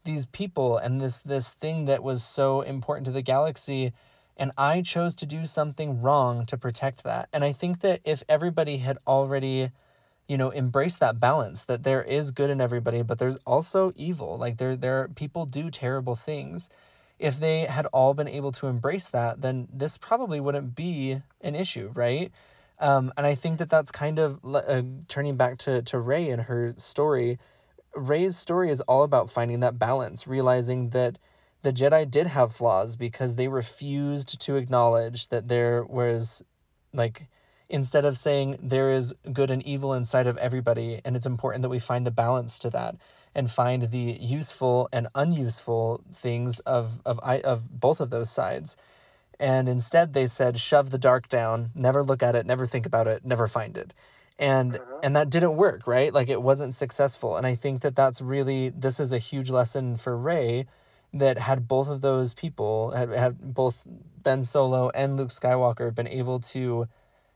these 0.05 0.27
people 0.27 0.77
and 0.77 1.01
this 1.01 1.23
this 1.23 1.55
thing 1.55 1.85
that 1.87 2.03
was 2.03 2.23
so 2.23 2.61
important 2.63 3.05
to 3.07 3.13
the 3.13 3.23
galaxy 3.23 3.93
and 4.37 4.51
I 4.57 4.83
chose 4.83 5.15
to 5.17 5.27
do 5.27 5.47
something 5.47 6.01
wrong 6.01 6.47
to 6.47 6.57
protect 6.57 7.05
that. 7.05 7.29
And 7.33 7.45
I 7.45 7.53
think 7.53 7.81
that 7.81 8.01
if 8.05 8.23
everybody 8.29 8.79
had 8.79 8.99
already 9.07 9.71
you 10.29 10.39
know 10.39 10.53
embraced 10.53 11.01
that 11.01 11.21
balance 11.21 11.65
that 11.65 11.83
there 11.83 12.03
is 12.03 12.31
good 12.31 12.49
in 12.49 12.61
everybody 12.61 13.03
but 13.03 13.19
there's 13.19 13.37
also 13.45 13.93
evil 13.97 14.39
like 14.39 14.57
there 14.57 14.77
there 14.77 15.09
people 15.09 15.45
do 15.45 15.69
terrible 15.69 16.15
things 16.15 16.71
if 17.19 17.39
they 17.41 17.63
had 17.63 17.87
all 17.87 18.15
been 18.15 18.29
able 18.29 18.53
to 18.53 18.69
embrace 18.69 19.09
that 19.09 19.43
then 19.43 19.67
this 19.71 19.99
probably 19.99 20.41
wouldn't 20.41 20.77
be 20.77 21.21
an 21.41 21.55
issue 21.57 21.91
right 21.93 22.31
um, 22.79 23.13
and 23.17 23.27
I 23.27 23.35
think 23.35 23.59
that 23.59 23.69
that's 23.71 23.93
kind 23.93 24.19
of 24.19 24.41
uh, 24.45 24.83
turning 25.07 25.37
back 25.37 25.59
to 25.59 25.83
to 25.83 25.99
Rey 25.99 26.31
and 26.31 26.43
her 26.43 26.75
story 26.77 27.39
Rey's 27.95 28.37
story 28.37 28.71
is 28.71 28.81
all 28.83 29.03
about 29.03 29.31
finding 29.31 29.61
that 29.61 29.79
balance, 29.79 30.27
realizing 30.27 30.91
that 30.91 31.19
the 31.63 31.73
Jedi 31.73 32.11
did 32.11 32.29
have 32.29 32.55
flaws 32.55 32.97
because 32.97 33.37
they 33.37 33.49
refused 33.49 34.41
to 34.41 34.57
acknowledge 34.57 35.29
that 35.29 35.49
there 35.49 35.85
was, 35.85 36.43
like, 36.93 37.29
instead 37.69 38.05
of 38.05 38.19
saying 38.19 38.59
there 38.63 38.91
is 38.91 39.15
good 39.33 39.51
and 39.51 39.63
evil 39.63 39.93
inside 39.95 40.27
of 40.27 40.37
everybody, 40.39 41.01
and 41.05 41.17
it's 41.17 41.27
important 41.27 41.63
that 41.63 41.69
we 41.69 41.79
find 41.79 42.07
the 42.07 42.11
balance 42.11 42.59
to 42.59 42.71
that 42.71 42.97
and 43.35 43.51
find 43.51 43.91
the 43.91 44.19
useful 44.21 44.89
and 44.93 45.09
unuseful 45.15 46.03
things 46.13 46.59
of 46.61 47.01
of 47.07 47.19
of 47.21 47.81
both 47.81 48.01
of 48.01 48.11
those 48.11 48.31
sides. 48.31 48.77
And 49.41 49.69
instead, 49.69 50.13
they 50.13 50.27
said, 50.27 50.59
shove 50.59 50.91
the 50.91 50.99
dark 50.99 51.29
down, 51.29 51.71
never 51.75 52.03
look 52.03 52.23
at 52.23 52.37
it, 52.37 52.47
never 52.47 52.67
think 52.67 52.87
about 52.87 53.09
it, 53.09 53.25
never 53.25 53.47
find 53.47 53.77
it 53.77 53.95
and 54.39 54.77
Uh-huh. 54.77 54.99
and 55.03 55.17
that 55.17 55.31
didn't 55.31 55.57
work 55.57 55.87
right? 55.87 56.13
Like 56.13 56.29
it 56.29 56.43
wasn't 56.43 56.75
successful 56.75 57.37
and 57.37 57.47
i 57.47 57.55
think 57.55 57.81
that 57.83 57.95
that's 57.97 58.21
really 58.21 58.69
this 58.71 58.99
is 59.01 59.13
a 59.13 59.19
huge 59.19 59.51
lesson 59.51 59.97
for 59.97 60.17
rey 60.17 60.67
that 61.13 61.39
had 61.39 61.69
both 61.69 61.89
of 61.89 62.01
those 62.01 62.33
people 62.35 62.93
had, 62.93 63.11
had 63.11 63.55
both 63.55 63.83
ben 64.23 64.45
solo 64.45 64.91
and 64.91 65.17
luke 65.17 65.29
skywalker 65.31 65.95
been 65.95 66.09
able 66.09 66.41
to 66.41 66.87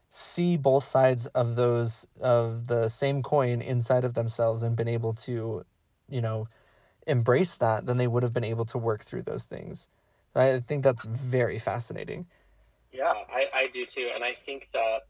see 0.08 0.56
both 0.56 0.86
sides 0.86 1.26
of 1.28 1.56
those 1.56 2.06
of 2.20 2.68
the 2.68 2.88
same 2.88 3.22
coin 3.22 3.60
inside 3.60 4.04
of 4.04 4.14
themselves 4.14 4.62
and 4.62 4.76
been 4.76 4.88
able 4.88 5.12
to 5.12 5.64
you 6.08 6.20
know 6.20 6.48
embrace 7.06 7.54
that 7.56 7.86
then 7.86 7.96
they 7.96 8.06
would 8.06 8.22
have 8.22 8.32
been 8.32 8.44
able 8.44 8.64
to 8.64 8.78
work 8.78 9.02
through 9.02 9.22
those 9.22 9.44
things. 9.44 9.88
I 10.34 10.60
think 10.60 10.82
that's 10.82 11.02
very 11.04 11.58
fascinating. 11.58 12.26
Yeah, 12.92 13.12
I, 13.30 13.48
I 13.54 13.66
do 13.72 13.86
too, 13.86 14.10
and 14.14 14.22
I 14.22 14.36
think 14.44 14.68
that 14.72 15.06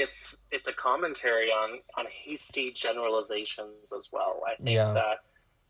it's 0.00 0.36
it's 0.50 0.68
a 0.68 0.72
commentary 0.72 1.50
on 1.50 1.80
on 1.96 2.06
hasty 2.24 2.72
generalizations 2.72 3.92
as 3.92 4.08
well. 4.12 4.42
I 4.46 4.56
think 4.56 4.70
Yeah. 4.76 4.92
that 4.94 5.18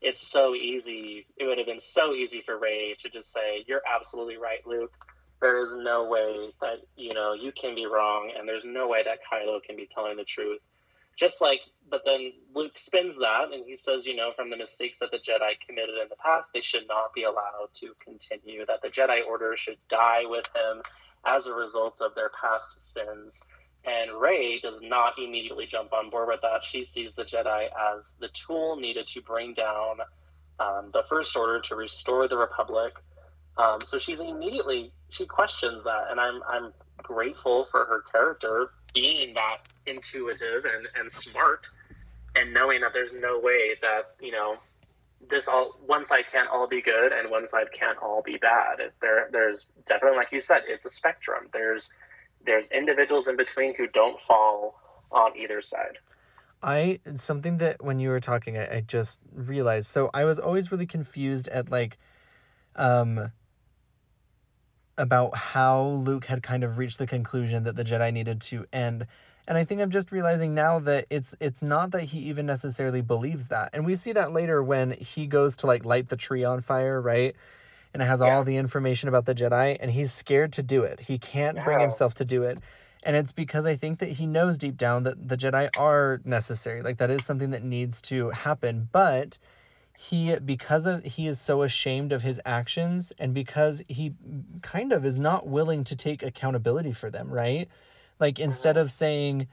it's 0.01 0.21
so 0.21 0.55
easy. 0.55 1.27
It 1.37 1.45
would 1.45 1.57
have 1.57 1.67
been 1.67 1.79
so 1.79 2.13
easy 2.13 2.41
for 2.41 2.57
Rey 2.57 2.95
to 2.95 3.09
just 3.09 3.31
say, 3.31 3.63
"You're 3.67 3.83
absolutely 3.87 4.37
right, 4.37 4.65
Luke. 4.65 4.93
There 5.41 5.57
is 5.57 5.73
no 5.75 6.05
way 6.05 6.53
that 6.61 6.79
you 6.95 7.13
know 7.13 7.33
you 7.33 7.51
can 7.51 7.75
be 7.75 7.85
wrong, 7.85 8.31
and 8.35 8.47
there's 8.47 8.65
no 8.65 8.87
way 8.87 9.03
that 9.03 9.19
Kylo 9.31 9.61
can 9.61 9.75
be 9.75 9.85
telling 9.85 10.17
the 10.17 10.23
truth." 10.23 10.61
Just 11.17 11.41
like, 11.41 11.61
but 11.89 12.03
then 12.05 12.33
Luke 12.53 12.77
spins 12.77 13.17
that 13.17 13.53
and 13.53 13.65
he 13.65 13.75
says, 13.75 14.05
you 14.05 14.15
know, 14.15 14.31
from 14.31 14.49
the 14.49 14.55
mistakes 14.55 14.97
that 14.99 15.11
the 15.11 15.17
Jedi 15.17 15.59
committed 15.59 15.95
in 16.01 16.07
the 16.09 16.15
past, 16.15 16.53
they 16.53 16.61
should 16.61 16.87
not 16.87 17.13
be 17.13 17.23
allowed 17.23 17.67
to 17.75 17.93
continue. 18.01 18.65
That 18.65 18.81
the 18.81 18.87
Jedi 18.89 19.23
Order 19.27 19.57
should 19.57 19.77
die 19.89 20.25
with 20.25 20.47
him 20.55 20.81
as 21.25 21.47
a 21.47 21.53
result 21.53 21.99
of 22.01 22.15
their 22.15 22.29
past 22.29 22.79
sins. 22.93 23.43
And 23.83 24.11
Rey 24.19 24.59
does 24.59 24.81
not 24.81 25.17
immediately 25.17 25.65
jump 25.65 25.91
on 25.91 26.09
board 26.09 26.27
with 26.27 26.41
that. 26.41 26.63
She 26.63 26.83
sees 26.83 27.15
the 27.15 27.23
Jedi 27.23 27.67
as 27.97 28.15
the 28.19 28.27
tool 28.29 28.75
needed 28.75 29.07
to 29.07 29.21
bring 29.21 29.53
down 29.53 29.97
um, 30.59 30.91
the 30.93 31.03
First 31.09 31.35
Order 31.35 31.59
to 31.61 31.75
restore 31.75 32.27
the 32.27 32.37
Republic. 32.37 32.93
Um, 33.57 33.79
so 33.83 33.97
she's 33.97 34.19
immediately 34.19 34.91
she 35.09 35.25
questions 35.25 35.83
that, 35.83 36.05
and 36.09 36.19
I'm 36.19 36.41
I'm 36.47 36.73
grateful 36.97 37.67
for 37.71 37.85
her 37.85 38.03
character 38.11 38.71
being 38.93 39.33
that 39.33 39.57
intuitive 39.85 40.65
and, 40.65 40.87
and 40.95 41.09
smart, 41.09 41.67
and 42.35 42.53
knowing 42.53 42.81
that 42.81 42.93
there's 42.93 43.13
no 43.13 43.39
way 43.39 43.75
that 43.81 44.15
you 44.21 44.31
know 44.31 44.57
this 45.29 45.47
all 45.47 45.77
one 45.85 46.03
side 46.03 46.25
can't 46.31 46.49
all 46.49 46.67
be 46.67 46.81
good 46.81 47.11
and 47.11 47.29
one 47.29 47.45
side 47.45 47.67
can't 47.73 47.97
all 48.01 48.21
be 48.21 48.37
bad. 48.37 48.91
There 49.01 49.29
there's 49.31 49.67
definitely 49.85 50.17
like 50.17 50.31
you 50.31 50.41
said, 50.41 50.63
it's 50.67 50.85
a 50.85 50.89
spectrum. 50.89 51.47
There's 51.51 51.91
there's 52.45 52.69
individuals 52.69 53.27
in 53.27 53.35
between 53.35 53.75
who 53.75 53.87
don't 53.87 54.19
fall 54.19 54.75
on 55.11 55.37
either 55.37 55.61
side. 55.61 55.97
I 56.63 56.99
something 57.15 57.57
that 57.57 57.83
when 57.83 57.99
you 57.99 58.09
were 58.09 58.19
talking, 58.19 58.57
I, 58.57 58.77
I 58.77 58.83
just 58.85 59.19
realized. 59.33 59.87
So 59.87 60.09
I 60.13 60.25
was 60.25 60.39
always 60.39 60.71
really 60.71 60.85
confused 60.85 61.47
at 61.47 61.71
like, 61.71 61.97
um, 62.75 63.31
about 64.97 65.35
how 65.35 65.87
Luke 65.87 66.25
had 66.25 66.43
kind 66.43 66.63
of 66.63 66.77
reached 66.77 66.99
the 66.99 67.07
conclusion 67.07 67.63
that 67.63 67.75
the 67.75 67.83
Jedi 67.83 68.13
needed 68.13 68.41
to 68.41 68.65
end. 68.71 69.07
And 69.47 69.57
I 69.57 69.63
think 69.63 69.81
I'm 69.81 69.89
just 69.89 70.11
realizing 70.11 70.53
now 70.53 70.79
that 70.79 71.07
it's 71.09 71.33
it's 71.39 71.63
not 71.63 71.91
that 71.91 72.03
he 72.03 72.19
even 72.19 72.45
necessarily 72.45 73.01
believes 73.01 73.47
that. 73.47 73.71
And 73.73 73.85
we 73.85 73.95
see 73.95 74.11
that 74.11 74.31
later 74.31 74.61
when 74.61 74.91
he 74.91 75.25
goes 75.25 75.55
to 75.57 75.67
like 75.67 75.83
light 75.83 76.09
the 76.09 76.15
tree 76.15 76.43
on 76.43 76.61
fire, 76.61 77.01
right? 77.01 77.35
And 77.93 78.01
it 78.01 78.05
has 78.05 78.21
Yeah. 78.21 78.35
all 78.35 78.43
the 78.43 78.57
information 78.57 79.09
about 79.09 79.25
the 79.25 79.35
Jedi 79.35 79.77
and 79.79 79.91
he's 79.91 80.13
scared 80.13 80.53
to 80.53 80.63
do 80.63 80.83
it. 80.83 81.01
He 81.01 81.17
can't 81.17 81.61
bring 81.63 81.79
himself 81.79 82.13
to 82.15 82.25
do 82.25 82.43
it. 82.43 82.57
And 83.03 83.15
it's 83.15 83.31
because 83.31 83.65
I 83.65 83.75
think 83.75 83.99
that 83.99 84.09
he 84.09 84.25
knows 84.27 84.57
deep 84.57 84.77
down 84.77 85.03
that 85.03 85.27
the 85.27 85.35
Jedi 85.35 85.69
are 85.77 86.21
necessary. 86.23 86.81
Like 86.81 86.97
that 86.97 87.09
is 87.09 87.25
something 87.25 87.49
that 87.49 87.63
needs 87.63 88.01
to 88.03 88.29
happen, 88.29 88.89
but 88.91 89.37
he 89.97 90.35
because 90.39 90.85
of 90.85 91.03
he 91.03 91.27
is 91.27 91.39
so 91.39 91.61
ashamed 91.63 92.11
of 92.11 92.21
his 92.21 92.39
actions 92.45 93.11
and 93.19 93.33
because 93.33 93.83
he 93.87 94.13
kind 94.61 94.91
of 94.91 95.05
is 95.05 95.19
not 95.19 95.47
willing 95.47 95.83
to 95.83 95.95
take 95.95 96.23
accountability 96.23 96.91
for 96.91 97.09
them, 97.09 97.29
right? 97.29 97.67
Like 98.19 98.39
instead 98.39 98.77
of 98.77 98.91
saying 98.91 99.47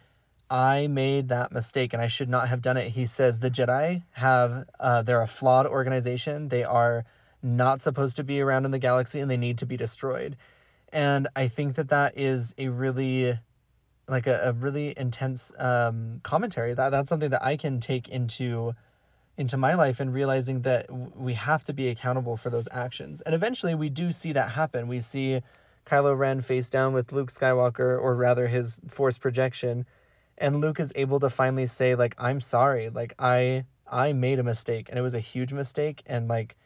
I 0.50 0.86
made 0.86 1.28
that 1.28 1.52
mistake 1.52 1.92
and 1.92 2.00
I 2.00 2.06
should 2.06 2.28
not 2.30 2.48
have 2.48 2.62
done 2.62 2.76
it, 2.78 2.88
he 2.92 3.04
says 3.04 3.40
the 3.40 3.50
Jedi 3.50 4.04
have 4.12 4.64
uh, 4.78 5.02
they're 5.02 5.20
a 5.20 5.26
flawed 5.26 5.66
organization. 5.66 6.48
They 6.48 6.64
are 6.64 7.04
not 7.42 7.80
supposed 7.80 8.16
to 8.16 8.24
be 8.24 8.40
around 8.40 8.64
in 8.64 8.70
the 8.70 8.78
galaxy 8.78 9.20
and 9.20 9.30
they 9.30 9.36
need 9.36 9.58
to 9.58 9.66
be 9.66 9.76
destroyed. 9.76 10.36
And 10.92 11.28
I 11.36 11.48
think 11.48 11.74
that 11.74 11.88
that 11.90 12.18
is 12.18 12.54
a 12.58 12.68
really 12.68 13.34
like 14.08 14.26
a, 14.26 14.40
a 14.44 14.52
really 14.52 14.94
intense 14.96 15.52
um, 15.58 16.20
commentary. 16.22 16.74
That 16.74 16.90
that's 16.90 17.08
something 17.08 17.30
that 17.30 17.44
I 17.44 17.56
can 17.56 17.80
take 17.80 18.08
into 18.08 18.74
into 19.36 19.56
my 19.56 19.74
life 19.74 20.00
and 20.00 20.12
realizing 20.12 20.62
that 20.62 20.86
we 21.16 21.34
have 21.34 21.62
to 21.64 21.72
be 21.72 21.88
accountable 21.88 22.36
for 22.36 22.50
those 22.50 22.68
actions. 22.72 23.20
And 23.20 23.34
eventually 23.34 23.74
we 23.74 23.88
do 23.88 24.10
see 24.10 24.32
that 24.32 24.50
happen. 24.50 24.88
We 24.88 24.98
see 24.98 25.42
Kylo 25.86 26.18
Ren 26.18 26.40
face 26.40 26.68
down 26.68 26.92
with 26.92 27.12
Luke 27.12 27.28
Skywalker, 27.28 28.00
or 28.00 28.14
rather 28.16 28.48
his 28.48 28.80
force 28.88 29.16
projection, 29.16 29.86
and 30.36 30.60
Luke 30.60 30.80
is 30.80 30.92
able 30.96 31.20
to 31.20 31.30
finally 31.30 31.66
say, 31.66 31.94
like, 31.94 32.14
I'm 32.18 32.40
sorry. 32.40 32.88
Like 32.88 33.12
I 33.18 33.64
I 33.90 34.12
made 34.12 34.38
a 34.38 34.42
mistake 34.42 34.88
and 34.88 34.98
it 34.98 35.02
was 35.02 35.14
a 35.14 35.20
huge 35.20 35.52
mistake 35.52 36.02
and 36.06 36.28
like 36.28 36.56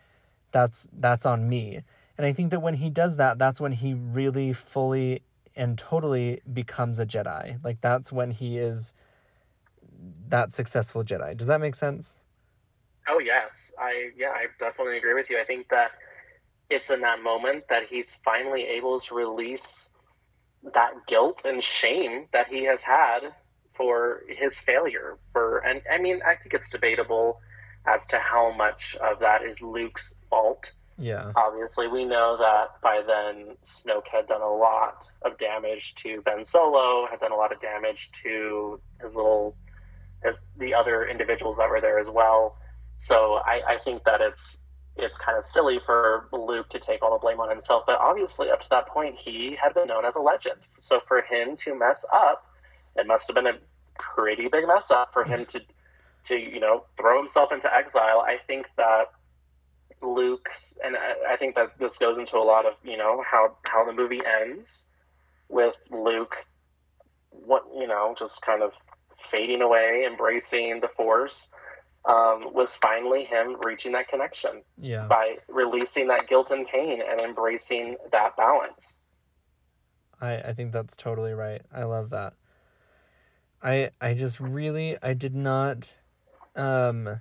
that's 0.53 0.89
that's 0.93 1.27
on 1.27 1.49
me. 1.49 1.83
And 2.17 2.27
I 2.27 2.33
think 2.33 2.51
that 2.51 2.61
when 2.61 2.75
he 2.75 2.91
does 2.91 3.17
that, 3.17 3.39
that's 3.39 3.61
when 3.61 3.73
he 3.73 3.95
really 3.95 4.53
fully 4.53 5.23
and 5.57 5.79
totally 5.79 6.41
becomes 6.53 6.99
a 6.99 7.07
Jedi. 7.07 7.63
Like 7.65 7.81
that's 7.81 8.13
when 8.13 8.31
he 8.31 8.59
is 8.59 8.93
that 10.29 10.51
successful 10.51 11.05
Jedi. 11.05 11.37
Does 11.37 11.47
that 11.49 11.61
make 11.61 11.75
sense? 11.75 12.21
Oh 13.09 13.19
yes, 13.19 13.73
I 13.79 14.11
yeah, 14.17 14.31
I 14.31 14.47
definitely 14.59 14.99
agree 14.99 15.15
with 15.15 15.31
you. 15.31 15.41
I 15.41 15.45
think 15.45 15.69
that 15.71 15.93
it's 16.71 16.91
in 16.91 17.01
that 17.01 17.23
moment 17.23 17.65
that 17.69 17.87
he's 17.89 18.15
finally 18.25 18.63
able 18.63 19.01
to 19.01 19.15
release 19.15 19.93
that 20.75 20.93
guilt 21.07 21.45
and 21.45 21.63
shame 21.63 22.27
that 22.33 22.49
he 22.49 22.65
has 22.65 22.83
had 22.83 23.21
for 23.75 24.23
his 24.29 24.59
failure. 24.59 25.19
For 25.33 25.59
and 25.59 25.83
I 25.91 25.99
mean, 25.99 26.21
I 26.27 26.37
think 26.37 26.55
it's 26.55 26.71
debatable 26.71 27.41
as 27.87 28.07
to 28.07 28.19
how 28.19 28.53
much 28.53 28.97
of 28.97 29.19
that 29.21 29.43
is 29.43 29.61
Luke's 29.61 30.15
fault. 30.31 30.73
Yeah. 30.99 31.33
Obviously, 31.37 31.89
we 31.89 32.05
know 32.05 32.37
that 32.37 32.81
by 32.83 33.03
then 33.07 33.57
Snoke 33.63 34.09
had 34.11 34.27
done 34.27 34.43
a 34.43 34.55
lot 34.55 35.11
of 35.23 35.37
damage 35.39 35.95
to 35.97 36.21
Ben 36.23 36.45
Solo, 36.45 37.07
had 37.11 37.21
done 37.21 37.33
a 37.33 37.37
lot 37.37 37.53
of 37.53 37.59
damage 37.61 38.13
to 38.23 38.81
his 39.01 39.17
little, 39.17 39.57
his 40.23 40.47
the 40.59 40.75
other 40.75 41.07
individuals 41.07 41.57
that 41.57 41.69
were 41.69 41.81
there 41.81 41.99
as 41.99 42.11
well. 42.11 42.57
So 42.97 43.41
I, 43.45 43.63
I 43.67 43.79
think 43.79 44.05
that 44.05 44.21
it's 44.21 44.59
it's 44.97 45.17
kind 45.19 45.39
of 45.39 45.45
silly 45.45 45.81
for 45.81 46.29
Luke 46.33 46.69
to 46.71 46.79
take 46.79 47.03
all 47.03 47.13
the 47.13 47.19
blame 47.19 47.41
on 47.41 47.49
himself. 47.49 47.85
But 47.87 47.99
obviously, 47.99 48.51
up 48.51 48.61
to 48.61 48.71
that 48.71 48.87
point, 48.89 49.17
he 49.19 49.57
had 49.61 49.75
been 49.75 49.89
known 49.89 50.05
as 50.05 50.17
a 50.17 50.21
legend. 50.21 50.61
So 50.81 51.01
for 51.09 51.23
him 51.23 51.57
to 51.57 51.75
mess 51.75 52.05
up, 52.13 52.47
it 52.97 53.07
must 53.07 53.27
have 53.29 53.35
been 53.35 53.47
a 53.47 53.59
pretty 53.99 54.49
big 54.49 54.67
mess 54.67 54.91
up 54.91 55.13
for 55.13 55.25
him 55.25 55.45
to 55.47 55.63
to 56.25 56.39
you 56.39 56.61
know 56.61 56.85
throw 56.97 57.19
himself 57.19 57.53
into 57.53 57.73
exile. 57.75 58.21
I 58.27 58.39
think 58.47 58.69
that 58.77 59.07
Luke's, 60.01 60.77
and 60.85 60.97
I, 60.97 61.35
I 61.35 61.37
think 61.37 61.55
that 61.55 61.79
this 61.79 61.99
goes 61.99 62.19
into 62.19 62.37
a 62.37 62.45
lot 62.45 62.67
of 62.67 62.75
you 62.85 62.97
know 62.97 63.23
how 63.29 63.57
how 63.69 63.85
the 63.85 63.93
movie 63.93 64.23
ends 64.25 64.89
with 65.49 65.77
Luke, 65.91 66.35
what 67.31 67.65
you 67.77 67.87
know, 67.87 68.15
just 68.19 68.43
kind 68.43 68.63
of 68.63 68.73
fading 69.31 69.63
away, 69.63 70.05
embracing 70.07 70.81
the 70.81 70.89
Force. 70.89 71.51
Um, 72.05 72.53
was 72.53 72.75
finally 72.75 73.23
him 73.23 73.59
reaching 73.65 73.93
that 73.93 74.09
connection 74.09 74.63
Yeah. 74.77 75.07
by 75.07 75.37
releasing 75.47 76.09
that 76.09 76.27
guilt 76.27 76.51
and 76.51 76.67
pain 76.67 77.01
and 77.01 77.21
embracing 77.21 77.95
that 78.11 78.37
balance. 78.37 78.97
I, 80.21 80.35
I 80.39 80.53
think 80.53 80.73
that's 80.73 80.97
totally 80.97 81.33
right. 81.33 81.63
I 81.73 81.85
love 81.85 82.11
that. 82.11 82.35
I 83.63 83.91
I 84.01 84.15
just 84.15 84.41
really 84.41 84.97
I 85.01 85.15
did 85.15 85.37
not 85.37 85.97
um 86.57 87.21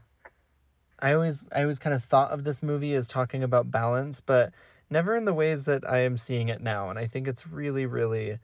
I 0.99 1.13
always 1.13 1.47
I 1.53 1.61
always 1.61 1.79
kind 1.79 1.95
of 1.95 2.03
thought 2.03 2.31
of 2.31 2.43
this 2.43 2.61
movie 2.61 2.93
as 2.93 3.07
talking 3.07 3.43
about 3.43 3.71
balance, 3.71 4.21
but 4.21 4.53
never 4.89 5.15
in 5.15 5.25
the 5.25 5.33
ways 5.33 5.65
that 5.65 5.89
I 5.89 5.99
am 5.99 6.17
seeing 6.17 6.49
it 6.49 6.61
now. 6.61 6.89
And 6.89 6.99
I 6.99 7.07
think 7.07 7.27
it's 7.27 7.47
really, 7.47 7.85
really 7.85 8.39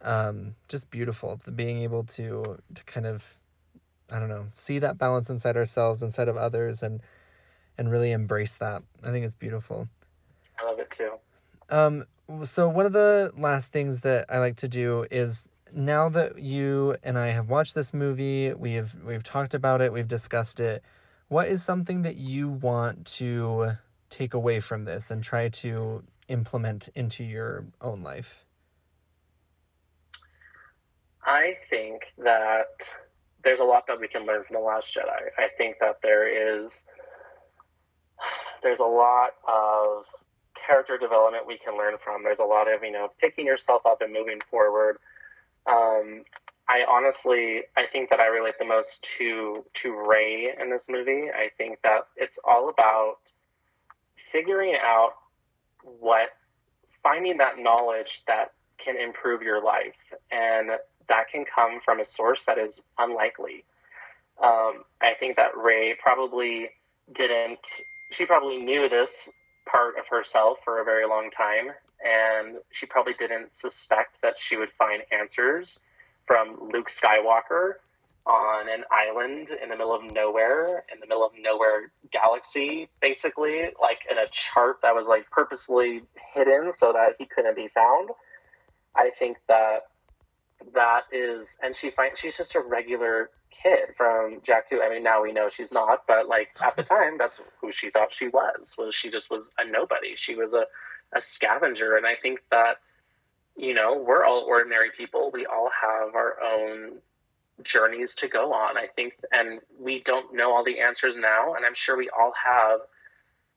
um 0.00 0.54
just 0.68 0.90
beautiful 0.90 1.40
the 1.44 1.50
being 1.50 1.82
able 1.82 2.04
to 2.04 2.58
to 2.74 2.84
kind 2.84 3.06
of 3.06 3.36
I 4.10 4.18
don't 4.18 4.28
know, 4.28 4.46
see 4.52 4.78
that 4.78 4.96
balance 4.96 5.28
inside 5.28 5.56
ourselves, 5.56 6.02
inside 6.02 6.28
of 6.28 6.36
others 6.36 6.82
and 6.82 7.00
and 7.76 7.90
really 7.90 8.12
embrace 8.12 8.56
that. 8.56 8.82
I 9.04 9.10
think 9.10 9.24
it's 9.24 9.34
beautiful. 9.34 9.88
I 10.58 10.64
love 10.64 10.78
it 10.78 10.90
too. 10.90 11.12
Um, 11.70 12.06
so 12.44 12.68
one 12.68 12.86
of 12.86 12.92
the 12.92 13.32
last 13.36 13.72
things 13.72 14.00
that 14.00 14.26
I 14.28 14.38
like 14.38 14.56
to 14.56 14.68
do 14.68 15.06
is 15.10 15.48
now 15.72 16.08
that 16.10 16.38
you 16.38 16.96
and 17.02 17.18
I 17.18 17.28
have 17.28 17.48
watched 17.48 17.74
this 17.74 17.92
movie, 17.94 18.52
we 18.54 18.74
have 18.74 18.96
we've 19.04 19.22
talked 19.22 19.54
about 19.54 19.80
it, 19.80 19.92
we've 19.92 20.08
discussed 20.08 20.60
it. 20.60 20.82
What 21.28 21.48
is 21.48 21.62
something 21.62 22.02
that 22.02 22.16
you 22.16 22.48
want 22.48 23.06
to 23.18 23.72
take 24.10 24.34
away 24.34 24.60
from 24.60 24.84
this 24.84 25.10
and 25.10 25.22
try 25.22 25.48
to 25.48 26.02
implement 26.28 26.88
into 26.94 27.24
your 27.24 27.66
own 27.80 28.02
life? 28.02 28.44
I 31.24 31.56
think 31.68 32.02
that 32.16 32.94
there's 33.44 33.60
a 33.60 33.64
lot 33.64 33.86
that 33.86 34.00
we 34.00 34.08
can 34.08 34.24
learn 34.24 34.44
from 34.44 34.54
the 34.54 34.60
Last 34.60 34.94
Jedi. 34.94 35.28
I 35.36 35.48
think 35.58 35.76
that 35.80 36.00
there 36.02 36.58
is 36.58 36.86
there's 38.62 38.80
a 38.80 38.84
lot 38.84 39.32
of 39.46 40.06
character 40.54 40.98
development 40.98 41.46
we 41.46 41.58
can 41.58 41.76
learn 41.76 41.94
from. 42.02 42.22
There's 42.22 42.40
a 42.40 42.44
lot 42.44 42.74
of 42.74 42.82
you 42.82 42.92
know 42.92 43.08
picking 43.20 43.46
yourself 43.46 43.82
up 43.86 44.00
and 44.02 44.12
moving 44.12 44.40
forward. 44.50 44.98
Um, 45.68 46.24
I 46.68 46.84
honestly, 46.88 47.62
I 47.76 47.86
think 47.86 48.10
that 48.10 48.20
I 48.20 48.26
relate 48.26 48.54
the 48.58 48.64
most 48.64 49.04
to 49.18 49.64
to 49.74 50.04
Rey 50.06 50.54
in 50.60 50.70
this 50.70 50.88
movie. 50.88 51.28
I 51.34 51.50
think 51.56 51.78
that 51.82 52.08
it's 52.16 52.38
all 52.44 52.68
about 52.68 53.32
figuring 54.16 54.76
out 54.84 55.14
what 55.82 56.30
finding 57.02 57.38
that 57.38 57.58
knowledge 57.58 58.22
that 58.26 58.52
can 58.78 58.96
improve 58.96 59.42
your 59.42 59.62
life 59.62 59.94
and 60.30 60.70
that 61.08 61.28
can 61.30 61.44
come 61.44 61.80
from 61.80 62.00
a 62.00 62.04
source 62.04 62.44
that 62.44 62.58
is 62.58 62.82
unlikely. 62.98 63.64
Um, 64.42 64.84
I 65.00 65.14
think 65.18 65.36
that 65.36 65.56
Rey 65.56 65.96
probably 66.00 66.70
didn't, 67.12 67.66
she 68.12 68.24
probably 68.26 68.58
knew 68.58 68.88
this 68.88 69.30
part 69.66 69.98
of 69.98 70.06
herself 70.06 70.58
for 70.64 70.80
a 70.80 70.84
very 70.84 71.06
long 71.06 71.30
time, 71.30 71.70
and 72.04 72.56
she 72.70 72.86
probably 72.86 73.14
didn't 73.14 73.54
suspect 73.54 74.22
that 74.22 74.38
she 74.38 74.56
would 74.56 74.70
find 74.78 75.02
answers 75.12 75.80
from 76.26 76.70
Luke 76.72 76.88
Skywalker 76.88 77.74
on 78.26 78.68
an 78.68 78.84
island 78.90 79.50
in 79.62 79.70
the 79.70 79.76
middle 79.76 79.94
of 79.94 80.04
nowhere, 80.04 80.84
in 80.92 81.00
the 81.00 81.06
middle 81.06 81.24
of 81.24 81.32
nowhere 81.40 81.90
galaxy, 82.12 82.88
basically, 83.00 83.70
like 83.80 84.00
in 84.10 84.18
a 84.18 84.26
chart 84.30 84.76
that 84.82 84.94
was 84.94 85.06
like 85.06 85.28
purposely 85.30 86.02
hidden 86.34 86.70
so 86.70 86.92
that 86.92 87.14
he 87.18 87.24
couldn't 87.24 87.56
be 87.56 87.68
found. 87.68 88.10
I 88.94 89.10
think 89.18 89.38
that 89.48 89.86
that 90.74 91.02
is, 91.10 91.56
and 91.62 91.74
she 91.74 91.90
finds 91.90 92.20
she's 92.20 92.36
just 92.36 92.54
a 92.54 92.60
regular 92.60 93.30
kid 93.50 93.94
from 93.96 94.40
Jakku. 94.40 94.82
I 94.82 94.90
mean, 94.90 95.02
now 95.02 95.22
we 95.22 95.32
know 95.32 95.48
she's 95.48 95.72
not, 95.72 96.02
but 96.06 96.28
like 96.28 96.50
at 96.62 96.76
the 96.76 96.82
time, 96.82 97.16
that's 97.16 97.40
who 97.60 97.72
she 97.72 97.88
thought 97.90 98.12
she 98.12 98.28
was. 98.28 98.74
Was 98.76 98.94
she 98.94 99.10
just 99.10 99.30
was 99.30 99.50
a 99.58 99.64
nobody? 99.64 100.14
She 100.16 100.34
was 100.34 100.52
a 100.52 100.66
a 101.14 101.20
scavenger, 101.20 101.96
and 101.96 102.06
I 102.06 102.14
think 102.14 102.40
that 102.50 102.78
you 103.56 103.74
know 103.74 103.96
we're 103.96 104.24
all 104.24 104.44
ordinary 104.46 104.90
people. 104.96 105.30
We 105.32 105.46
all 105.46 105.70
have 105.82 106.14
our 106.14 106.36
own 106.42 106.98
journeys 107.62 108.14
to 108.16 108.28
go 108.28 108.52
on. 108.52 108.76
I 108.76 108.86
think, 108.86 109.14
and 109.32 109.60
we 109.80 110.00
don't 110.02 110.34
know 110.34 110.54
all 110.54 110.64
the 110.64 110.80
answers 110.80 111.14
now, 111.16 111.54
and 111.54 111.64
I'm 111.64 111.74
sure 111.74 111.96
we 111.96 112.10
all 112.10 112.32
have 112.44 112.80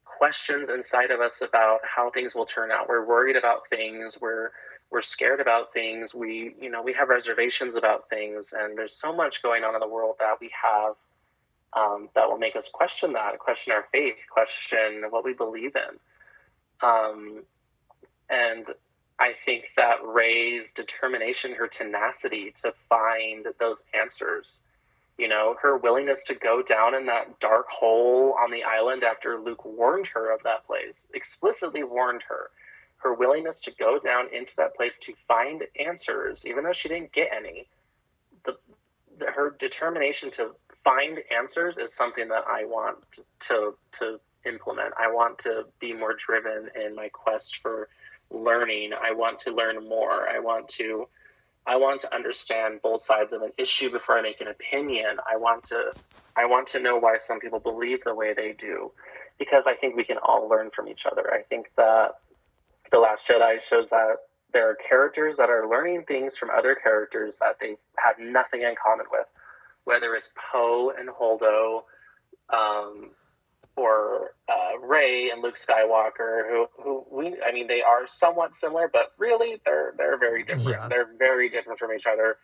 questions 0.05 0.69
inside 0.69 1.11
of 1.11 1.19
us 1.19 1.41
about 1.41 1.79
how 1.83 2.09
things 2.11 2.35
will 2.35 2.45
turn 2.45 2.71
out. 2.71 2.87
We're 2.87 3.05
worried 3.05 3.35
about 3.35 3.69
things. 3.69 4.17
We're 4.21 4.51
we're 4.91 5.01
scared 5.01 5.39
about 5.39 5.73
things. 5.73 6.13
We, 6.13 6.53
you 6.61 6.69
know, 6.69 6.81
we 6.81 6.93
have 6.93 7.07
reservations 7.07 7.75
about 7.75 8.09
things, 8.09 8.53
and 8.53 8.77
there's 8.77 8.93
so 8.93 9.15
much 9.15 9.41
going 9.41 9.63
on 9.63 9.73
in 9.73 9.79
the 9.79 9.87
world 9.87 10.17
that 10.19 10.35
we 10.41 10.51
have 10.61 10.95
um, 11.73 12.09
that 12.13 12.29
will 12.29 12.37
make 12.37 12.57
us 12.57 12.69
question 12.69 13.13
that, 13.13 13.39
question 13.39 13.71
our 13.71 13.85
faith, 13.93 14.15
question 14.29 15.05
what 15.09 15.23
we 15.23 15.33
believe 15.33 15.75
in. 15.75 15.97
Um, 16.81 17.43
and 18.29 18.65
I 19.19 19.33
think 19.33 19.71
that 19.77 20.03
Rey's 20.03 20.71
determination, 20.71 21.53
her 21.53 21.67
tenacity 21.67 22.51
to 22.63 22.73
find 22.89 23.47
those 23.59 23.83
answers, 23.93 24.59
you 25.17 25.27
know, 25.27 25.55
her 25.61 25.77
willingness 25.77 26.23
to 26.25 26.33
go 26.33 26.63
down 26.63 26.95
in 26.95 27.05
that 27.05 27.39
dark 27.39 27.69
hole 27.69 28.35
on 28.41 28.49
the 28.49 28.63
island 28.63 29.03
after 29.03 29.39
Luke 29.39 29.63
warned 29.65 30.07
her 30.07 30.33
of 30.33 30.41
that 30.43 30.65
place, 30.65 31.07
explicitly 31.13 31.83
warned 31.83 32.23
her, 32.27 32.49
her 32.97 33.13
willingness 33.13 33.61
to 33.61 33.71
go 33.71 33.99
down 33.99 34.27
into 34.33 34.55
that 34.55 34.75
place 34.75 34.97
to 34.99 35.13
find 35.27 35.63
answers, 35.79 36.45
even 36.47 36.63
though 36.63 36.73
she 36.73 36.89
didn't 36.89 37.11
get 37.11 37.29
any, 37.31 37.67
the, 38.45 38.57
the 39.19 39.25
her 39.25 39.55
determination 39.59 40.31
to 40.31 40.55
find 40.83 41.19
answers 41.35 41.77
is 41.77 41.93
something 41.93 42.29
that 42.29 42.45
I 42.47 42.65
want 42.65 42.97
to 43.41 43.75
to 43.99 44.19
implement. 44.45 44.93
I 44.97 45.07
want 45.11 45.39
to 45.39 45.65
be 45.79 45.93
more 45.93 46.13
driven 46.13 46.69
in 46.75 46.95
my 46.95 47.09
quest 47.09 47.57
for 47.57 47.89
learning. 48.29 48.91
I 48.99 49.11
want 49.11 49.39
to 49.39 49.51
learn 49.51 49.87
more. 49.87 50.27
I 50.29 50.39
want 50.39 50.67
to 50.69 51.07
I 51.67 51.77
want 51.77 52.01
to 52.01 52.13
understand 52.13 52.81
both 52.81 53.01
sides 53.01 53.33
of 53.33 53.43
an 53.43 53.51
issue 53.57 53.91
before 53.91 54.17
I 54.17 54.21
make 54.21 54.41
an 54.41 54.47
opinion. 54.47 55.17
I 55.31 55.37
want 55.37 55.63
to 55.65 55.93
I 56.35 56.45
want 56.45 56.67
to 56.67 56.79
know 56.79 56.97
why 56.97 57.17
some 57.17 57.39
people 57.39 57.59
believe 57.59 58.03
the 58.03 58.15
way 58.15 58.33
they 58.33 58.53
do 58.53 58.91
because 59.37 59.67
I 59.67 59.73
think 59.75 59.95
we 59.95 60.03
can 60.03 60.17
all 60.23 60.47
learn 60.47 60.69
from 60.71 60.87
each 60.87 61.05
other. 61.05 61.33
I 61.33 61.41
think 61.41 61.71
that 61.75 62.19
The 62.91 62.99
Last 62.99 63.27
Jedi 63.27 63.61
shows 63.61 63.89
that 63.89 64.17
there 64.53 64.69
are 64.69 64.75
characters 64.75 65.37
that 65.37 65.49
are 65.49 65.67
learning 65.69 66.03
things 66.03 66.37
from 66.37 66.49
other 66.49 66.75
characters 66.75 67.37
that 67.37 67.57
they 67.59 67.75
have 67.97 68.19
nothing 68.19 68.61
in 68.61 68.75
common 68.81 69.05
with 69.11 69.25
whether 69.83 70.15
it's 70.15 70.33
Poe 70.51 70.93
and 70.97 71.09
Holdo, 71.09 71.83
um, 72.49 73.11
or 73.75 74.35
uh, 74.49 74.79
Rey 74.79 75.29
and 75.31 75.41
Luke 75.41 75.57
Skywalker, 75.57 76.49
who 76.49 76.67
who 76.81 77.05
we 77.09 77.35
I 77.45 77.51
mean 77.51 77.67
they 77.67 77.81
are 77.81 78.07
somewhat 78.07 78.53
similar, 78.53 78.89
but 78.91 79.13
really 79.17 79.61
they're 79.65 79.93
they're 79.97 80.17
very 80.17 80.43
different. 80.43 80.79
Yeah. 80.81 80.87
They're 80.87 81.09
very 81.17 81.49
different 81.49 81.79
from 81.79 81.93
each 81.93 82.07
other. 82.07 82.37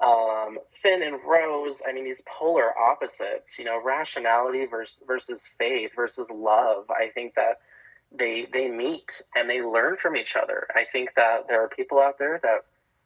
Um, 0.00 0.58
Finn 0.82 1.02
and 1.02 1.18
Rose, 1.26 1.82
I 1.86 1.92
mean 1.92 2.04
these 2.04 2.22
polar 2.26 2.76
opposites. 2.78 3.58
You 3.58 3.64
know, 3.64 3.82
rationality 3.82 4.66
versus 4.66 5.02
versus 5.06 5.46
faith 5.46 5.90
versus 5.96 6.30
love. 6.30 6.90
I 6.90 7.08
think 7.08 7.34
that 7.34 7.60
they 8.12 8.46
they 8.52 8.68
meet 8.68 9.20
and 9.36 9.50
they 9.50 9.62
learn 9.62 9.96
from 9.96 10.16
each 10.16 10.36
other. 10.36 10.66
I 10.74 10.84
think 10.90 11.10
that 11.16 11.48
there 11.48 11.62
are 11.62 11.68
people 11.68 12.00
out 12.00 12.18
there 12.18 12.40
that 12.42 12.64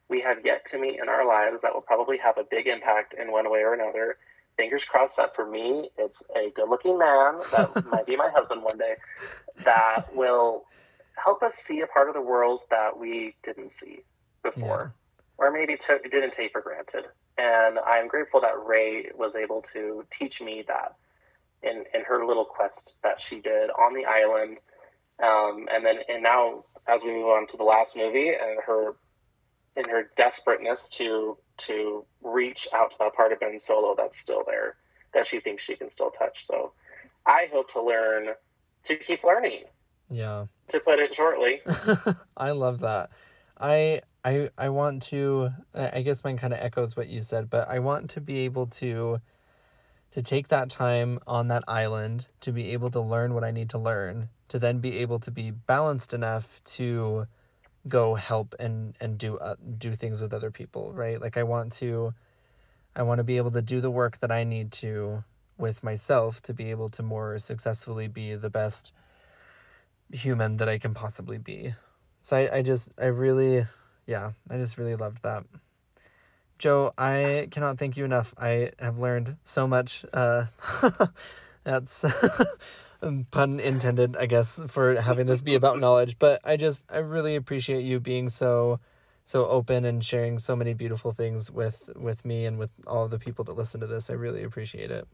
we 0.09 0.21
have 0.21 0.45
yet 0.45 0.65
to 0.65 0.77
meet 0.77 0.99
in 1.01 1.09
our 1.09 1.25
lives 1.25 1.61
that 1.63 1.73
will 1.73 1.81
probably 1.81 2.17
have 2.17 2.37
a 2.37 2.43
big 2.43 2.67
impact 2.67 3.13
in 3.13 3.31
one 3.31 3.49
way 3.49 3.59
or 3.59 3.73
another. 3.73 4.17
Fingers 4.57 4.85
crossed 4.85 5.17
that 5.17 5.35
for 5.35 5.49
me, 5.49 5.89
it's 5.97 6.23
a 6.35 6.51
good 6.51 6.69
looking 6.69 6.97
man 6.97 7.39
that 7.51 7.85
might 7.91 8.05
be 8.05 8.15
my 8.15 8.29
husband 8.29 8.61
one 8.61 8.77
day 8.77 8.95
that 9.63 10.05
will 10.15 10.65
help 11.15 11.43
us 11.43 11.55
see 11.55 11.81
a 11.81 11.87
part 11.87 12.07
of 12.07 12.13
the 12.13 12.21
world 12.21 12.61
that 12.69 12.97
we 12.97 13.35
didn't 13.43 13.71
see 13.71 13.99
before 14.43 14.93
yeah. 14.93 15.45
or 15.45 15.51
maybe 15.51 15.77
took, 15.77 16.09
didn't 16.09 16.33
take 16.33 16.51
for 16.51 16.61
granted. 16.61 17.05
And 17.37 17.79
I'm 17.79 18.07
grateful 18.07 18.41
that 18.41 18.63
Rey 18.63 19.09
was 19.15 19.35
able 19.35 19.61
to 19.73 20.05
teach 20.11 20.41
me 20.41 20.63
that 20.67 20.95
in, 21.63 21.85
in 21.93 22.01
her 22.01 22.25
little 22.25 22.45
quest 22.45 22.97
that 23.03 23.19
she 23.19 23.39
did 23.39 23.69
on 23.71 23.93
the 23.93 24.05
island. 24.05 24.57
Um, 25.21 25.67
and 25.71 25.85
then, 25.85 25.99
and 26.09 26.21
now 26.21 26.65
as 26.87 27.03
we 27.03 27.11
move 27.11 27.27
on 27.27 27.47
to 27.47 27.57
the 27.57 27.63
last 27.63 27.95
movie 27.95 28.29
and 28.29 28.59
her 28.65 28.95
in 29.75 29.89
her 29.89 30.09
desperateness 30.15 30.89
to 30.89 31.37
to 31.55 32.05
reach 32.23 32.67
out 32.73 32.91
to 32.91 32.97
that 32.99 33.13
part 33.13 33.31
of 33.31 33.39
Ben 33.39 33.57
Solo 33.57 33.95
that's 33.95 34.17
still 34.17 34.43
there, 34.45 34.75
that 35.13 35.27
she 35.27 35.39
thinks 35.39 35.63
she 35.63 35.75
can 35.75 35.89
still 35.89 36.11
touch. 36.11 36.45
So 36.45 36.73
I 37.25 37.49
hope 37.51 37.71
to 37.73 37.81
learn 37.81 38.29
to 38.83 38.95
keep 38.95 39.23
learning. 39.23 39.65
Yeah. 40.09 40.45
To 40.69 40.79
put 40.79 40.99
it 40.99 41.15
shortly. 41.15 41.61
I 42.37 42.51
love 42.51 42.79
that. 42.81 43.09
I 43.59 44.01
I 44.25 44.49
I 44.57 44.69
want 44.69 45.03
to 45.03 45.49
I 45.73 46.01
guess 46.01 46.23
mine 46.23 46.37
kind 46.37 46.53
of 46.53 46.59
echoes 46.59 46.95
what 46.95 47.07
you 47.07 47.21
said, 47.21 47.49
but 47.49 47.67
I 47.69 47.79
want 47.79 48.11
to 48.11 48.21
be 48.21 48.39
able 48.39 48.67
to 48.67 49.19
to 50.11 50.21
take 50.21 50.49
that 50.49 50.69
time 50.69 51.19
on 51.25 51.47
that 51.47 51.63
island 51.67 52.27
to 52.41 52.51
be 52.51 52.71
able 52.73 52.91
to 52.91 52.99
learn 52.99 53.33
what 53.33 53.43
I 53.43 53.49
need 53.49 53.69
to 53.71 53.79
learn, 53.79 54.29
to 54.47 54.59
then 54.59 54.77
be 54.77 54.99
able 54.99 55.17
to 55.19 55.31
be 55.31 55.49
balanced 55.49 56.13
enough 56.13 56.63
to 56.65 57.25
go 57.87 58.15
help 58.15 58.55
and 58.59 58.95
and 59.01 59.17
do 59.17 59.37
uh, 59.37 59.55
do 59.77 59.93
things 59.93 60.21
with 60.21 60.33
other 60.33 60.51
people 60.51 60.93
right? 60.93 61.19
Like 61.19 61.37
i 61.37 61.43
want 61.43 61.71
to 61.73 62.13
i 62.95 63.01
want 63.03 63.19
to 63.19 63.23
be 63.23 63.37
able 63.37 63.51
to 63.51 63.61
do 63.61 63.81
the 63.81 63.91
work 63.91 64.19
that 64.19 64.31
i 64.31 64.43
need 64.43 64.71
to 64.71 65.23
with 65.57 65.83
myself 65.83 66.41
to 66.41 66.53
be 66.53 66.71
able 66.71 66.89
to 66.89 67.03
more 67.03 67.37
successfully 67.37 68.07
be 68.07 68.35
the 68.35 68.49
best 68.49 68.93
human 70.11 70.57
that 70.57 70.69
i 70.69 70.77
can 70.77 70.93
possibly 70.93 71.37
be. 71.37 71.73
So 72.21 72.37
i, 72.37 72.57
I 72.57 72.61
just 72.61 72.91
i 72.99 73.05
really 73.05 73.63
yeah 74.07 74.31
i 74.49 74.57
just 74.57 74.77
really 74.77 74.95
loved 74.95 75.23
that. 75.23 75.43
Joe 76.57 76.93
i 76.97 77.47
cannot 77.51 77.77
thank 77.77 77.97
you 77.97 78.05
enough. 78.05 78.33
I 78.37 78.71
have 78.79 78.99
learned 78.99 79.35
so 79.43 79.67
much 79.67 80.05
uh 80.13 80.45
that's 81.63 82.05
Um, 83.03 83.27
pun 83.31 83.59
intended, 83.59 84.15
I 84.15 84.25
guess, 84.25 84.63
for 84.67 84.99
having 84.99 85.27
this 85.27 85.41
be 85.41 85.55
about 85.55 85.79
knowledge. 85.79 86.17
But 86.17 86.39
I 86.43 86.55
just, 86.57 86.85
I 86.89 86.99
really 86.99 87.35
appreciate 87.35 87.83
you 87.83 87.99
being 87.99 88.29
so, 88.29 88.79
so 89.25 89.45
open 89.45 89.83
and 89.83 90.03
sharing 90.03 90.39
so 90.39 90.55
many 90.55 90.73
beautiful 90.73 91.11
things 91.11 91.51
with 91.51 91.89
with 91.95 92.23
me 92.23 92.45
and 92.45 92.57
with 92.57 92.71
all 92.87 93.07
the 93.07 93.19
people 93.19 93.43
that 93.45 93.57
listen 93.57 93.81
to 93.81 93.87
this. 93.87 94.09
I 94.09 94.13
really 94.13 94.43
appreciate 94.43 94.89
it. 94.89 95.07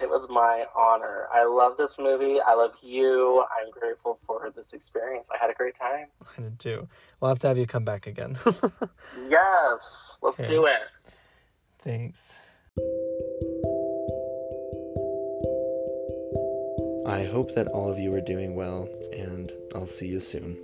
It 0.00 0.08
was 0.08 0.30
my 0.30 0.64
honor. 0.74 1.26
I 1.32 1.44
love 1.44 1.76
this 1.76 1.98
movie. 1.98 2.38
I 2.40 2.54
love 2.54 2.72
you. 2.80 3.44
I'm 3.60 3.70
grateful 3.70 4.18
for 4.26 4.50
this 4.56 4.72
experience. 4.72 5.28
I 5.30 5.36
had 5.38 5.50
a 5.50 5.54
great 5.54 5.74
time. 5.74 6.06
I 6.38 6.40
did 6.40 6.58
too. 6.58 6.88
We'll 7.20 7.28
have 7.28 7.38
to 7.40 7.48
have 7.48 7.58
you 7.58 7.66
come 7.66 7.84
back 7.84 8.06
again. 8.06 8.38
yes, 9.28 10.18
let's 10.22 10.40
okay. 10.40 10.48
do 10.48 10.64
it. 10.64 10.80
Thanks. 11.80 12.40
I 17.10 17.24
hope 17.24 17.56
that 17.56 17.66
all 17.66 17.90
of 17.90 17.98
you 17.98 18.14
are 18.14 18.20
doing 18.20 18.54
well, 18.54 18.88
and 19.12 19.52
I'll 19.74 19.84
see 19.84 20.06
you 20.06 20.20
soon. 20.20 20.56